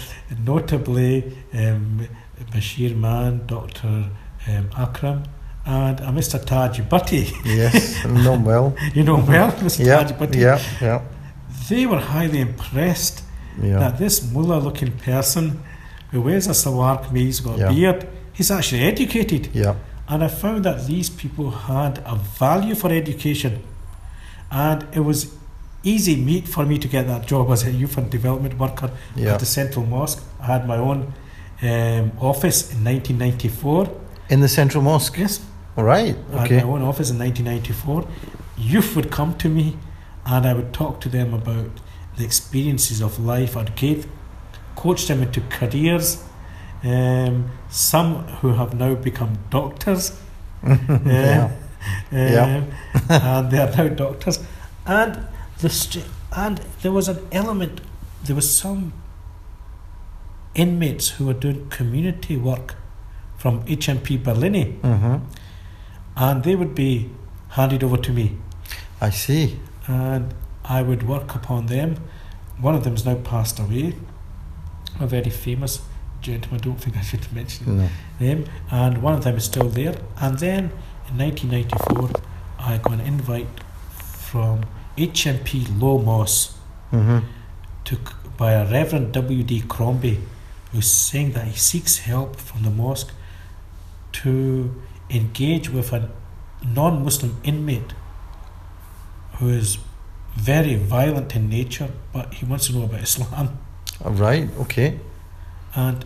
notably 0.45 1.37
um, 1.55 2.07
Bashir 2.53 2.95
Maan, 2.97 3.47
Dr. 3.47 4.11
Um, 4.49 4.69
Akram, 4.77 5.23
and 5.65 6.01
a 6.01 6.07
Mr. 6.07 6.45
Taj 6.45 6.81
Bhatti. 6.81 7.31
yes 7.45 8.05
know 8.05 8.35
him 8.35 8.45
well 8.45 8.75
you 8.95 9.05
know 9.05 9.17
him 9.19 9.27
well, 9.27 9.53
Mr. 9.53 9.87
yeah 9.87 10.03
Taj 10.03 10.13
Bhatti. 10.13 10.37
yeah 10.41 10.61
yeah 10.81 11.03
They 11.73 11.85
were 11.91 12.03
highly 12.15 12.41
impressed 12.49 13.17
yeah 13.69 13.79
that 13.83 13.95
this 14.03 14.15
mullah 14.33 14.61
looking 14.67 14.93
person 15.11 15.45
who 16.13 16.19
wears 16.29 16.47
a 16.55 16.55
sawar 16.63 16.95
kameez, 17.05 17.37
got 17.47 17.57
Yeah. 17.59 17.71
a 17.71 17.75
beard, 17.75 18.01
he's 18.37 18.51
actually 18.59 18.83
educated. 18.93 19.43
yeah 19.63 19.75
And 20.13 20.19
I 20.29 20.29
found 20.45 20.61
that 20.69 20.79
these 20.93 21.09
people 21.23 21.49
had 21.73 21.95
a 22.15 22.17
value 22.17 22.75
for 22.83 22.89
education. 23.03 23.53
And 24.51 24.79
it 24.99 25.03
was 25.11 25.19
easy 25.93 26.17
meat 26.29 26.47
for 26.55 26.63
me 26.71 26.77
to 26.85 26.89
get 26.89 27.05
that 27.13 27.23
job 27.33 27.45
as 27.55 27.61
a 27.65 27.71
youth 27.81 27.97
and 28.01 28.07
development 28.19 28.55
worker 28.63 28.91
yeah 29.17 29.33
at 29.35 29.39
the 29.45 29.47
Central 29.61 29.85
Mosque. 29.95 30.21
I 30.43 30.47
had 30.55 30.63
my 30.73 30.79
own 30.89 30.99
um, 31.71 32.05
office 32.33 32.59
in 32.75 32.79
1994. 32.85 33.89
in 34.35 34.41
the 34.41 34.49
central 34.61 34.83
mosque 34.91 35.17
Yes, 35.25 35.35
all 35.77 35.85
right 35.95 36.17
Okay. 36.35 36.39
I 36.39 36.59
had 36.59 36.65
my 36.67 36.73
own 36.75 36.83
office 36.91 37.09
in 37.13 37.19
1994. 37.19 38.07
Youth 38.73 38.91
would 38.97 39.09
come 39.19 39.31
to 39.45 39.49
me 39.59 39.67
and 40.31 40.47
I 40.47 40.53
would 40.55 40.73
talk 40.73 41.01
to 41.01 41.09
them 41.09 41.35
about 41.35 41.71
the 42.17 42.25
experiences 42.25 43.01
of 43.01 43.19
life. 43.19 43.57
I'd 43.57 43.75
coach 44.77 45.07
them 45.09 45.23
into 45.23 45.41
careers. 45.59 46.23
Um, 46.83 47.51
some 47.69 48.27
who 48.41 48.55
have 48.55 48.73
now 48.75 48.95
become 48.95 49.39
doctors. 49.51 50.19
yeah 50.63 51.51
Yeah. 52.13 52.57
Um, 52.57 52.71
and 53.09 53.51
they 53.51 53.59
are 53.59 53.75
now 53.77 53.89
doctors. 53.89 54.39
And 54.87 55.27
the 55.59 55.69
st- 55.69 56.07
and 56.33 56.59
there 56.83 56.93
was 56.93 57.09
an 57.09 57.19
element. 57.33 57.81
There 58.25 58.37
was 58.37 58.55
some 58.55 58.93
inmates 60.55 61.09
who 61.11 61.27
were 61.27 61.35
doing 61.35 61.69
community 61.71 62.37
work 62.37 62.77
from 63.37 63.63
HMP 63.65 64.23
Barlinnie, 64.23 64.81
hmm 64.81 65.17
and 66.17 66.43
they 66.45 66.55
would 66.55 66.75
be 66.75 67.09
handed 67.51 67.83
over 67.83 67.97
to 67.97 68.13
me, 68.13 68.37
I 69.01 69.11
see 69.11 69.59
and 69.91 70.35
I 70.65 70.83
would 70.83 71.03
work 71.09 71.35
upon 71.35 71.67
them. 71.67 71.97
One 72.61 72.75
of 72.75 72.85
them's 72.85 73.05
now 73.05 73.17
passed 73.17 73.59
away, 73.59 73.95
a 75.01 75.07
very 75.07 75.31
famous 75.31 75.81
gentleman, 76.21 76.61
I 76.61 76.65
don't 76.65 76.81
think 76.81 76.97
I 76.97 77.01
should 77.01 77.33
mention 77.39 77.79
No. 77.79 77.89
them. 78.19 78.45
And 78.71 79.03
one 79.03 79.15
of 79.15 79.25
them 79.25 79.37
is 79.37 79.45
still 79.45 79.69
there. 79.69 79.97
And 80.21 80.39
then 80.39 80.65
in 81.09 81.19
1994, 81.19 82.11
I 82.59 82.79
got 82.79 82.93
an 82.93 83.01
invite 83.01 83.49
from 84.31 84.65
HMP 84.97 85.81
Low 85.81 85.99
Moss 85.99 86.57
Mm-hmm. 86.93 87.21
to, 87.85 87.99
by 88.37 88.53
a 88.53 88.65
Reverend 88.71 89.13
W.D. 89.13 89.63
Crombie, 89.69 90.19
who's 90.73 90.91
saying 90.91 91.33
that 91.33 91.47
he 91.47 91.57
seeks 91.57 91.99
help 91.99 92.35
from 92.37 92.65
the 92.65 92.71
mosque 92.71 93.13
to 94.13 94.75
engage 95.09 95.71
with 95.71 95.93
a 95.93 96.11
non 96.67 97.05
Muslim 97.05 97.37
inmate 97.45 97.93
who 99.41 99.49
is 99.49 99.79
very 100.37 100.77
violent 100.77 101.35
in 101.35 101.49
nature, 101.49 101.91
but 102.13 102.35
he 102.35 102.45
wants 102.47 102.67
to 102.69 102.73
know 102.75 102.85
about 102.85 103.01
Islam. 103.03 103.59
Right. 104.05 104.49
Okay. 104.59 105.01
And 105.75 106.05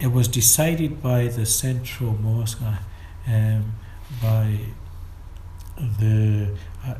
it 0.00 0.10
was 0.12 0.26
decided 0.28 1.00
by 1.02 1.28
the 1.28 1.46
central 1.46 2.12
mosque, 2.20 2.60
uh, 2.62 2.76
um, 3.32 3.74
by 4.20 4.58
the 5.98 6.48
uh, 6.86 6.94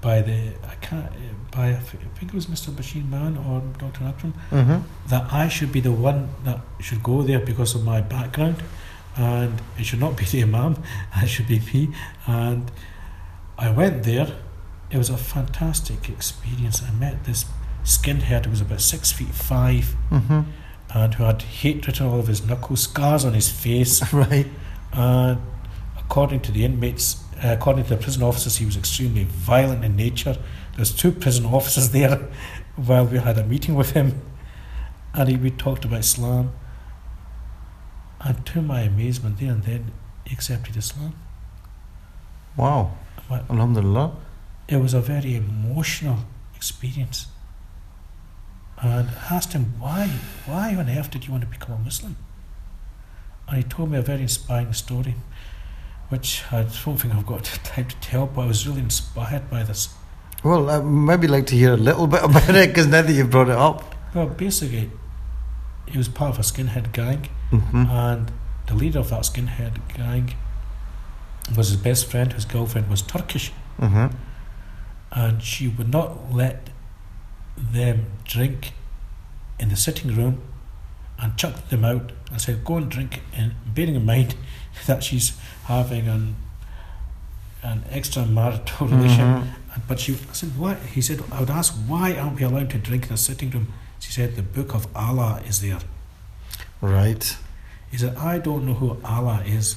by 0.00 0.20
the 0.22 0.52
I 0.72 0.74
can't 0.80 1.10
by 1.50 1.68
I 1.70 1.74
think 1.74 2.30
it 2.30 2.34
was 2.34 2.46
Mr. 2.46 2.70
Bashir 2.70 3.08
Maan 3.08 3.36
or 3.38 3.62
Dr. 3.78 4.04
Akram 4.04 4.34
Mm-hmm. 4.50 5.08
that 5.08 5.32
I 5.32 5.48
should 5.48 5.72
be 5.72 5.80
the 5.80 5.92
one 5.92 6.28
that 6.44 6.60
should 6.80 7.02
go 7.02 7.22
there 7.22 7.40
because 7.40 7.74
of 7.74 7.84
my 7.84 8.00
background, 8.00 8.62
and 9.16 9.62
it 9.78 9.84
should 9.86 10.00
not 10.00 10.16
be 10.16 10.24
the 10.24 10.42
imam. 10.42 10.76
It 11.22 11.28
should 11.28 11.48
be 11.48 11.60
me. 11.72 11.94
And 12.26 12.70
I 13.58 13.70
went 13.70 14.02
there. 14.04 14.34
It 14.90 14.98
was 14.98 15.10
a 15.10 15.16
fantastic 15.16 16.08
experience. 16.08 16.82
I 16.82 16.90
met 16.92 17.24
this 17.24 17.44
skinhead 17.84 18.44
who 18.44 18.50
was 18.50 18.60
about 18.60 18.80
six 18.80 19.12
feet 19.12 19.28
five 19.28 19.94
Mm-hmm. 20.10 20.40
and 20.94 21.14
who 21.14 21.24
had 21.24 21.42
hatred 21.42 21.86
written 21.86 22.06
all 22.06 22.18
over 22.18 22.28
his 22.28 22.44
knuckles, 22.46 22.82
scars 22.82 23.24
on 23.24 23.34
his 23.34 23.50
face. 23.50 24.02
Right. 24.12 24.46
And 24.92 25.40
according 25.98 26.40
to 26.40 26.52
the 26.52 26.64
inmates, 26.64 27.22
uh, 27.42 27.56
according 27.58 27.84
to 27.84 27.90
the 27.90 27.96
prison 27.96 28.22
officers, 28.22 28.56
he 28.58 28.64
was 28.66 28.76
extremely 28.76 29.24
violent 29.24 29.84
in 29.84 29.96
nature. 29.96 30.36
There's 30.76 30.92
two 30.94 31.10
prison 31.12 31.46
officers 31.46 31.90
there 31.98 32.28
while 32.76 33.06
we 33.06 33.18
had 33.18 33.38
a 33.38 33.44
meeting 33.44 33.74
with 33.74 33.90
him, 33.92 34.20
and 35.12 35.28
he, 35.28 35.36
we 35.36 35.50
talked 35.50 35.84
about 35.84 36.00
Islam. 36.00 36.52
And 38.20 38.44
to 38.46 38.62
my 38.62 38.80
amazement, 38.82 39.38
there 39.38 39.50
and 39.52 39.62
then, 39.64 39.90
he 40.24 40.32
accepted 40.34 40.76
Islam. 40.76 41.14
Wow. 42.56 42.96
Well- 43.30 43.44
Alhamdulillah. 43.50 44.12
It 44.68 44.76
was 44.78 44.94
a 44.94 45.00
very 45.00 45.36
emotional 45.36 46.18
experience. 46.56 47.26
And 48.80 49.08
I 49.30 49.34
asked 49.34 49.52
him, 49.52 49.74
why, 49.78 50.08
why 50.46 50.74
on 50.74 50.88
earth 50.90 51.10
did 51.10 51.26
you 51.26 51.32
want 51.32 51.42
to 51.42 51.48
become 51.48 51.74
a 51.76 51.78
Muslim? 51.78 52.16
And 53.48 53.58
he 53.58 53.62
told 53.62 53.90
me 53.90 53.98
a 53.98 54.02
very 54.02 54.22
inspiring 54.22 54.72
story, 54.72 55.14
which 56.08 56.42
I 56.50 56.62
don't 56.84 56.96
think 56.96 57.14
I've 57.14 57.26
got 57.26 57.44
time 57.64 57.86
to 57.88 57.96
tell, 58.00 58.26
but 58.26 58.42
I 58.42 58.46
was 58.46 58.66
really 58.66 58.80
inspired 58.80 59.48
by 59.50 59.62
this. 59.62 59.90
Well, 60.42 60.68
I'd 60.70 60.84
maybe 60.84 61.26
like 61.28 61.46
to 61.48 61.56
hear 61.56 61.74
a 61.74 61.76
little 61.76 62.06
bit 62.06 62.22
about 62.28 62.48
it 62.54 62.68
because 62.68 62.86
now 62.86 63.02
that 63.02 63.12
you've 63.12 63.30
brought 63.30 63.48
it 63.48 63.56
up. 63.56 63.94
Well, 64.14 64.26
basically, 64.28 64.90
he 65.86 65.98
was 65.98 66.08
part 66.08 66.30
of 66.32 66.38
a 66.38 66.42
skinhead 66.42 66.92
gang, 66.92 67.28
Mm-hmm. 67.52 67.86
and 67.86 68.32
the 68.66 68.74
leader 68.74 68.98
of 68.98 69.10
that 69.10 69.20
skinhead 69.20 69.74
gang 69.94 70.34
was 71.56 71.68
his 71.68 71.76
best 71.76 72.10
friend, 72.10 72.32
whose 72.32 72.44
girlfriend 72.44 72.88
was 72.88 73.02
Turkish. 73.02 73.52
Mm-hmm. 73.80 74.16
and 75.12 75.42
she 75.42 75.66
would 75.68 75.90
not 75.92 76.32
let 76.32 76.70
them 77.56 78.06
drink 78.24 78.72
in 79.58 79.68
the 79.68 79.76
sitting 79.76 80.14
room 80.14 80.42
and 81.18 81.36
chucked 81.36 81.70
them 81.70 81.84
out 81.84 82.12
and 82.30 82.40
said, 82.40 82.64
Go 82.64 82.76
and 82.76 82.88
drink, 82.90 83.20
and 83.34 83.52
bearing 83.66 83.94
in 83.96 84.04
mind 84.06 84.34
that 84.86 85.02
she's 85.02 85.32
having 85.64 86.06
an 86.08 86.36
an 87.62 87.82
extramarital 87.90 88.90
relation. 88.90 89.24
Mhm. 89.24 89.46
But 89.88 89.98
she 90.00 90.12
I 90.14 90.32
said, 90.32 90.56
What? 90.58 90.78
He 90.94 91.00
said, 91.00 91.22
I 91.32 91.40
would 91.40 91.50
ask, 91.50 91.72
Why 91.88 92.14
aren't 92.16 92.38
we 92.38 92.44
allowed 92.44 92.70
to 92.70 92.78
drink 92.78 93.04
in 93.04 93.08
the 93.10 93.16
sitting 93.16 93.50
room? 93.50 93.72
She 94.00 94.12
said, 94.12 94.36
The 94.36 94.42
book 94.42 94.74
of 94.74 94.86
Allah 94.96 95.42
is 95.48 95.60
there. 95.60 95.80
Right. 96.80 97.36
He 97.90 97.96
said, 97.96 98.16
I 98.16 98.38
don't 98.38 98.66
know 98.66 98.74
who 98.74 98.98
Allah 99.04 99.42
is, 99.46 99.76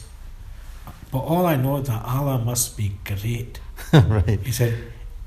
but 1.12 1.20
all 1.20 1.46
I 1.46 1.56
know 1.56 1.78
is 1.78 1.88
that 1.88 2.04
Allah 2.06 2.38
must 2.40 2.78
be 2.78 2.98
great. 3.06 3.60
right. 3.94 4.40
He 4.44 4.52
said, 4.52 4.74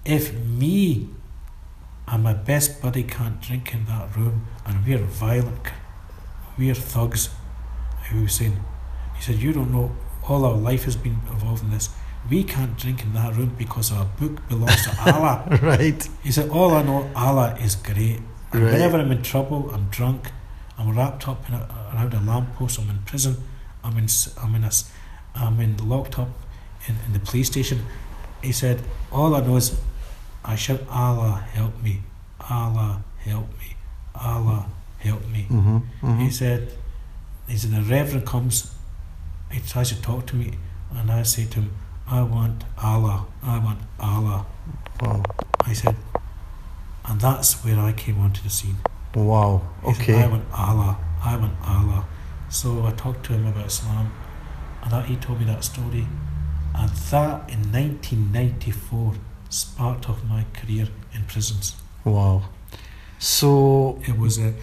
if 0.04 0.34
me 0.34 1.08
and 2.08 2.22
my 2.22 2.32
best 2.34 2.82
buddy 2.82 3.02
can't 3.02 3.40
drink 3.40 3.72
in 3.74 3.84
that 3.86 4.14
room 4.16 4.46
and 4.66 4.84
we're 4.86 4.98
violent, 4.98 5.66
we're 6.58 6.74
thugs, 6.74 7.30
he 8.10 8.20
was 8.22 8.34
saying, 8.34 8.58
he 9.16 9.22
said, 9.22 9.36
you 9.36 9.52
don't 9.52 9.70
know, 9.72 9.94
all 10.28 10.44
our 10.44 10.56
life 10.56 10.84
has 10.84 10.96
been 10.96 11.18
involved 11.30 11.62
in 11.62 11.70
this. 11.70 11.90
We 12.28 12.44
can't 12.44 12.76
drink 12.76 13.02
in 13.02 13.14
that 13.14 13.34
room 13.36 13.54
because 13.56 13.90
our 13.92 14.04
book 14.04 14.46
belongs 14.48 14.82
to 14.84 14.96
Allah. 15.14 15.58
Right. 15.62 16.06
He 16.22 16.30
said, 16.32 16.50
all 16.50 16.74
I 16.74 16.82
know, 16.82 17.10
Allah 17.16 17.56
is 17.60 17.74
great. 17.76 18.20
And 18.52 18.64
Right. 18.64 18.72
whenever 18.72 18.98
I'm 18.98 19.10
in 19.12 19.22
trouble, 19.22 19.70
I'm 19.72 19.88
drunk, 19.90 20.32
I'm 20.76 20.94
wrapped 20.96 21.28
up 21.28 21.48
in 21.48 21.54
a, 21.54 21.90
around 21.94 22.12
a 22.14 22.20
lamppost, 22.20 22.80
I'm 22.80 22.90
in 22.90 22.98
prison, 23.04 23.36
I'm 23.84 23.96
in, 23.96 24.08
I'm 24.42 24.54
in 24.56 24.64
a, 24.64 24.70
I'm 25.40 25.58
in 25.60 25.76
locked 25.88 26.18
up 26.18 26.28
in, 26.86 26.96
in 27.06 27.12
the 27.12 27.18
police 27.20 27.48
station. 27.48 27.86
He 28.42 28.52
said, 28.52 28.82
all 29.10 29.34
I 29.34 29.40
know 29.40 29.56
is 29.56 29.78
I 30.44 30.54
shout, 30.56 30.80
Allah 30.90 31.44
help 31.52 31.82
me, 31.82 32.00
Allah 32.48 33.02
help 33.18 33.48
me, 33.58 33.76
Allah 34.14 34.66
help 34.98 35.26
me. 35.28 35.46
Mm-hmm. 35.50 35.78
He 36.00 36.06
mm-hmm. 36.06 36.28
said, 36.28 36.72
he 37.48 37.56
said, 37.56 37.70
the 37.72 37.82
reverend 37.82 38.26
comes, 38.26 38.74
he 39.50 39.60
tries 39.60 39.88
to 39.90 40.00
talk 40.00 40.26
to 40.26 40.36
me, 40.36 40.54
and 40.94 41.10
I 41.10 41.22
say 41.22 41.46
to 41.46 41.60
him, 41.60 41.72
I 42.06 42.22
want 42.22 42.64
Allah, 42.82 43.26
I 43.42 43.58
want 43.58 43.80
Allah. 43.98 44.46
Wow. 45.00 45.22
I 45.60 45.72
said, 45.72 45.96
and 47.06 47.20
that's 47.20 47.64
where 47.64 47.78
I 47.78 47.92
came 47.92 48.20
onto 48.20 48.42
the 48.42 48.50
scene. 48.50 48.76
Wow. 49.14 49.62
He 49.84 49.94
said, 49.94 50.02
Okay. 50.02 50.22
I 50.22 50.26
want 50.28 50.44
Allah, 50.52 50.98
I 51.22 51.36
want 51.36 51.54
Allah. 51.64 52.06
So 52.48 52.86
I 52.86 52.92
talked 52.92 53.24
to 53.26 53.32
him 53.32 53.46
about 53.46 53.66
Islam, 53.66 54.12
and 54.82 54.90
that 54.92 55.06
he 55.06 55.16
told 55.16 55.40
me 55.40 55.46
that 55.46 55.64
story, 55.64 56.06
and 56.74 56.90
that 56.90 57.50
in 57.50 57.72
1994 57.72 59.14
sparked 59.48 60.08
off 60.08 60.22
my 60.24 60.44
career 60.54 60.88
in 61.14 61.24
prisons. 61.24 61.74
Wow. 62.04 62.42
So 63.18 64.00
It 64.06 64.16
was 64.16 64.38
a, 64.38 64.54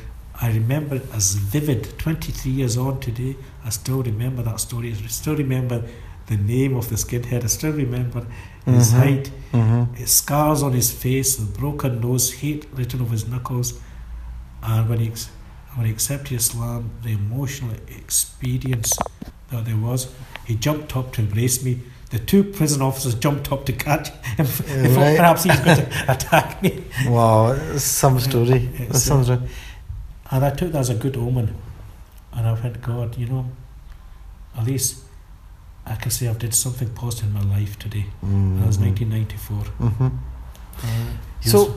I 0.41 0.49
remember 0.51 1.01
as 1.13 1.33
vivid. 1.35 1.97
23 1.99 2.51
years 2.51 2.77
on 2.77 2.99
today, 2.99 3.35
I 3.65 3.69
still 3.69 4.01
remember 4.03 4.41
that 4.43 4.59
story. 4.59 4.91
I 4.93 5.07
still 5.07 5.35
remember 5.35 5.83
the 6.27 6.37
name 6.37 6.75
of 6.75 6.89
the 6.89 6.95
skinhead. 6.95 7.43
I 7.43 7.47
still 7.47 7.73
remember 7.73 8.25
his 8.65 8.91
Mhm. 8.93 8.97
height, 8.99 9.31
mm-hmm. 9.53 9.93
his 9.95 10.11
scars 10.11 10.61
on 10.63 10.73
his 10.73 10.91
face, 10.91 11.35
the 11.37 11.45
broken 11.45 12.01
nose, 12.01 12.33
hate 12.33 12.65
written 12.73 13.01
over 13.01 13.11
his 13.11 13.27
knuckles, 13.27 13.79
and 14.63 14.89
when 14.89 14.99
he 14.99 15.11
when 15.75 15.85
he 15.85 15.91
accepted 15.91 16.33
Islam, 16.33 16.89
the 17.03 17.11
emotional 17.11 17.75
experience 17.87 18.97
that 19.51 19.65
there 19.65 19.77
was, 19.77 20.13
he 20.45 20.55
jumped 20.55 20.95
up 20.95 21.13
to 21.13 21.21
embrace 21.21 21.63
me. 21.63 21.79
The 22.09 22.19
two 22.19 22.43
prison 22.43 22.81
officers 22.81 23.15
jumped 23.15 23.51
up 23.51 23.65
to 23.65 23.73
catch 23.73 24.09
him. 24.09 24.45
Right. 24.95 25.17
perhaps 25.17 25.43
he 25.43 25.49
was 25.49 25.59
going 25.59 25.77
to 25.77 25.87
attack 26.11 26.61
me, 26.61 26.83
wow, 27.07 27.55
some 27.77 28.19
story. 28.19 28.69
It's, 28.75 29.03
sounds 29.03 29.29
uh, 29.29 29.37
right. 29.37 29.49
and 30.31 30.45
I 30.45 30.51
took 30.51 30.71
that 30.71 30.79
as 30.79 30.89
a 30.89 30.95
good 30.95 31.17
omen. 31.17 31.55
And 32.33 32.47
I 32.47 32.53
went, 32.53 32.81
God, 32.81 33.17
you 33.17 33.25
know, 33.27 33.45
at 34.57 34.63
least 34.65 35.03
I 35.85 35.95
can 35.95 36.11
say 36.11 36.27
I've 36.27 36.39
did 36.39 36.53
something 36.53 36.89
positive 36.93 37.27
in 37.29 37.33
my 37.33 37.57
life 37.57 37.79
today. 37.79 38.05
That 38.21 38.67
was 38.67 38.77
1994. 38.79 39.57
Mm-hmm. 39.57 40.05
mm-hmm. 40.05 40.17
Uh, 40.77 41.17
he 41.41 41.49
So- 41.49 41.65
was, 41.65 41.73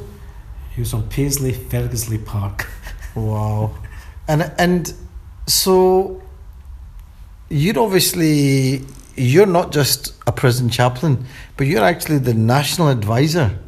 he 0.75 0.81
was 0.81 0.95
on 0.95 1.09
Paisley, 1.09 1.53
Ferguslie 1.53 2.25
Park. 2.25 2.68
Wow. 3.16 3.75
And 4.29 4.53
and 4.57 4.95
so 5.49 6.23
you're 7.51 7.78
obviously 7.78 8.84
you're 9.16 9.46
not 9.46 9.72
just 9.72 10.14
a 10.26 10.32
prison 10.32 10.70
chaplain, 10.70 11.26
but 11.57 11.66
you're 11.66 11.84
actually 11.84 12.18
the 12.18 12.32
national 12.32 12.88
advisor 12.88 13.59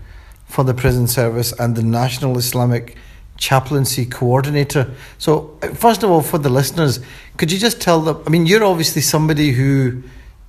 for 0.47 0.65
the 0.65 0.73
prison 0.73 1.07
service 1.07 1.53
and 1.59 1.77
the 1.77 1.83
National 1.83 2.39
Islamic 2.39 2.97
Chaplaincy 3.37 4.07
Coordinator. 4.07 4.91
So 5.19 5.59
uh, 5.63 5.69
first 5.69 6.03
of 6.03 6.11
all, 6.11 6.23
for 6.23 6.39
the 6.39 6.49
listeners, 6.49 7.01
could 7.37 7.51
you 7.51 7.59
just 7.59 7.81
tell 7.81 8.01
them? 8.01 8.23
I 8.27 8.31
mean, 8.31 8.47
you're 8.47 8.65
obviously 8.65 9.03
somebody 9.03 9.51
who 9.51 10.03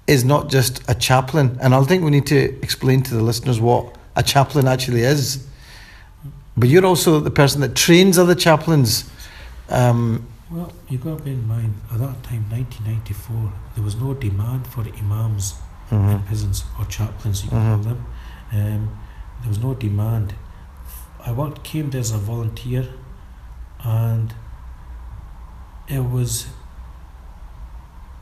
is 0.06 0.24
not 0.24 0.50
just 0.50 0.84
a 0.90 0.94
chaplain, 0.94 1.58
and 1.62 1.74
I 1.74 1.82
think 1.84 2.04
we 2.04 2.12
need 2.12 2.28
to 2.28 2.38
explain 2.62 3.02
to 3.04 3.16
the 3.16 3.24
listeners 3.24 3.60
what 3.60 3.96
a 4.16 4.22
chaplain 4.22 4.68
actually 4.68 5.02
is. 5.02 5.48
But 6.56 6.70
you're 6.70 6.86
also 6.86 7.20
the 7.20 7.32
person 7.32 7.62
that 7.62 7.76
trains 7.76 8.20
other 8.20 8.36
chaplains. 8.36 9.10
Um, 9.70 10.28
Well, 10.54 10.72
you 10.88 11.00
got 11.00 11.18
to 11.18 11.24
bear 11.24 11.34
in 11.34 11.48
mind, 11.48 11.74
at 11.92 11.98
that 12.00 12.22
time, 12.24 12.46
1994, 12.52 13.52
there 13.76 13.84
was 13.84 13.96
no 13.96 14.14
demand 14.14 14.68
for 14.68 14.82
imams 14.82 15.56
in 15.90 15.98
mhm, 15.98 16.26
prisons 16.28 16.64
or 16.80 16.86
chaplains, 16.86 17.44
you 17.44 17.50
can 17.50 17.60
Mhm. 17.60 17.74
call 17.74 17.84
them. 17.94 18.06
Um, 18.52 18.90
there 19.42 19.50
was 19.50 19.58
no 19.60 19.74
demand. 19.74 20.36
I 21.26 21.32
worked, 21.32 21.64
came 21.64 21.90
there 21.90 22.02
as 22.02 22.12
a 22.12 22.18
volunteer, 22.20 22.88
and 23.84 24.34
it 25.88 26.04
was 26.16 26.48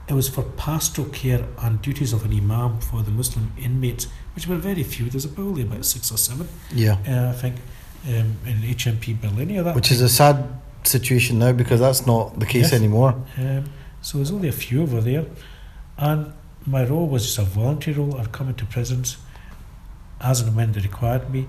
it 0.08 0.14
was 0.16 0.28
for 0.28 0.42
pastoral 0.44 1.08
care 1.10 1.46
and 1.60 1.82
duties 1.82 2.12
of 2.12 2.26
an 2.26 2.34
imam 2.34 2.80
for 2.82 3.02
the 3.02 3.12
Muslim 3.12 3.52
inmates, 3.58 4.08
which 4.36 4.46
were 4.46 4.58
very 4.58 4.84
few. 4.84 5.10
There's 5.10 5.26
probably 5.26 5.62
about 5.62 5.86
six 5.86 6.12
or 6.12 6.18
seven, 6.18 6.50
Yeah. 6.74 6.98
uh, 7.08 7.30
I 7.30 7.34
think, 7.42 7.56
um, 8.08 8.36
in 8.46 8.62
HMP 8.64 9.14
Barlinnie. 9.14 9.64
That 9.64 9.74
Which 9.76 9.90
is 9.92 10.02
a 10.02 10.10
sad 10.10 10.60
situation 10.84 11.40
now 11.40 11.52
because 11.52 11.80
that's 11.80 12.06
not 12.06 12.40
the 12.40 12.46
case 12.46 12.72
Yes. 12.72 12.74
anymore. 12.74 13.16
Um, 13.38 13.66
so 14.02 14.18
there's 14.18 14.32
only 14.32 14.48
a 14.48 14.52
few 14.54 14.82
over 14.84 15.02
there. 15.02 15.26
And 15.98 16.34
my 16.66 16.84
role 16.86 17.08
was 17.08 17.26
just 17.26 17.38
a 17.40 17.44
voluntary 17.44 17.98
role. 17.98 18.20
I'd 18.20 18.32
come 18.32 18.50
into 18.50 18.66
prisons 18.66 19.18
as 20.20 20.42
and 20.42 20.56
when 20.56 20.72
they 20.72 20.82
required 20.82 21.30
me. 21.32 21.48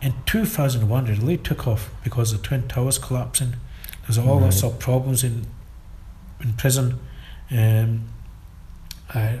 In 0.00 0.14
2001, 0.26 1.06
it 1.08 1.18
really 1.18 1.36
took 1.38 1.66
off 1.66 1.90
because 2.04 2.32
the 2.32 2.38
Twin 2.38 2.68
Towers 2.68 2.98
collapsing. 2.98 3.54
There's 4.06 4.18
all 4.18 4.40
Right. 4.40 4.52
sorts 4.52 4.74
of 4.74 4.80
problems 4.80 5.24
in 5.24 5.46
in 6.40 6.52
prison. 6.52 7.00
Um, 7.50 8.04
I, 9.12 9.40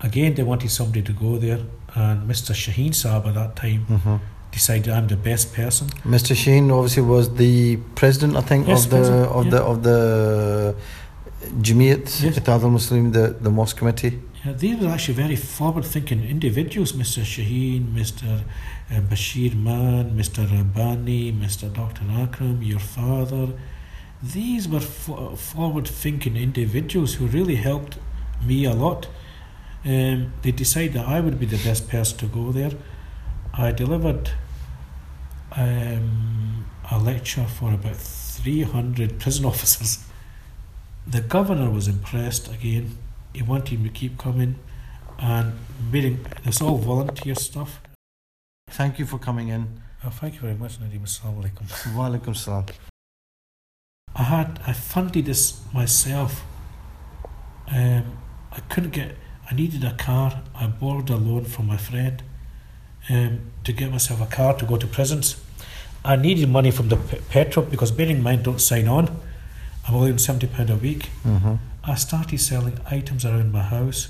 again, 0.00 0.34
they 0.34 0.42
wanted 0.42 0.70
somebody 0.70 1.02
to 1.02 1.12
go 1.12 1.38
there, 1.38 1.60
and 1.94 2.28
Mr. 2.28 2.52
Shaheen 2.54 2.90
Saab 2.90 3.26
at 3.28 3.34
that 3.34 3.54
time 3.56 3.82
hmm 3.84 4.16
decided 4.52 4.88
I'm 4.88 5.08
the 5.08 5.16
best 5.16 5.52
person. 5.54 5.88
Mr. 6.04 6.34
Sheen 6.34 6.70
obviously 6.70 7.02
was 7.02 7.34
the 7.34 7.76
president, 7.94 8.36
I 8.36 8.40
think, 8.42 8.66
Yes, 8.68 8.84
of 8.84 8.90
the 8.90 8.96
president, 8.96 9.30
of 9.32 9.44
yeah. 9.44 9.50
the 9.50 9.60
of 9.62 9.82
the 9.82 10.74
Jamiat 11.62 12.22
Yes. 12.22 12.48
Al-Muslim, 12.48 13.12
the 13.12 13.36
the 13.40 13.50
mosque 13.50 13.76
committee. 13.76 14.18
Yeah, 14.44 14.52
they 14.52 14.74
were 14.74 14.88
actually 14.88 15.14
very 15.14 15.36
forward-thinking 15.36 16.22
individuals, 16.24 16.92
Mr. 16.92 17.22
Shaheen, 17.24 17.92
Mr. 17.92 18.42
Uh, 18.90 19.00
Bashir 19.10 19.52
Maan, 19.54 20.16
Mr. 20.16 20.40
Rabbani, 20.50 21.32
Mr. 21.32 21.72
Dr. 21.72 22.04
Akram, 22.22 22.62
your 22.62 22.78
father. 22.78 23.48
These 24.22 24.68
were 24.68 24.80
fo- 24.80 25.34
forward-thinking 25.34 26.36
individuals 26.36 27.14
who 27.14 27.26
really 27.26 27.56
helped 27.56 27.98
me 28.44 28.64
a 28.64 28.72
lot. 28.74 29.08
Um, 29.84 30.32
they 30.42 30.52
decided 30.52 30.92
that 30.94 31.06
I 31.06 31.18
would 31.20 31.38
be 31.40 31.46
the 31.46 31.62
best 31.68 31.88
person 31.88 32.18
to 32.18 32.26
go 32.26 32.52
there. 32.52 32.72
I 33.60 33.72
delivered 33.72 34.30
um, 35.56 36.64
a 36.92 36.96
lecture 36.96 37.44
for 37.44 37.74
about 37.74 37.96
300 37.96 39.18
prison 39.18 39.44
officers. 39.52 40.04
The 41.08 41.20
governor 41.20 41.68
was 41.68 41.88
impressed 41.88 42.52
again. 42.52 42.96
He 43.34 43.42
wanted 43.42 43.80
me 43.82 43.88
to 43.88 43.94
keep 43.94 44.16
coming 44.16 44.60
and 45.18 45.54
meeting 45.90 46.24
it's 46.44 46.62
all 46.62 46.76
volunteer 46.78 47.34
stuff. 47.34 47.80
Thank 48.70 49.00
you 49.00 49.06
for 49.06 49.18
coming 49.18 49.48
in. 49.48 49.82
oh, 50.04 50.10
thank 50.10 50.34
you 50.34 50.40
very 50.42 50.54
much 50.54 50.78
Nadeem. 50.78 51.02
Assalamu 51.02 51.42
alaikum. 51.42 51.96
Wa 51.96 52.08
alaikum 52.08 52.36
salam. 52.36 52.66
I 54.14 54.22
had 54.22 54.60
I 54.68 54.72
funded 54.72 55.26
this 55.26 55.60
myself. 55.74 56.44
Um, 57.66 58.18
I 58.52 58.60
couldn't 58.68 58.90
get 58.90 59.16
I 59.50 59.54
needed 59.54 59.82
a 59.82 59.94
car. 59.94 60.42
I 60.54 60.68
borrowed 60.68 61.10
a 61.10 61.16
loan 61.16 61.44
from 61.44 61.66
my 61.66 61.76
friend 61.76 62.22
um, 63.10 63.40
to 63.64 63.72
get 63.72 63.90
myself 63.90 64.20
a 64.20 64.26
car 64.26 64.54
to 64.54 64.64
go 64.66 64.76
to 64.76 64.86
prisons 64.86 65.36
I 66.04 66.16
needed 66.16 66.48
money 66.48 66.70
from 66.70 66.88
the 66.88 66.96
pe- 66.96 67.20
petrol 67.28 67.66
because 67.66 67.90
bearing 67.90 68.16
in 68.18 68.22
mind 68.22 68.42
don't 68.44 68.60
sign 68.60 68.86
on 68.88 69.08
I'm 69.86 69.94
only 69.94 70.10
on 70.12 70.18
£70 70.18 70.70
a 70.70 70.76
week 70.76 71.08
Mm-hmm. 71.24 71.54
I 71.84 71.94
started 71.94 72.38
selling 72.40 72.78
items 72.90 73.24
around 73.24 73.50
my 73.52 73.62
house 73.62 74.08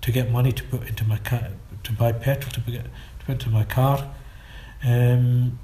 to 0.00 0.10
get 0.12 0.30
money 0.30 0.52
to 0.52 0.62
put 0.64 0.88
into 0.88 1.04
my 1.04 1.18
car, 1.18 1.48
to 1.82 1.92
buy 1.92 2.12
petrol 2.12 2.52
to, 2.52 2.60
put- 2.60 2.74
to 2.74 3.24
put 3.26 3.32
into 3.32 3.50
my 3.50 3.64
car. 3.64 4.10
Um, 4.82 5.58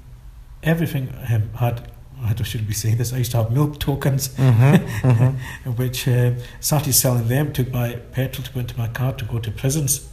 everything 0.63 1.11
um, 1.31 1.49
had, 1.55 1.91
I 2.23 2.35
shouldn't 2.43 2.67
be 2.67 2.75
saying 2.75 2.97
this, 2.97 3.13
I 3.13 3.17
used 3.17 3.31
to 3.31 3.37
have 3.37 3.51
milk 3.51 3.79
tokens, 3.79 4.29
Mm-hmm. 4.29 5.07
mm-hmm. 5.09 5.69
which 5.81 6.07
um 6.07 6.37
started 6.59 6.93
selling 6.93 7.27
them 7.27 7.51
to 7.53 7.63
buy 7.63 7.95
petrol 8.11 8.43
to 8.45 8.51
put 8.51 8.59
into 8.59 8.77
my 8.77 8.87
car 8.87 9.13
to 9.13 9.25
go 9.25 9.39
to 9.39 9.49
prisons. 9.51 10.07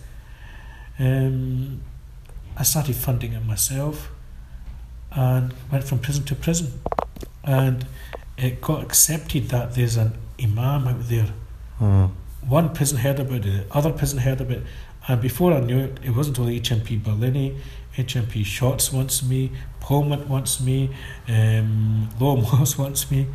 Um, 0.99 1.83
I 2.59 2.63
started 2.65 2.97
funding 2.97 3.33
it 3.35 3.45
myself 3.45 4.11
and 5.13 5.55
went 5.71 5.85
from 5.85 6.01
prison 6.01 6.25
to 6.25 6.35
prison. 6.35 6.81
And 7.45 7.87
it 8.37 8.61
got 8.61 8.83
accepted 8.83 9.49
that 9.51 9.75
there's 9.75 9.97
an 9.97 10.13
imam 10.43 10.89
out 10.89 11.09
there 11.09 11.33
Mm. 11.81 12.11
one 12.49 12.71
prison 12.75 12.99
heard 12.99 13.21
about 13.21 13.45
it, 13.47 13.69
the 13.69 13.77
other 13.77 13.93
prison 13.93 14.19
heard 14.19 14.41
about 14.41 14.57
it, 14.57 14.67
and 15.07 15.21
before 15.21 15.53
I 15.53 15.61
knew 15.61 15.79
it, 15.79 16.01
it 16.03 16.11
wasn't 16.11 16.41
only 16.41 16.59
HMP 16.61 17.01
Barlinnie, 17.01 17.57
HMP 17.97 18.43
Shotts 18.45 18.93
wants 18.93 19.23
me, 19.23 19.53
Polmont 19.81 20.27
wants 20.27 20.61
me, 20.61 20.91
um, 21.29 22.09
Low 22.19 22.35
Moss 22.37 22.77
wants 22.83 23.11
me. 23.13 23.29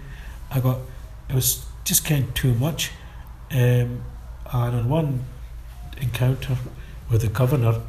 I 0.51 0.59
got, 0.59 0.79
it 1.29 1.35
was 1.35 1.65
just 1.85 2.05
kind 2.05 2.25
of 2.27 2.33
too 2.33 2.53
much. 2.53 2.91
Um, 3.49 4.03
and 4.51 4.75
on 4.75 4.89
one 4.89 5.23
encounter 6.01 6.57
with 7.09 7.21
the 7.21 7.29
governor, 7.29 7.79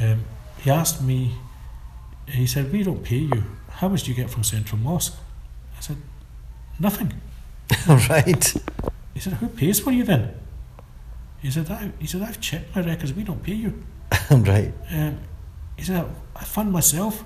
um, 0.00 0.24
he 0.58 0.70
asked 0.70 1.02
me, 1.02 1.34
he 2.26 2.46
said, 2.46 2.72
We 2.72 2.82
don't 2.82 3.02
pay 3.02 3.18
you. 3.18 3.44
How 3.70 3.88
much 3.88 4.02
do 4.04 4.10
you 4.10 4.16
get 4.16 4.30
from 4.30 4.44
Central 4.44 4.78
Mosque? 4.80 5.16
I 5.76 5.80
said, 5.80 5.96
Nothing. 6.78 7.12
right. 7.88 8.54
He 9.14 9.20
said, 9.20 9.32
"Who 9.34 9.48
pays 9.48 9.80
for 9.80 9.90
you 9.90 10.04
then?" 10.04 10.32
He 11.40 11.50
said, 11.50 11.68
I, 11.70 11.90
"He 11.98 12.06
said 12.06 12.22
I've 12.22 12.40
checked 12.40 12.74
my 12.76 12.82
records. 12.82 13.12
We 13.12 13.24
don't 13.24 13.42
pay 13.42 13.54
you." 13.54 13.82
right. 14.30 14.72
Um, 14.90 15.18
he 15.76 15.84
said, 15.84 16.06
"I 16.36 16.44
fund 16.44 16.70
myself." 16.70 17.24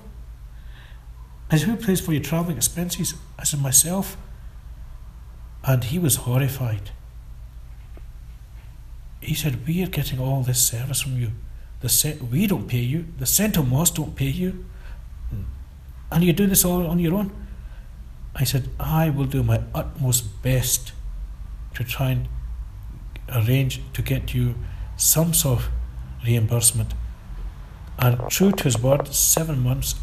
I 1.51 1.57
said, 1.57 1.69
"Who 1.69 1.75
pays 1.75 2.01
for 2.01 2.11
your 2.11 2.23
travelling 2.23 2.57
expenses?" 2.57 3.13
I 3.37 3.43
said, 3.43 3.61
"Myself." 3.61 4.17
And 5.63 5.83
he 5.83 5.99
was 5.99 6.15
horrified. 6.15 6.89
He 9.21 9.35
said, 9.35 9.67
"We 9.67 9.83
are 9.83 9.87
getting 9.87 10.19
all 10.19 10.41
this 10.41 10.67
service 10.67 11.01
from 11.01 11.19
you. 11.19 11.31
The 11.83 12.17
we 12.31 12.47
don't 12.47 12.67
pay 12.67 12.79
you. 12.79 13.05
The 13.19 13.25
Central 13.25 13.65
Mosque 13.65 13.95
don't 13.95 14.15
pay 14.15 14.29
you, 14.29 14.65
hmm. 15.29 15.43
and 16.11 16.23
you're 16.23 16.33
doing 16.33 16.49
this 16.49 16.63
all 16.63 16.87
on 16.87 16.97
your 16.97 17.13
own." 17.13 17.31
I 18.33 18.45
said, 18.45 18.69
"I 18.79 19.09
will 19.09 19.25
do 19.25 19.43
my 19.43 19.59
utmost 19.75 20.41
best 20.41 20.93
to 21.75 21.83
try 21.83 22.11
and 22.11 22.27
arrange 23.29 23.81
to 23.93 24.01
get 24.01 24.33
you 24.33 24.55
some 24.95 25.33
sort 25.33 25.59
of 25.59 25.69
reimbursement." 26.25 26.93
And 27.99 28.17
true 28.29 28.53
to 28.53 28.63
his 28.63 28.79
word, 28.79 29.13
seven 29.13 29.59
months 29.59 29.95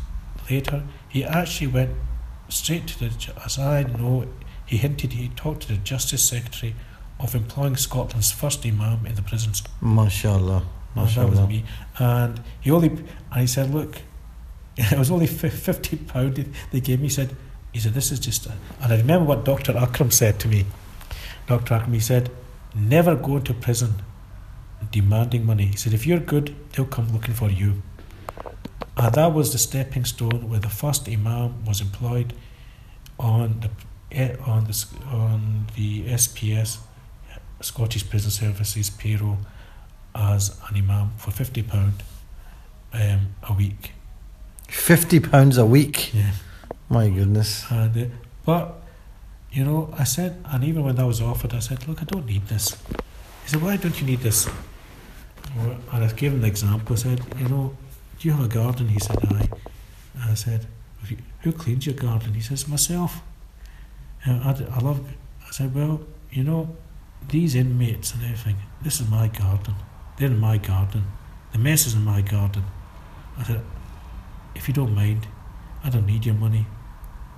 later, 0.50 0.82
he 1.08 1.24
actually 1.24 1.68
went 1.68 1.96
straight 2.50 2.86
to 2.88 2.98
the, 2.98 3.10
as 3.44 3.58
I 3.58 3.84
know, 3.84 4.26
he 4.66 4.76
hinted 4.76 5.14
he 5.14 5.30
talked 5.30 5.62
to 5.62 5.68
the 5.68 5.78
Justice 5.78 6.22
Secretary 6.28 6.74
of 7.18 7.34
employing 7.34 7.76
Scotland's 7.76 8.32
first 8.32 8.66
Imam 8.66 9.06
in 9.06 9.14
the 9.14 9.22
prisons. 9.22 9.62
MashaAllah. 9.82 10.64
That 10.94 11.28
was 11.28 11.40
me. 11.48 11.64
And 11.98 12.40
he 12.60 12.70
only, 12.70 12.88
and 12.88 13.40
he 13.40 13.46
said, 13.46 13.72
look, 13.72 13.96
it 14.76 14.98
was 14.98 15.10
only 15.10 15.26
fifty 15.26 15.96
pound 15.96 16.52
they 16.72 16.80
gave 16.80 17.00
me. 17.00 17.06
He 17.06 17.14
said, 17.14 17.36
he 17.72 17.78
said, 17.78 17.94
this 17.94 18.10
is 18.10 18.18
just, 18.18 18.46
a, 18.46 18.52
and 18.82 18.92
I 18.92 18.96
remember 18.96 19.26
what 19.26 19.44
Doctor 19.44 19.76
Akram 19.76 20.10
said 20.10 20.40
to 20.40 20.48
me. 20.48 20.66
Doctor 21.46 21.74
Akram, 21.74 21.92
he 21.92 22.00
said, 22.00 22.30
never 22.74 23.14
go 23.14 23.36
into 23.36 23.54
prison 23.54 23.94
demanding 24.90 25.46
money. 25.46 25.66
He 25.66 25.76
said, 25.76 25.92
if 25.92 26.06
you're 26.06 26.18
good, 26.18 26.56
they'll 26.72 26.86
come 26.86 27.12
looking 27.12 27.34
for 27.34 27.50
you. 27.50 27.82
And 28.96 29.14
that 29.14 29.32
was 29.32 29.52
the 29.52 29.58
stepping 29.58 30.04
stone 30.04 30.48
where 30.48 30.58
the 30.58 30.68
first 30.68 31.08
Imam 31.08 31.64
was 31.64 31.80
employed 31.80 32.34
on 33.18 33.60
the 33.60 33.70
on 34.44 34.64
the 34.64 34.86
on 35.06 35.66
the 35.76 36.04
SPS 36.06 36.78
Scottish 37.60 38.08
Prison 38.10 38.30
Services 38.30 38.90
payroll 38.90 39.38
as 40.14 40.58
an 40.68 40.76
imam 40.76 41.12
for 41.16 41.30
fifty 41.30 41.62
pound 41.62 42.02
um, 42.92 43.34
a 43.48 43.52
week. 43.52 43.92
Fifty 44.68 45.20
pounds 45.20 45.58
a 45.58 45.66
week. 45.66 46.14
Yeah. 46.14 46.32
My 46.88 47.08
goodness. 47.08 47.64
And 47.70 47.96
uh, 47.96 48.04
but 48.44 48.82
you 49.52 49.64
know, 49.64 49.92
I 49.98 50.04
said, 50.04 50.42
and 50.44 50.62
even 50.64 50.84
when 50.84 50.96
that 50.96 51.06
was 51.06 51.20
offered, 51.20 51.54
I 51.54 51.58
said, 51.58 51.88
look, 51.88 52.00
I 52.00 52.04
don't 52.04 52.26
need 52.26 52.46
this. 52.46 52.76
He 53.42 53.48
said, 53.48 53.62
why 53.62 53.76
don't 53.76 54.00
you 54.00 54.06
need 54.06 54.20
this? 54.20 54.48
And 55.92 56.04
I 56.04 56.12
gave 56.12 56.32
him 56.32 56.40
the 56.40 56.46
example. 56.46 56.94
I 56.94 56.98
said, 56.98 57.20
you 57.36 57.48
know, 57.48 57.76
do 58.18 58.28
you 58.28 58.34
have 58.34 58.44
a 58.44 58.48
garden? 58.48 58.88
He 58.88 59.00
said, 59.00 59.18
aye. 59.32 59.48
And 60.14 60.30
I 60.30 60.34
said, 60.34 60.68
who 61.40 61.52
cleans 61.52 61.86
your 61.86 61.96
garden? 61.96 62.34
He 62.34 62.40
says, 62.40 62.68
myself. 62.68 63.22
And 64.24 64.42
I, 64.44 64.50
I 64.50 64.78
love. 64.78 65.00
I 65.44 65.50
said, 65.50 65.74
well, 65.74 66.02
you 66.30 66.44
know, 66.44 66.76
these 67.28 67.56
inmates 67.56 68.14
and 68.14 68.22
everything. 68.22 68.56
This 68.82 69.00
is 69.00 69.10
my 69.10 69.26
garden. 69.26 69.74
They're 70.20 70.28
in 70.28 70.38
my 70.38 70.58
garden. 70.58 71.04
The 71.52 71.58
mess 71.58 71.86
is 71.86 71.94
in 71.94 72.04
my 72.04 72.20
garden. 72.20 72.64
I 73.38 73.42
said, 73.44 73.62
if 74.54 74.68
you 74.68 74.74
don't 74.74 74.94
mind, 74.94 75.26
I 75.82 75.88
don't 75.88 76.04
need 76.04 76.26
your 76.26 76.34
money. 76.34 76.66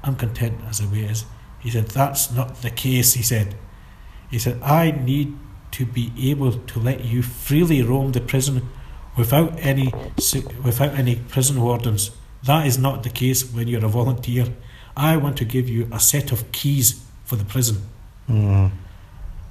I'm 0.03 0.16
content 0.16 0.59
as 0.68 0.80
the 0.80 0.89
way 0.89 1.05
it 1.05 1.12
is. 1.12 1.24
He 1.61 1.70
said, 1.70 1.87
That's 1.87 2.33
not 2.33 2.61
the 2.61 2.70
case, 2.70 3.14
he 3.14 3.22
said. 3.22 3.55
He 4.33 4.41
said, 4.41 4.61
I 4.62 4.91
need 4.91 5.39
to 5.70 5.87
be 5.87 6.12
able 6.30 6.55
to 6.55 6.80
let 6.80 7.05
you 7.05 7.22
freely 7.22 7.83
roam 7.83 8.11
the 8.11 8.20
prison 8.20 8.68
without 9.16 9.57
any 9.61 9.93
without 10.64 10.99
any 10.99 11.14
prison 11.14 11.62
wardens. 11.62 12.11
That 12.43 12.66
is 12.66 12.78
not 12.78 13.05
the 13.05 13.11
case 13.11 13.45
when 13.45 13.68
you're 13.68 13.85
a 13.85 13.89
volunteer. 13.89 14.47
I 14.97 15.18
want 15.18 15.37
to 15.37 15.45
give 15.45 15.68
you 15.68 15.89
a 15.93 16.01
set 16.01 16.33
of 16.33 16.51
keys 16.51 17.01
for 17.22 17.37
the 17.37 17.45
prison. 17.45 17.83
Mm. 18.28 18.72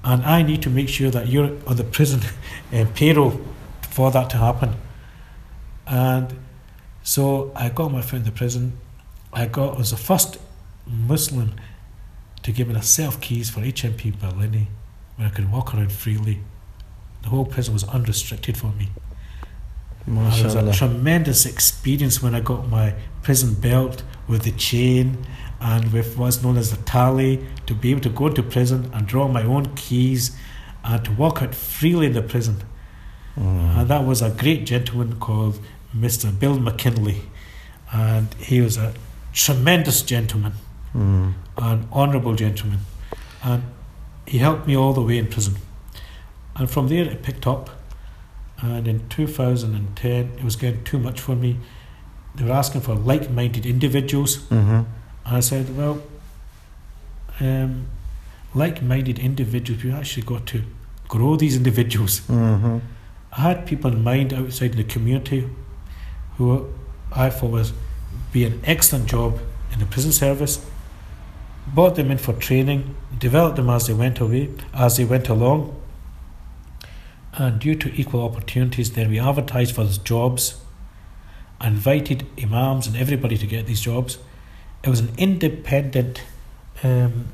And 0.03 0.23
I 0.23 0.41
need 0.41 0.61
to 0.63 0.69
make 0.69 0.89
sure 0.89 1.11
that 1.11 1.27
you're 1.27 1.51
on 1.67 1.75
the 1.75 1.83
prison 1.83 2.21
uh, 2.73 2.85
payroll 2.95 3.39
for 3.81 4.11
that 4.11 4.29
to 4.31 4.37
happen. 4.37 4.73
And 5.85 6.39
so 7.03 7.51
I 7.55 7.69
got 7.69 7.91
my 7.91 8.03
in 8.13 8.23
the 8.23 8.31
prison. 8.31 8.77
I 9.33 9.45
got 9.45 9.75
I 9.75 9.77
was 9.77 9.91
the 9.91 9.97
first 9.97 10.37
Muslim 10.87 11.53
to 12.43 12.51
give 12.51 12.67
me 12.67 12.75
a 12.75 12.81
set 12.81 13.07
of 13.07 13.21
keys 13.21 13.49
for 13.49 13.61
HMP 13.61 14.13
Barlinnie 14.15 14.67
where 15.15 15.27
I 15.27 15.31
could 15.31 15.51
walk 15.51 15.73
around 15.73 15.91
freely. 15.91 16.39
The 17.21 17.29
whole 17.29 17.45
prison 17.45 17.73
was 17.73 17.83
unrestricted 17.83 18.57
for 18.57 18.71
me. 18.71 18.89
It 20.07 20.13
was 20.13 20.55
a 20.55 20.73
tremendous 20.73 21.45
experience 21.45 22.23
when 22.23 22.33
I 22.33 22.39
got 22.39 22.67
my 22.67 22.95
prison 23.21 23.53
belt 23.53 24.03
with 24.27 24.43
the 24.43 24.51
chain 24.51 25.25
and 25.61 25.93
with 25.93 26.17
what's 26.17 26.41
known 26.43 26.57
as 26.57 26.71
the 26.71 26.77
tally 26.83 27.45
to 27.67 27.73
be 27.75 27.91
able 27.91 28.01
to 28.01 28.09
go 28.09 28.27
into 28.27 28.41
prison 28.43 28.89
and 28.93 29.05
draw 29.07 29.27
my 29.27 29.43
own 29.43 29.75
keys 29.75 30.35
and 30.83 31.05
to 31.05 31.11
walk 31.11 31.41
out 31.43 31.53
freely 31.53 32.07
in 32.07 32.13
the 32.13 32.21
prison. 32.23 32.63
Mm. 33.37 33.77
And 33.77 33.87
that 33.87 34.03
was 34.05 34.21
a 34.23 34.31
great 34.31 34.65
gentleman 34.65 35.19
called 35.19 35.59
Mr. 35.95 36.37
Bill 36.37 36.59
McKinley. 36.59 37.21
And 37.93 38.33
he 38.39 38.59
was 38.59 38.77
a 38.77 38.93
tremendous 39.33 40.01
gentleman, 40.01 40.53
Mm. 40.95 41.33
an 41.57 41.87
honourable 41.93 42.35
gentleman. 42.35 42.79
And 43.43 43.63
he 44.25 44.39
helped 44.39 44.65
me 44.67 44.75
all 44.75 44.93
the 44.93 45.01
way 45.01 45.17
in 45.19 45.27
prison. 45.27 45.55
And 46.55 46.69
from 46.69 46.87
there 46.87 47.05
it 47.05 47.21
picked 47.21 47.45
up. 47.45 47.69
And 48.61 48.87
in 48.87 49.07
2010, 49.09 50.31
it 50.37 50.43
was 50.43 50.55
getting 50.55 50.83
too 50.83 50.97
much 50.99 51.19
for 51.19 51.35
me. 51.35 51.57
They 52.35 52.45
were 52.45 52.51
asking 52.51 52.81
for 52.81 52.95
like 52.95 53.29
minded 53.29 53.65
individuals. 53.65 54.37
Mhm. 54.49 54.85
I 55.25 55.39
said, 55.39 55.75
well, 55.77 56.01
um, 57.39 57.87
like 58.53 58.81
minded 58.81 59.19
individuals, 59.19 59.83
we 59.83 59.91
actually 59.91 60.23
got 60.23 60.45
to 60.47 60.63
grow 61.07 61.35
these 61.35 61.55
individuals. 61.55 62.21
Mhm. 62.21 62.81
I 63.33 63.41
had 63.41 63.65
people 63.65 63.91
in 63.91 64.03
mind 64.03 64.33
outside 64.33 64.73
the 64.73 64.83
community 64.83 65.47
who 66.37 66.67
I 67.11 67.29
thought 67.29 67.51
was 67.51 67.73
be 68.31 68.45
an 68.45 68.61
excellent 68.63 69.07
job 69.07 69.39
in 69.71 69.79
the 69.79 69.85
prison 69.85 70.11
service. 70.11 70.59
Brought 71.73 71.95
them 71.95 72.11
in 72.11 72.17
for 72.17 72.33
training, 72.33 72.95
developed 73.19 73.55
them 73.55 73.69
as 73.69 73.87
they 73.87 73.93
went 73.93 74.19
away, 74.19 74.49
as 74.73 74.97
they 74.97 75.05
went 75.05 75.29
along. 75.29 75.75
And 77.33 77.59
due 77.59 77.75
to 77.75 77.93
equal 77.99 78.23
opportunities, 78.23 78.91
then 78.91 79.09
we 79.09 79.19
advertised 79.19 79.75
for 79.75 79.83
those 79.83 79.97
jobs, 79.97 80.55
invited 81.63 82.25
imams 82.41 82.87
and 82.87 82.97
everybody 82.97 83.37
to 83.37 83.45
get 83.45 83.67
these 83.67 83.81
jobs. 83.81 84.17
It 84.83 84.89
was 84.89 84.99
an 84.99 85.11
independent 85.17 86.23
um, 86.83 87.27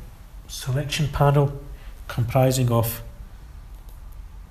selection 0.48 1.08
panel 1.08 1.60
comprising 2.08 2.72
of 2.72 3.02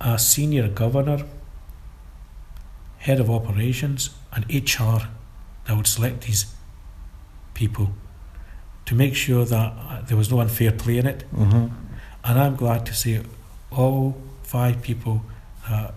a 0.01 0.19
senior 0.19 0.69
governor, 0.69 1.25
head 2.99 3.21
of 3.21 3.31
operations, 3.31 4.11
and 4.33 4.45
HR 4.49 5.09
that 5.67 5.77
would 5.77 5.87
select 5.87 6.23
these 6.23 6.47
people 7.55 7.93
to 8.87 8.95
make 8.95 9.15
sure 9.15 9.45
that 9.45 9.73
uh, 9.77 10.03
there 10.03 10.17
was 10.17 10.31
no 10.31 10.41
unfair 10.41 10.71
play 10.73 10.99
in 10.99 11.07
it. 11.07 11.25
Mhm. 11.35 11.71
And 12.25 12.39
I'm 12.39 12.57
glad 12.57 12.87
to 12.87 12.95
say 12.95 13.23
all 13.71 14.17
five 14.43 14.81
people 14.83 15.23
that 15.69 15.95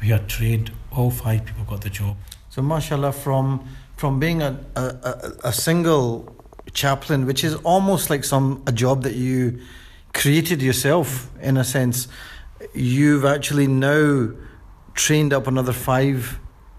we 0.00 0.08
had 0.08 0.28
trained, 0.28 0.72
all 0.90 1.10
five 1.10 1.44
people 1.44 1.64
got 1.64 1.80
the 1.80 1.90
job. 1.90 2.16
So, 2.50 2.62
mashallah, 2.62 3.12
from 3.12 3.66
from 3.96 4.20
being 4.20 4.42
a, 4.42 4.58
a, 4.76 5.32
a, 5.44 5.52
single 5.52 6.34
chaplain, 6.72 7.26
which 7.26 7.42
is 7.42 7.54
almost 7.56 8.10
like 8.10 8.24
some 8.24 8.62
a 8.66 8.72
job 8.72 9.02
that 9.02 9.14
you 9.14 9.58
created 10.12 10.60
yourself 10.62 11.30
in 11.40 11.56
a 11.56 11.64
sense, 11.64 12.08
you've 12.74 13.24
actually 13.24 13.66
now 13.66 14.30
trained 14.94 15.32
up 15.32 15.46
another 15.46 15.72
five 15.72 16.38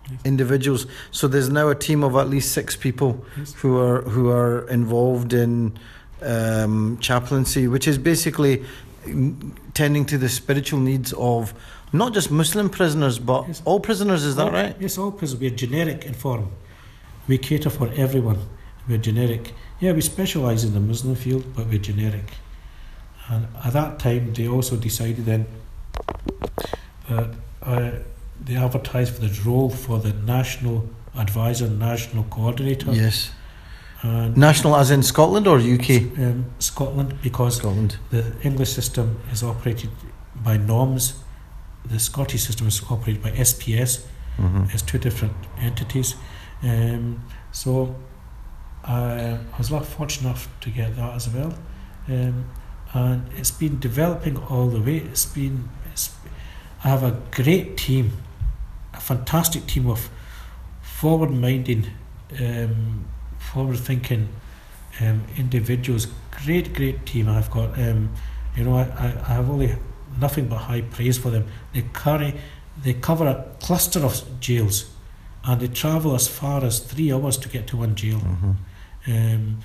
Yes. 0.09 0.22
individuals. 0.24 0.88
So 1.11 1.28
there's 1.28 1.49
now 1.49 1.68
a 1.68 1.76
team 1.76 2.01
of 2.01 2.15
at 2.15 2.30
least 2.30 2.53
six 2.53 2.78
people 2.78 3.26
Yes. 3.38 3.53
who 3.55 3.78
are 3.78 4.03
who 4.03 4.30
are 4.30 4.65
involved 4.70 5.34
in 5.34 5.78
um, 6.22 6.97
chaplaincy, 7.01 7.68
which 7.68 7.89
is 7.89 7.97
basically 7.97 8.63
tending 9.74 10.05
to 10.05 10.18
the 10.18 10.30
spiritual 10.30 10.80
needs 10.80 11.11
of 11.18 11.53
not 11.91 12.13
just 12.13 12.32
Muslim 12.32 12.70
prisoners 12.70 13.20
but 13.20 13.47
Yes. 13.47 13.61
all 13.65 13.82
prisoners. 13.82 14.24
Is 14.24 14.38
that 14.38 14.45
All- 14.45 14.51
right? 14.53 14.78
Yes, 14.80 14.97
all 14.97 15.11
prisoners. 15.11 15.41
We're 15.41 15.57
generic 15.57 16.05
in 16.05 16.13
form. 16.13 16.51
We 17.28 17.38
cater 17.38 17.69
for 17.69 17.89
everyone. 17.95 18.39
We're 18.88 18.97
generic. 18.97 19.53
Yeah, 19.80 19.91
we 19.91 20.01
specialise 20.01 20.63
in 20.63 20.73
the 20.73 20.80
Muslim 20.80 21.15
field, 21.15 21.43
but 21.55 21.67
we're 21.67 21.80
generic. 21.80 22.32
And 23.30 23.47
at 23.63 23.73
that 23.73 23.99
time, 23.99 24.34
they 24.34 24.47
also 24.47 24.78
decided 24.78 25.25
then 25.25 25.45
that 27.09 27.30
uh, 27.61 27.91
they 28.43 28.55
advertised 28.55 29.15
for 29.15 29.21
the 29.21 29.41
role 29.45 29.69
for 29.69 29.99
the 29.99 30.13
national 30.13 30.89
advisor, 31.15 31.67
national 31.69 32.23
coordinator, 32.25 32.91
Yes. 32.93 33.32
and 34.03 34.38
National, 34.38 34.75
as 34.75 34.91
in 34.91 35.03
Scotland 35.03 35.47
or 35.47 35.57
UK? 35.59 35.89
um, 36.19 36.45
Scotland 36.59 37.15
because 37.21 37.57
Scotland. 37.57 37.97
the 38.11 38.23
English 38.43 38.71
system 38.71 39.19
is 39.32 39.43
operated 39.43 39.89
by 40.36 40.57
NOMS. 40.57 41.13
The 41.86 41.99
Scottish 41.99 42.43
system 42.43 42.67
is 42.67 42.82
operated 42.89 43.23
by 43.23 43.32
SPS. 43.32 44.05
Mm-hmm. 44.38 44.65
It's 44.71 44.82
two 44.84 44.99
different 44.99 45.34
entities. 45.59 46.15
Um, 46.64 47.24
so 47.51 47.95
I, 48.84 49.38
I 49.53 49.58
was 49.58 49.70
fortunate 49.70 50.30
enough 50.30 50.49
to 50.62 50.70
get 50.70 50.95
that 50.95 51.16
as 51.16 51.30
well. 51.30 51.53
Um, 52.08 52.49
and 52.93 53.30
it's 53.38 53.51
been 53.51 53.80
developing 53.80 54.38
all 54.38 54.68
the 54.68 54.80
way. 54.80 54.97
It's 54.97 55.26
been, 55.26 55.70
it's, 55.91 56.16
I 56.84 56.89
have 56.89 57.03
a 57.03 57.20
great 57.32 57.78
team, 57.78 58.14
a 58.93 58.99
fantastic 58.99 59.68
team 59.68 59.88
of 59.88 60.10
forward-minded, 60.82 61.91
um, 62.39 63.05
forward-thinking 63.38 64.30
um, 65.01 65.24
individuals. 65.38 66.08
Great, 66.45 66.74
great 66.74 67.05
team 67.05 67.28
I've 67.28 67.51
got. 67.51 67.78
Um, 67.78 68.14
you 68.55 68.64
know, 68.64 68.78
I, 68.78 68.84
I, 68.84 69.05
I 69.05 69.34
have 69.34 69.49
only 69.49 69.76
nothing 70.20 70.47
but 70.47 70.58
high 70.58 70.82
praise 70.82 71.18
for 71.18 71.30
them. 71.30 71.47
They 71.74 71.84
carry, 71.93 72.36
they 72.82 72.93
cover 72.93 73.28
a 73.28 73.45
cluster 73.60 73.99
of 73.99 74.39
jails, 74.39 74.89
and 75.48 75.62
they 75.62 75.68
travel 75.70 76.14
as 76.14 76.28
far 76.28 76.64
as 76.64 76.80
three 76.80 77.12
hours 77.12 77.38
to 77.38 77.50
get 77.50 77.68
to 77.68 77.78
one 77.78 77.95
jail. 77.95 78.20
Mm-hmm. 78.20 78.52
Um, 79.08 79.60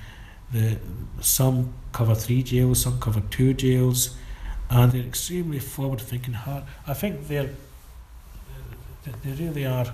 the 0.52 0.78
some 1.20 1.74
cover 1.92 2.14
three 2.14 2.42
jails, 2.42 2.82
some 2.82 3.00
cover 3.00 3.20
two 3.30 3.52
jails, 3.52 4.16
and 4.70 4.92
they're 4.92 5.02
extremely 5.02 5.58
forward-thinking. 5.58 6.34
Hard. 6.34 6.64
I 6.86 6.94
think 6.94 7.26
they're 7.26 7.50
they, 9.24 9.32
really 9.32 9.66
are 9.66 9.92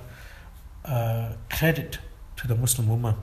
uh, 0.85 1.33
credit 1.51 1.99
to 2.37 2.47
the 2.47 2.55
Muslim 2.55 2.89
woman. 2.89 3.15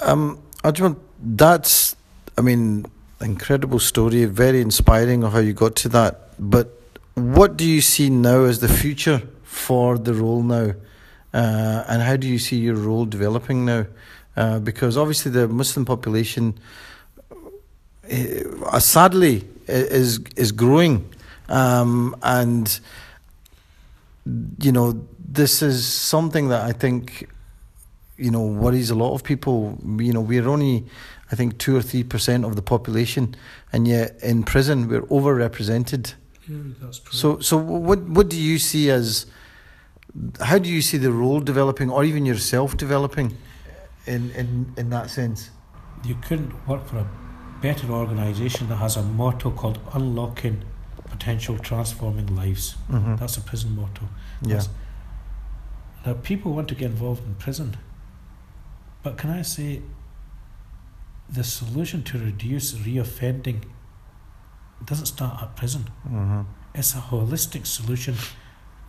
Um, 0.00 0.40
Ajmal, 0.62 0.96
that's, 1.18 1.96
I 2.38 2.42
mean, 2.42 2.86
incredible 3.20 3.80
story, 3.80 4.24
very 4.26 4.60
inspiring 4.60 5.24
of 5.24 5.32
how 5.32 5.40
you 5.40 5.52
got 5.52 5.74
to 5.76 5.88
that. 5.90 6.30
But 6.38 6.80
what 7.14 7.56
do 7.56 7.64
you 7.64 7.80
see 7.80 8.10
now 8.10 8.44
as 8.44 8.60
the 8.60 8.68
future 8.68 9.22
for 9.42 9.98
the 9.98 10.14
role 10.14 10.42
now? 10.42 10.74
Uh, 11.34 11.84
and 11.88 12.00
how 12.00 12.16
do 12.16 12.28
you 12.28 12.38
see 12.38 12.56
your 12.56 12.76
role 12.76 13.04
developing 13.04 13.64
now? 13.64 13.84
Uh, 14.36 14.60
because 14.60 14.96
obviously 14.96 15.32
the 15.32 15.48
Muslim 15.48 15.84
population, 15.84 16.56
uh, 17.32 18.78
sadly, 18.78 19.44
is 19.66 20.20
is 20.36 20.52
growing, 20.52 21.04
um, 21.48 22.14
and 22.22 22.78
you 24.60 24.70
know 24.70 25.04
this 25.18 25.60
is 25.60 25.84
something 25.84 26.48
that 26.48 26.62
I 26.62 26.72
think 26.72 27.28
you 28.16 28.30
know 28.30 28.42
worries 28.42 28.90
a 28.90 28.94
lot 28.94 29.14
of 29.14 29.24
people. 29.24 29.76
You 29.98 30.12
know, 30.12 30.20
we're 30.20 30.48
only 30.48 30.84
I 31.32 31.36
think 31.36 31.58
two 31.58 31.76
or 31.76 31.82
three 31.82 32.04
percent 32.04 32.44
of 32.44 32.54
the 32.54 32.62
population, 32.62 33.34
and 33.72 33.88
yet 33.88 34.20
in 34.22 34.44
prison 34.44 34.88
we're 34.88 35.02
overrepresented. 35.02 36.14
Yeah. 36.48 36.90
So, 37.10 37.40
so 37.40 37.56
what 37.56 38.02
what 38.02 38.28
do 38.28 38.36
you 38.36 38.60
see 38.60 38.88
as? 38.90 39.26
How 40.40 40.58
do 40.58 40.68
you 40.68 40.82
see 40.82 40.98
the 40.98 41.12
role 41.12 41.40
developing, 41.40 41.90
or 41.90 42.04
even 42.04 42.24
yourself 42.26 42.76
developing, 42.76 43.36
in 44.06 44.30
in 44.30 44.72
in 44.76 44.90
that 44.90 45.10
sense? 45.10 45.50
you 46.04 46.14
couldn't 46.16 46.68
work 46.68 46.86
for 46.86 46.98
a 46.98 47.06
better 47.60 47.90
organisation 47.90 48.68
that 48.68 48.76
has 48.76 48.96
a 48.96 49.02
motto 49.02 49.50
called 49.50 49.78
unlocking 49.92 50.62
potential 51.08 51.58
transforming 51.58 52.34
lives. 52.34 52.76
Mm-hmm. 52.90 53.16
That's 53.16 53.36
a 53.36 53.40
prison 53.40 53.76
motto. 53.76 54.08
Yeah. 54.42 54.62
Now, 56.04 56.14
people 56.14 56.52
want 56.52 56.68
to 56.68 56.74
get 56.74 56.90
involved 56.90 57.24
in 57.24 57.34
prison, 57.36 57.76
but 59.02 59.16
can 59.16 59.30
I 59.30 59.42
say 59.42 59.80
the 61.28 61.44
solution 61.44 62.02
to 62.04 62.18
reduce 62.18 62.74
reoffending 62.74 63.64
doesn't 64.84 65.06
start 65.06 65.42
at 65.42 65.56
prison. 65.56 65.90
Mm-hmm. 66.06 66.42
It's 66.74 66.94
a 66.94 66.98
holistic 66.98 67.66
solution 67.66 68.16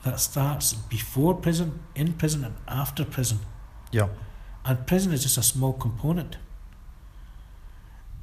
that 0.06 0.20
starts 0.20 0.74
before 0.74 1.34
prison, 1.34 1.80
in 1.96 2.14
prison, 2.14 2.44
and 2.46 2.56
after 2.68 3.04
prison. 3.04 3.40
Yeah. 3.92 4.08
And 4.64 4.86
prison 4.88 5.12
is 5.12 5.24
just 5.24 5.38
a 5.38 5.44
small 5.44 5.74
component. 5.74 6.38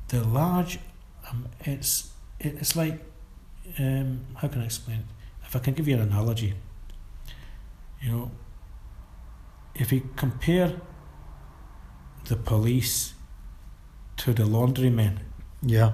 The 0.09 0.23
large 0.25 0.79
um, 1.29 1.49
it's 1.61 2.11
it's 2.41 2.75
like 2.77 3.01
um, 3.79 4.21
how 4.37 4.49
can 4.49 4.63
I 4.63 4.65
explain 4.65 4.99
it? 4.99 5.05
If 5.47 5.57
I 5.57 5.59
can 5.59 5.75
give 5.75 5.87
you 5.89 5.95
an 5.97 6.03
analogy, 6.03 6.55
you 8.01 8.11
know, 8.11 8.31
if 9.75 9.93
you 9.93 10.09
compare 10.17 10.73
the 12.25 12.37
police 12.37 13.15
to 14.19 14.33
the 14.33 14.45
laundrymen, 14.45 15.19
Yeah. 15.63 15.93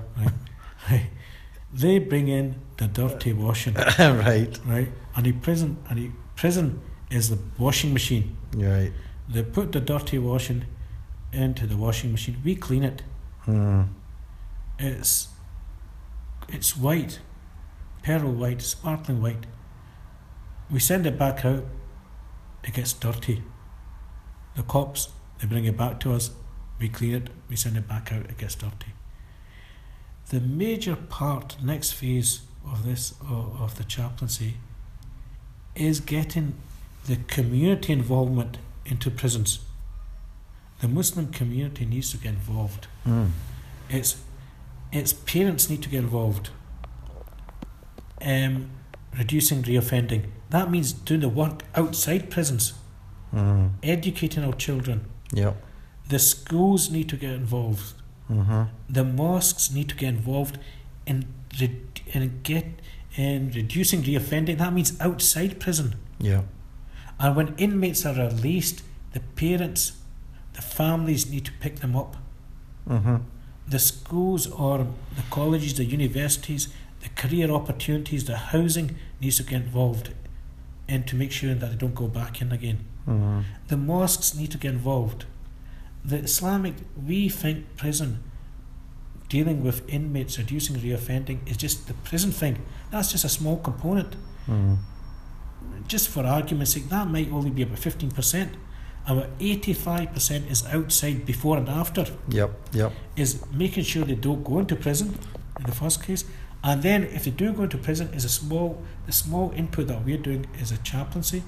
right, 0.91 1.07
they 1.72 1.99
bring 1.99 2.28
in 2.28 2.57
the 2.76 2.86
dirty 2.89 3.32
washing, 3.32 3.74
right. 3.99 4.59
right, 4.66 4.89
and 5.19 5.27
the 5.27 5.33
prison 5.33 5.77
and 5.91 5.99
the 5.99 6.11
prison 6.37 6.81
is 7.11 7.29
the 7.29 7.39
washing 7.59 7.93
machine. 7.93 8.37
Right. 8.55 8.93
They 9.29 9.43
put 9.43 9.73
the 9.73 9.81
dirty 9.81 10.16
washing 10.16 10.64
into 11.33 11.66
the 11.66 11.77
washing 11.77 12.12
machine. 12.12 12.37
We 12.45 12.55
clean 12.55 12.85
it. 12.85 13.03
Hmm. 13.41 13.83
It's 14.79 15.27
it's 16.49 16.77
white, 16.77 17.19
pearl 18.05 18.31
white, 18.31 18.62
sparkling 18.62 19.21
white. 19.21 19.47
We 20.71 20.79
send 20.79 21.05
it 21.05 21.19
back 21.19 21.45
out. 21.45 21.64
It 22.62 22.75
gets 22.75 22.93
dirty. 22.93 23.43
The 24.55 24.62
cops 24.62 25.09
they 25.41 25.49
bring 25.49 25.64
it 25.64 25.77
back 25.77 25.99
to 26.01 26.12
us. 26.12 26.31
We 26.79 26.89
clean 26.89 27.16
it. 27.16 27.31
We 27.49 27.57
send 27.57 27.77
it 27.77 27.89
back 27.89 28.12
out. 28.12 28.27
It 28.27 28.39
gets 28.39 28.55
dirty. 28.55 28.93
The 30.31 30.39
major 30.39 30.95
part, 30.95 31.57
next 31.61 31.91
phase 31.91 32.43
of 32.64 32.87
this 32.87 33.14
of, 33.23 33.61
of 33.61 33.79
the 33.79 33.85
chaplaincy, 33.85 34.59
is 35.79 36.01
getting 36.01 36.55
the 37.07 37.16
community 37.16 37.93
involvement 37.93 38.59
into 38.85 39.11
prisons. 39.11 39.61
The 40.81 40.89
Muslim 40.89 41.29
community 41.33 41.85
needs 41.87 42.11
to 42.12 42.16
get 42.18 42.33
involved. 42.35 42.87
Hmm. 43.05 43.26
It's 43.89 44.16
its 44.93 45.12
parents 45.12 45.68
need 45.68 45.83
to 45.83 45.89
get 45.89 46.03
involved. 46.05 46.51
Um, 48.22 48.70
reducing 49.16 49.62
reoffending. 49.62 50.26
That 50.51 50.70
means 50.70 50.93
doing 50.93 51.20
the 51.20 51.29
work 51.29 51.62
outside 51.74 52.31
prisons, 52.31 52.72
Hmm. 53.31 53.68
educating 53.83 54.45
our 54.45 54.55
children. 54.55 55.05
Yep. 55.33 55.62
The 56.09 56.18
schools 56.18 56.91
need 56.91 57.09
to 57.11 57.16
get 57.16 57.33
involved. 57.33 57.95
Mm-hmm. 58.31 58.62
The 58.89 59.05
mosques 59.05 59.70
need 59.70 59.89
to 59.91 59.95
get 59.95 60.09
involved 60.09 60.59
in 61.07 61.26
re- 61.61 61.81
in 62.12 62.41
get 62.43 62.64
in 63.19 63.51
reducing 63.51 64.03
reoffending. 64.03 64.57
That 64.59 64.73
means 64.73 64.99
outside 65.01 65.61
prison. 65.61 65.97
Yeah. 66.19 66.43
And 67.19 67.37
when 67.37 67.55
inmates 67.57 68.07
are 68.07 68.14
released, 68.14 68.83
the 69.12 69.21
parents, 69.21 69.93
the 70.55 70.62
families 70.62 71.29
need 71.29 71.45
to 71.47 71.53
pick 71.61 71.81
them 71.81 71.95
up. 71.97 72.16
Mm-hmm. 72.89 73.16
the 73.69 73.79
schools 73.79 74.47
or 74.51 74.79
the 75.14 75.23
colleges, 75.31 75.75
the 75.75 75.85
universities, 75.85 76.69
the 77.01 77.11
career 77.11 77.51
opportunities, 77.51 78.25
the 78.25 78.37
housing 78.37 78.97
needs 79.21 79.37
to 79.37 79.43
get 79.43 79.61
involved 79.62 80.14
and 80.89 81.07
to 81.07 81.14
make 81.14 81.31
sure 81.31 81.55
that 81.55 81.71
they 81.71 81.77
don't 81.77 81.95
go 81.95 82.09
back 82.09 82.41
in 82.41 82.51
again. 82.51 82.79
Mm-hmm. 83.07 83.41
The 83.66 83.77
mosques 83.77 84.35
need 84.35 84.51
to 84.53 84.59
get 84.59 84.73
involved. 84.73 85.27
The 86.05 86.16
Islamic, 86.21 86.75
we 87.07 87.29
think 87.29 87.77
prison 87.77 88.23
dealing 89.29 89.62
with 89.62 89.89
inmates 89.89 90.39
reducing 90.39 90.76
reoffending 90.76 91.47
is 91.49 91.57
just 91.57 91.87
the 91.87 91.95
prison 91.95 92.33
thing. 92.33 92.64
That's 92.91 93.12
just 93.12 93.24
a 93.24 93.29
small 93.29 93.59
component. 93.59 94.12
Mm-hmm. 94.47 94.74
Just 95.87 96.09
for 96.09 96.24
argument's 96.24 96.72
sake, 96.74 96.89
that 96.89 97.09
might 97.09 97.31
only 97.31 97.51
be 97.51 97.62
about 97.62 97.79
15%. 97.79 98.55
About 99.07 99.39
85% 99.39 100.51
is 100.51 100.66
outside 100.66 101.24
before 101.24 101.57
and 101.57 101.68
after. 101.68 102.07
Yep. 102.29 102.51
Yep. 102.72 102.93
is 103.16 103.45
making 103.53 103.85
sure 103.85 104.05
they 104.05 104.14
don't 104.14 104.45
go 104.45 104.59
into 104.59 104.76
prison 104.76 105.18
in 105.59 105.64
the 105.64 105.72
first 105.72 106.05
case, 106.05 106.24
and 106.62 106.83
then 106.83 107.05
if 107.05 107.24
they 107.24 107.31
do 107.31 107.53
go 107.53 107.64
into 107.64 107.79
prison, 107.79 108.09
is 108.12 108.24
a 108.24 108.29
small 108.29 108.83
the 109.07 109.12
small 109.12 109.53
input 109.53 109.87
that 109.87 110.05
we're 110.05 110.18
doing 110.18 110.47
is 110.61 110.70
a 110.72 110.79
chaplaincy, 110.79 111.43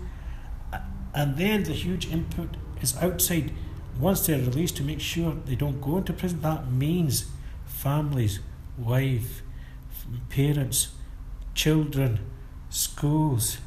and 1.14 1.36
then 1.36 1.64
the 1.64 1.72
huge 1.72 2.10
input 2.10 2.56
is 2.80 2.96
outside. 2.98 3.52
Once 3.98 4.26
they're 4.26 4.38
released, 4.38 4.76
to 4.76 4.82
make 4.82 5.00
sure 5.00 5.34
they 5.44 5.54
don't 5.54 5.80
go 5.80 5.98
into 5.98 6.12
prison. 6.12 6.40
That 6.40 6.70
means 6.72 7.26
families, 7.84 8.40
wife, 8.78 9.42
parents, 10.28 10.88
children, 11.54 12.18
schools, 12.68 13.58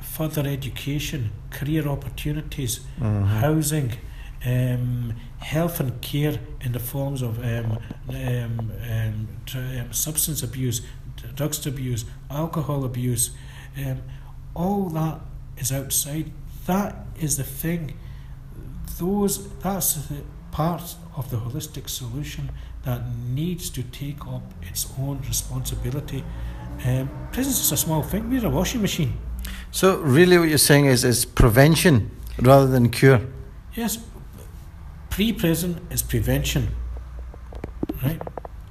further 0.00 0.46
education, 0.46 1.30
career 1.50 1.86
opportunities, 1.88 2.80
Mm-hmm. 3.00 3.24
housing, 3.24 3.92
um, 4.46 5.14
health 5.38 5.80
and 5.80 6.00
care 6.02 6.38
in 6.60 6.72
the 6.72 6.78
forms 6.78 7.22
of 7.22 7.38
um, 7.38 7.78
um, 8.10 8.72
um, 8.90 9.28
um, 9.54 9.92
substance 9.92 10.42
abuse, 10.42 10.82
drugs 11.34 11.66
abuse, 11.66 12.04
alcohol 12.30 12.84
abuse, 12.84 13.30
um, 13.78 14.02
all 14.54 14.90
that 14.90 15.20
is 15.56 15.72
outside. 15.72 16.30
That 16.66 16.94
is 17.18 17.36
the 17.38 17.44
thing. 17.44 17.96
Those 18.98 19.48
that's 19.60 19.94
the 19.94 20.22
part 20.50 20.94
of 21.16 21.30
the 21.30 21.36
holistic 21.38 21.88
solution 21.88 22.50
that 22.84 23.02
needs 23.30 23.70
to 23.70 23.82
take 23.82 24.26
up 24.26 24.42
its 24.62 24.92
own 24.98 25.20
responsibility. 25.26 26.24
Um, 26.84 27.08
prisons 27.32 27.60
is 27.60 27.72
a 27.72 27.76
small 27.76 28.02
thing. 28.02 28.28
We're 28.30 28.46
a 28.46 28.50
washing 28.50 28.82
machine. 28.82 29.14
So 29.70 29.98
really, 29.98 30.38
what 30.38 30.48
you're 30.48 30.58
saying 30.58 30.86
is 30.86 31.04
is 31.04 31.24
prevention 31.24 32.10
rather 32.40 32.66
than 32.66 32.90
cure. 32.90 33.20
Yes, 33.74 33.98
pre-prison 35.10 35.86
is 35.90 36.02
prevention, 36.02 36.68
right? 38.02 38.20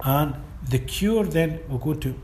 And 0.04 0.36
the 0.70 0.80
cure 0.80 1.26
then 1.26 1.60
will 1.68 1.78
go 1.78 1.94
to 1.94 2.16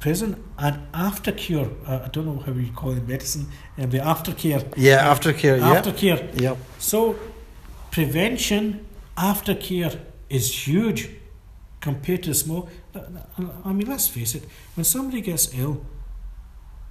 prison 0.00 0.42
and 0.58 0.86
after 0.92 1.32
cure. 1.32 1.70
Uh, 1.86 2.00
I 2.04 2.08
don't 2.08 2.26
know 2.26 2.42
how 2.44 2.52
we 2.52 2.70
call 2.70 2.92
it 2.92 2.98
in 2.98 3.06
medicine. 3.06 3.46
Um, 3.78 3.90
the 3.90 3.98
aftercare. 3.98 4.72
Yeah. 4.76 5.12
Aftercare. 5.12 5.58
Yeah. 5.58 5.80
Aftercare. 5.80 6.40
Yep. 6.40 6.56
So, 6.78 7.16
prevention, 7.90 8.86
aftercare 9.16 9.98
is 10.28 10.66
huge 10.66 11.10
compared 11.86 12.22
to 12.24 12.34
small. 12.34 12.68
I 13.68 13.72
mean, 13.72 13.86
let's 13.94 14.08
face 14.08 14.32
it. 14.38 14.44
When 14.74 14.84
somebody 14.84 15.20
gets 15.30 15.44
ill, 15.62 15.74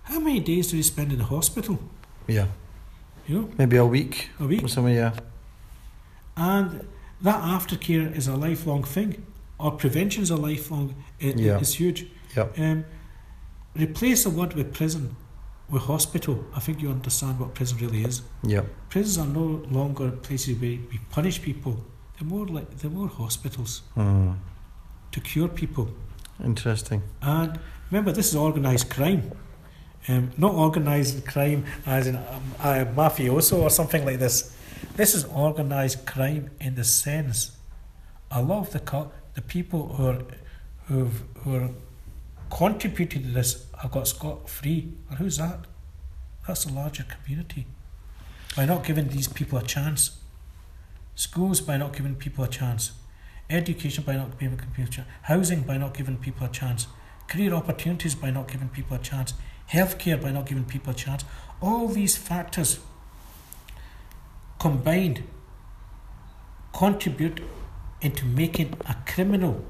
how 0.03 0.19
many 0.27 0.39
days 0.51 0.63
do 0.69 0.77
they 0.77 0.83
spend 0.83 1.11
in 1.11 1.17
the 1.23 1.25
hospital? 1.35 1.75
Yeah. 2.27 2.47
You 3.27 3.33
know, 3.35 3.49
Maybe 3.57 3.77
a 3.77 3.85
week. 3.97 4.29
a 4.39 4.45
week. 4.51 4.63
Or 4.63 4.69
something. 4.69 4.95
Yeah. 4.95 5.13
And 6.37 6.67
that 7.27 7.39
aftercare 7.55 8.07
is 8.19 8.27
a 8.27 8.35
lifelong 8.47 8.83
thing, 8.95 9.11
or 9.59 9.71
prevention 9.83 10.23
is 10.23 10.31
a 10.31 10.35
lifelong. 10.49 10.87
It, 11.19 11.37
Yeah. 11.39 11.59
It's 11.63 11.73
huge. 11.81 11.99
Yep. 12.37 12.47
Um, 12.59 12.85
replace 13.85 14.23
the 14.23 14.29
word 14.39 14.53
with 14.53 14.73
prison 14.73 15.15
with 15.73 15.83
hospital. 15.93 16.35
I 16.57 16.59
think 16.65 16.81
you 16.81 16.89
understand 16.97 17.39
what 17.39 17.49
prison 17.57 17.77
really 17.83 18.01
is. 18.09 18.21
Yep. 18.43 18.65
Prisons 18.89 19.17
are 19.23 19.31
no 19.41 19.45
longer 19.79 20.07
places 20.27 20.53
where 20.61 20.77
we 20.91 20.97
punish 21.17 21.37
people. 21.41 21.73
They're 22.15 22.29
more 22.35 22.47
like 22.57 22.67
they're 22.79 22.95
more 23.01 23.09
hospitals 23.23 23.81
Mm. 23.97 24.35
To 25.15 25.21
cure 25.21 25.47
people. 25.47 25.89
Interesting. 26.43 27.01
And 27.21 27.57
remember, 27.89 28.11
this 28.11 28.27
is 28.27 28.35
organised 28.35 28.89
crime. 28.89 29.31
Um, 30.07 30.31
not 30.37 30.53
organised 30.53 31.25
crime 31.25 31.65
as 31.85 32.05
in 32.05 32.17
um, 32.17 32.43
a 32.59 32.85
mafioso 32.85 33.61
or 33.61 33.69
something 33.69 34.05
like 34.05 34.19
this. 34.19 34.55
This 34.95 35.15
is 35.15 35.25
organised 35.25 36.05
crime 36.05 36.51
in 36.59 36.75
the 36.75 36.83
sense 36.83 37.55
a 38.29 38.41
lot 38.41 38.59
of 38.67 38.71
the 38.71 39.07
the 39.33 39.41
people 39.41 39.95
who 39.95 40.05
are 40.05 40.21
who've, 40.87 41.23
who 41.43 41.55
are 41.55 41.69
contributing 42.49 43.23
to 43.23 43.29
this 43.29 43.65
have 43.81 43.91
got 43.91 44.07
scot 44.07 44.49
free. 44.49 44.93
And 45.09 45.17
who's 45.17 45.37
that? 45.37 45.59
That's 46.45 46.65
a 46.65 46.73
larger 46.73 47.03
community. 47.03 47.65
By 48.55 48.65
not 48.65 48.83
giving 48.83 49.07
these 49.07 49.27
people 49.27 49.57
a 49.57 49.63
chance, 49.63 50.19
schools 51.15 51.61
by 51.61 51.77
not 51.77 51.93
giving 51.93 52.15
people 52.15 52.43
a 52.43 52.47
chance, 52.47 52.91
education 53.49 54.03
by 54.03 54.15
not 54.15 54.39
giving 54.39 54.57
people 54.57 54.83
a 54.83 54.87
chance, 54.87 55.07
housing 55.23 55.61
by 55.61 55.77
not 55.77 55.93
giving 55.93 56.17
people 56.17 56.45
a 56.45 56.49
chance, 56.49 56.87
career 57.27 57.53
opportunities 57.53 58.15
by 58.15 58.31
not 58.31 58.47
giving 58.51 58.69
people 58.69 58.95
a 58.95 58.99
chance, 58.99 59.33
healthcare 59.71 60.21
by 60.21 60.31
not 60.31 60.45
giving 60.45 60.65
people 60.65 60.91
a 60.91 60.95
chance. 60.95 61.23
All 61.61 61.87
these 61.87 62.17
factors 62.17 62.79
combined 64.59 65.23
contribute 66.73 67.41
into 68.01 68.25
making 68.25 68.75
a 68.87 68.95
criminal. 69.05 69.63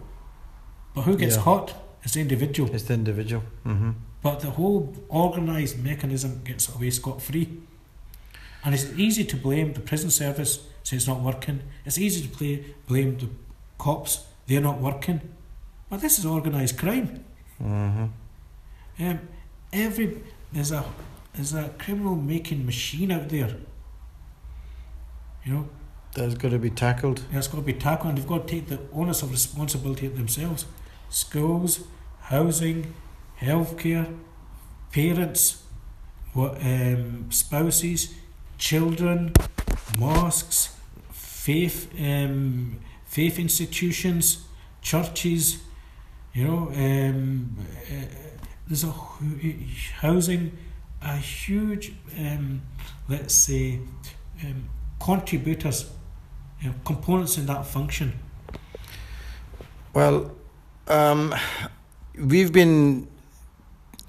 But 0.94 1.04
who 1.04 1.18
gets 1.18 1.36
Yeah. 1.36 1.44
hurt 1.44 1.76
is 2.04 2.14
the 2.14 2.22
individual. 2.22 2.74
It's 2.74 2.84
the 2.86 2.94
individual. 2.94 3.44
Mm-hmm. 3.66 3.92
But 4.22 4.40
the 4.40 4.52
whole 4.52 4.96
organised 5.10 5.78
mechanism 5.78 6.42
gets 6.44 6.74
away 6.74 6.90
scot 6.90 7.22
free. 7.22 7.60
And 8.64 8.74
it's 8.74 8.86
easy 8.98 9.24
to 9.26 9.38
blame 9.38 9.74
the 9.74 9.80
prison 9.82 10.10
service, 10.10 10.60
say 10.84 10.98
it's 10.98 11.08
not 11.08 11.22
working. 11.22 11.62
It's 11.86 12.00
easy 12.00 12.22
to 12.28 12.30
play, 12.30 12.66
blame 12.88 13.18
the 13.20 13.30
cops, 13.78 14.26
they're 14.48 14.62
not 14.62 14.80
working. 14.80 15.22
But 15.90 16.02
this 16.02 16.20
is 16.20 16.26
organised 16.26 16.78
crime. 16.78 17.24
Mm-hmm. 17.62 18.06
Um, 19.00 19.20
every 19.74 20.22
there's 20.52 20.72
a 20.72 20.84
there's 21.34 21.54
a 21.54 21.70
criminal 21.78 22.16
making 22.16 22.66
machine 22.66 23.12
out 23.12 23.30
there. 23.30 23.56
You 25.44 25.54
know, 25.54 25.70
That's 26.14 26.34
got 26.36 26.52
to 26.52 26.60
be 26.60 26.70
tackled. 26.72 27.22
that's 27.32 27.48
got 27.48 27.58
to 27.58 27.64
be 27.64 27.74
tackled, 27.74 28.10
and 28.10 28.18
they've 28.18 28.28
got 28.28 28.48
to 28.48 28.54
take 28.56 28.68
the 28.68 28.80
onus 28.94 29.22
of 29.22 29.32
responsibility 29.32 30.08
themselves. 30.08 30.66
schools, 31.10 31.82
housing, 32.22 32.94
healthcare, 33.40 34.18
parents, 34.92 35.64
what, 36.34 36.58
um, 36.62 37.28
spouses, 37.32 38.14
children, 38.58 39.32
mosques, 39.98 40.76
faith, 41.12 41.90
um, 42.00 42.80
faith 43.16 43.40
institutions, 43.40 44.44
churches. 44.82 45.64
You 46.34 46.44
know, 46.44 46.58
um, 46.76 47.56
uh, 47.90 48.06
there's 48.68 48.84
a 48.84 48.94
housing, 50.02 50.52
a 51.02 51.16
huge, 51.16 51.94
um, 52.20 52.62
let's 53.08 53.34
say, 53.34 53.80
um, 54.44 54.68
contributors, 55.00 55.90
you 56.60 56.68
know, 56.68 56.76
components 56.84 57.38
in 57.38 57.46
that 57.46 57.66
function. 57.66 58.20
Well, 59.94 60.36
um, 60.90 61.34
we've 62.18 62.52
been 62.52 63.08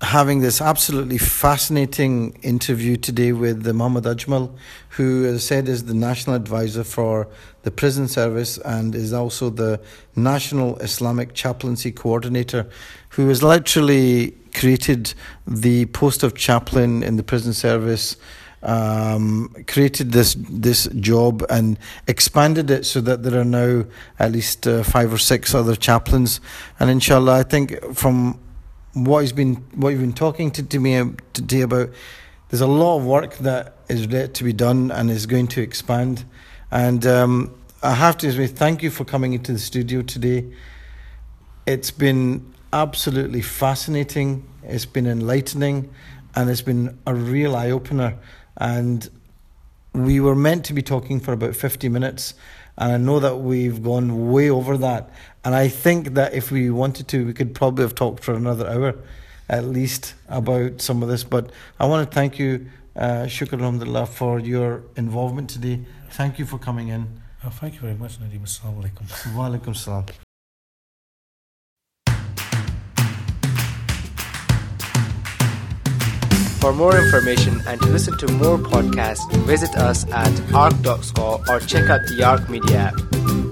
having 0.03 0.41
this 0.41 0.61
absolutely 0.61 1.17
fascinating 1.17 2.33
interview 2.43 2.97
today 2.97 3.33
with 3.33 3.63
the 3.63 3.73
Muhammad 3.73 4.05
Ajmal, 4.05 4.55
who, 4.91 5.25
as 5.25 5.37
I 5.37 5.39
said, 5.39 5.69
is 5.69 5.85
the 5.85 5.95
national 5.95 6.37
advisor 6.37 6.85
for 6.85 7.29
the 7.63 7.71
prison 7.71 8.07
service 8.07 8.59
and 8.59 8.95
is 8.95 9.13
also 9.13 9.49
the 9.49 9.81
national 10.15 10.77
Islamic 10.79 11.33
chaplaincy 11.33 11.93
coordinator, 11.93 12.69
who 13.11 13.29
has 13.29 13.43
literally 13.43 14.35
created 14.55 15.15
the 15.47 15.87
post 15.87 16.23
of 16.23 16.35
chaplain 16.35 17.03
in 17.03 17.17
the 17.17 17.23
prison 17.23 17.53
service. 17.53 18.17
Um, 18.63 19.55
created 19.69 20.11
this 20.11 20.35
this 20.51 20.89
job 20.99 21.45
and 21.51 21.79
expanded 22.09 22.69
it 22.71 22.85
so 22.85 23.01
that 23.03 23.23
there 23.23 23.39
are 23.39 23.45
now 23.45 23.85
at 24.19 24.33
least 24.33 24.67
uh, 24.67 24.83
five 24.83 25.13
or 25.13 25.19
six 25.19 25.55
other 25.55 25.77
chaplains, 25.77 26.41
and 26.81 26.91
inshallah, 26.91 27.39
I 27.39 27.43
think 27.45 27.79
from 27.95 28.41
what 28.97 29.21
he's 29.21 29.33
been 29.33 29.57
what 29.75 29.91
you've 29.91 30.01
been 30.01 30.13
talking 30.13 30.51
to, 30.51 30.63
to 30.63 30.79
me 30.79 31.13
today 31.35 31.61
about 31.61 31.91
there's 32.49 32.63
a 32.63 32.67
lot 32.67 32.97
of 32.97 33.05
work 33.05 33.37
that 33.39 33.75
is 33.89 34.07
yet 34.07 34.33
to 34.35 34.45
be 34.45 34.53
done 34.53 34.91
and 34.91 35.11
is 35.11 35.27
going 35.27 35.49
to 35.49 35.61
expand. 35.61 36.25
And 36.71 37.05
um, 37.07 37.55
I 37.83 37.93
have 37.93 38.17
to 38.19 38.33
say 38.33 38.47
thank 38.47 38.83
you 38.83 38.91
for 38.91 39.05
coming 39.05 39.35
into 39.35 39.53
the 39.53 39.59
studio 39.59 40.01
today. 40.03 40.51
It's 41.67 41.91
been 41.91 42.55
absolutely 42.73 43.43
fascinating. 43.43 44.49
It's 44.63 44.87
been 44.87 45.07
enlightening 45.07 45.93
and 46.35 46.49
it's 46.49 46.63
been 46.63 46.99
a 47.07 47.15
real 47.15 47.55
eye-opener. 47.55 48.17
And 48.57 49.09
we 49.93 50.21
were 50.21 50.37
meant 50.37 50.65
to 50.67 50.73
be 50.73 50.83
talking 50.83 51.21
for 51.21 51.33
about 51.33 51.55
50 51.55 51.89
minutes 51.89 52.35
and 52.79 52.93
I 52.93 52.97
know 52.99 53.21
that 53.21 53.37
we've 53.37 53.83
gone 53.83 54.31
way 54.31 54.51
over 54.51 54.77
that. 54.79 55.11
And 55.47 55.55
I 55.55 55.69
think 55.69 56.15
that 56.15 56.35
if 56.35 56.51
we 56.51 56.71
wanted 56.71 57.07
to, 57.07 57.25
we 57.25 57.33
could 57.33 57.55
probably 57.55 57.85
have 57.85 57.95
talked 57.95 58.25
for 58.25 58.35
another 58.35 58.67
hour 58.69 58.97
at 59.49 59.65
least 59.65 60.15
about 60.29 60.81
some 60.81 61.05
of 61.05 61.09
this. 61.09 61.23
But 61.23 61.53
I 61.79 61.87
want 61.87 62.11
to 62.11 62.13
thank 62.13 62.37
you, 62.41 62.67
uh, 62.97 63.27
Shukr 63.31 63.53
Alhamdulillah, 63.53 64.07
for 64.07 64.41
your 64.41 64.83
involvement 64.97 65.49
today. 65.49 65.85
Thank 66.11 66.41
you 66.41 66.47
for 66.47 66.59
coming 66.59 66.89
in. 66.89 67.21
Oh, 67.45 67.51
thank 67.51 67.75
you 67.75 67.81
very 67.81 67.95
much, 67.95 68.19
Nadeem. 68.19 68.43
Assalamu 68.43 68.91
alaikum. 68.91 69.37
Wa 69.37 69.49
alaikum 69.49 69.77
salam. 69.77 70.07
For 76.59 76.73
more 76.73 76.97
information 76.97 77.63
and 77.69 77.81
to 77.83 77.87
listen 77.87 78.19
to 78.19 78.33
more 78.33 78.59
podcasts, 78.59 79.33
visit 79.47 79.77
us 79.77 80.11
at 80.11 80.53
arc.score 80.53 81.41
or 81.49 81.61
check 81.61 81.89
out 81.89 82.01
the 82.09 82.25
Arc 82.25 82.49
Media 82.51 82.91
app. 82.91 83.46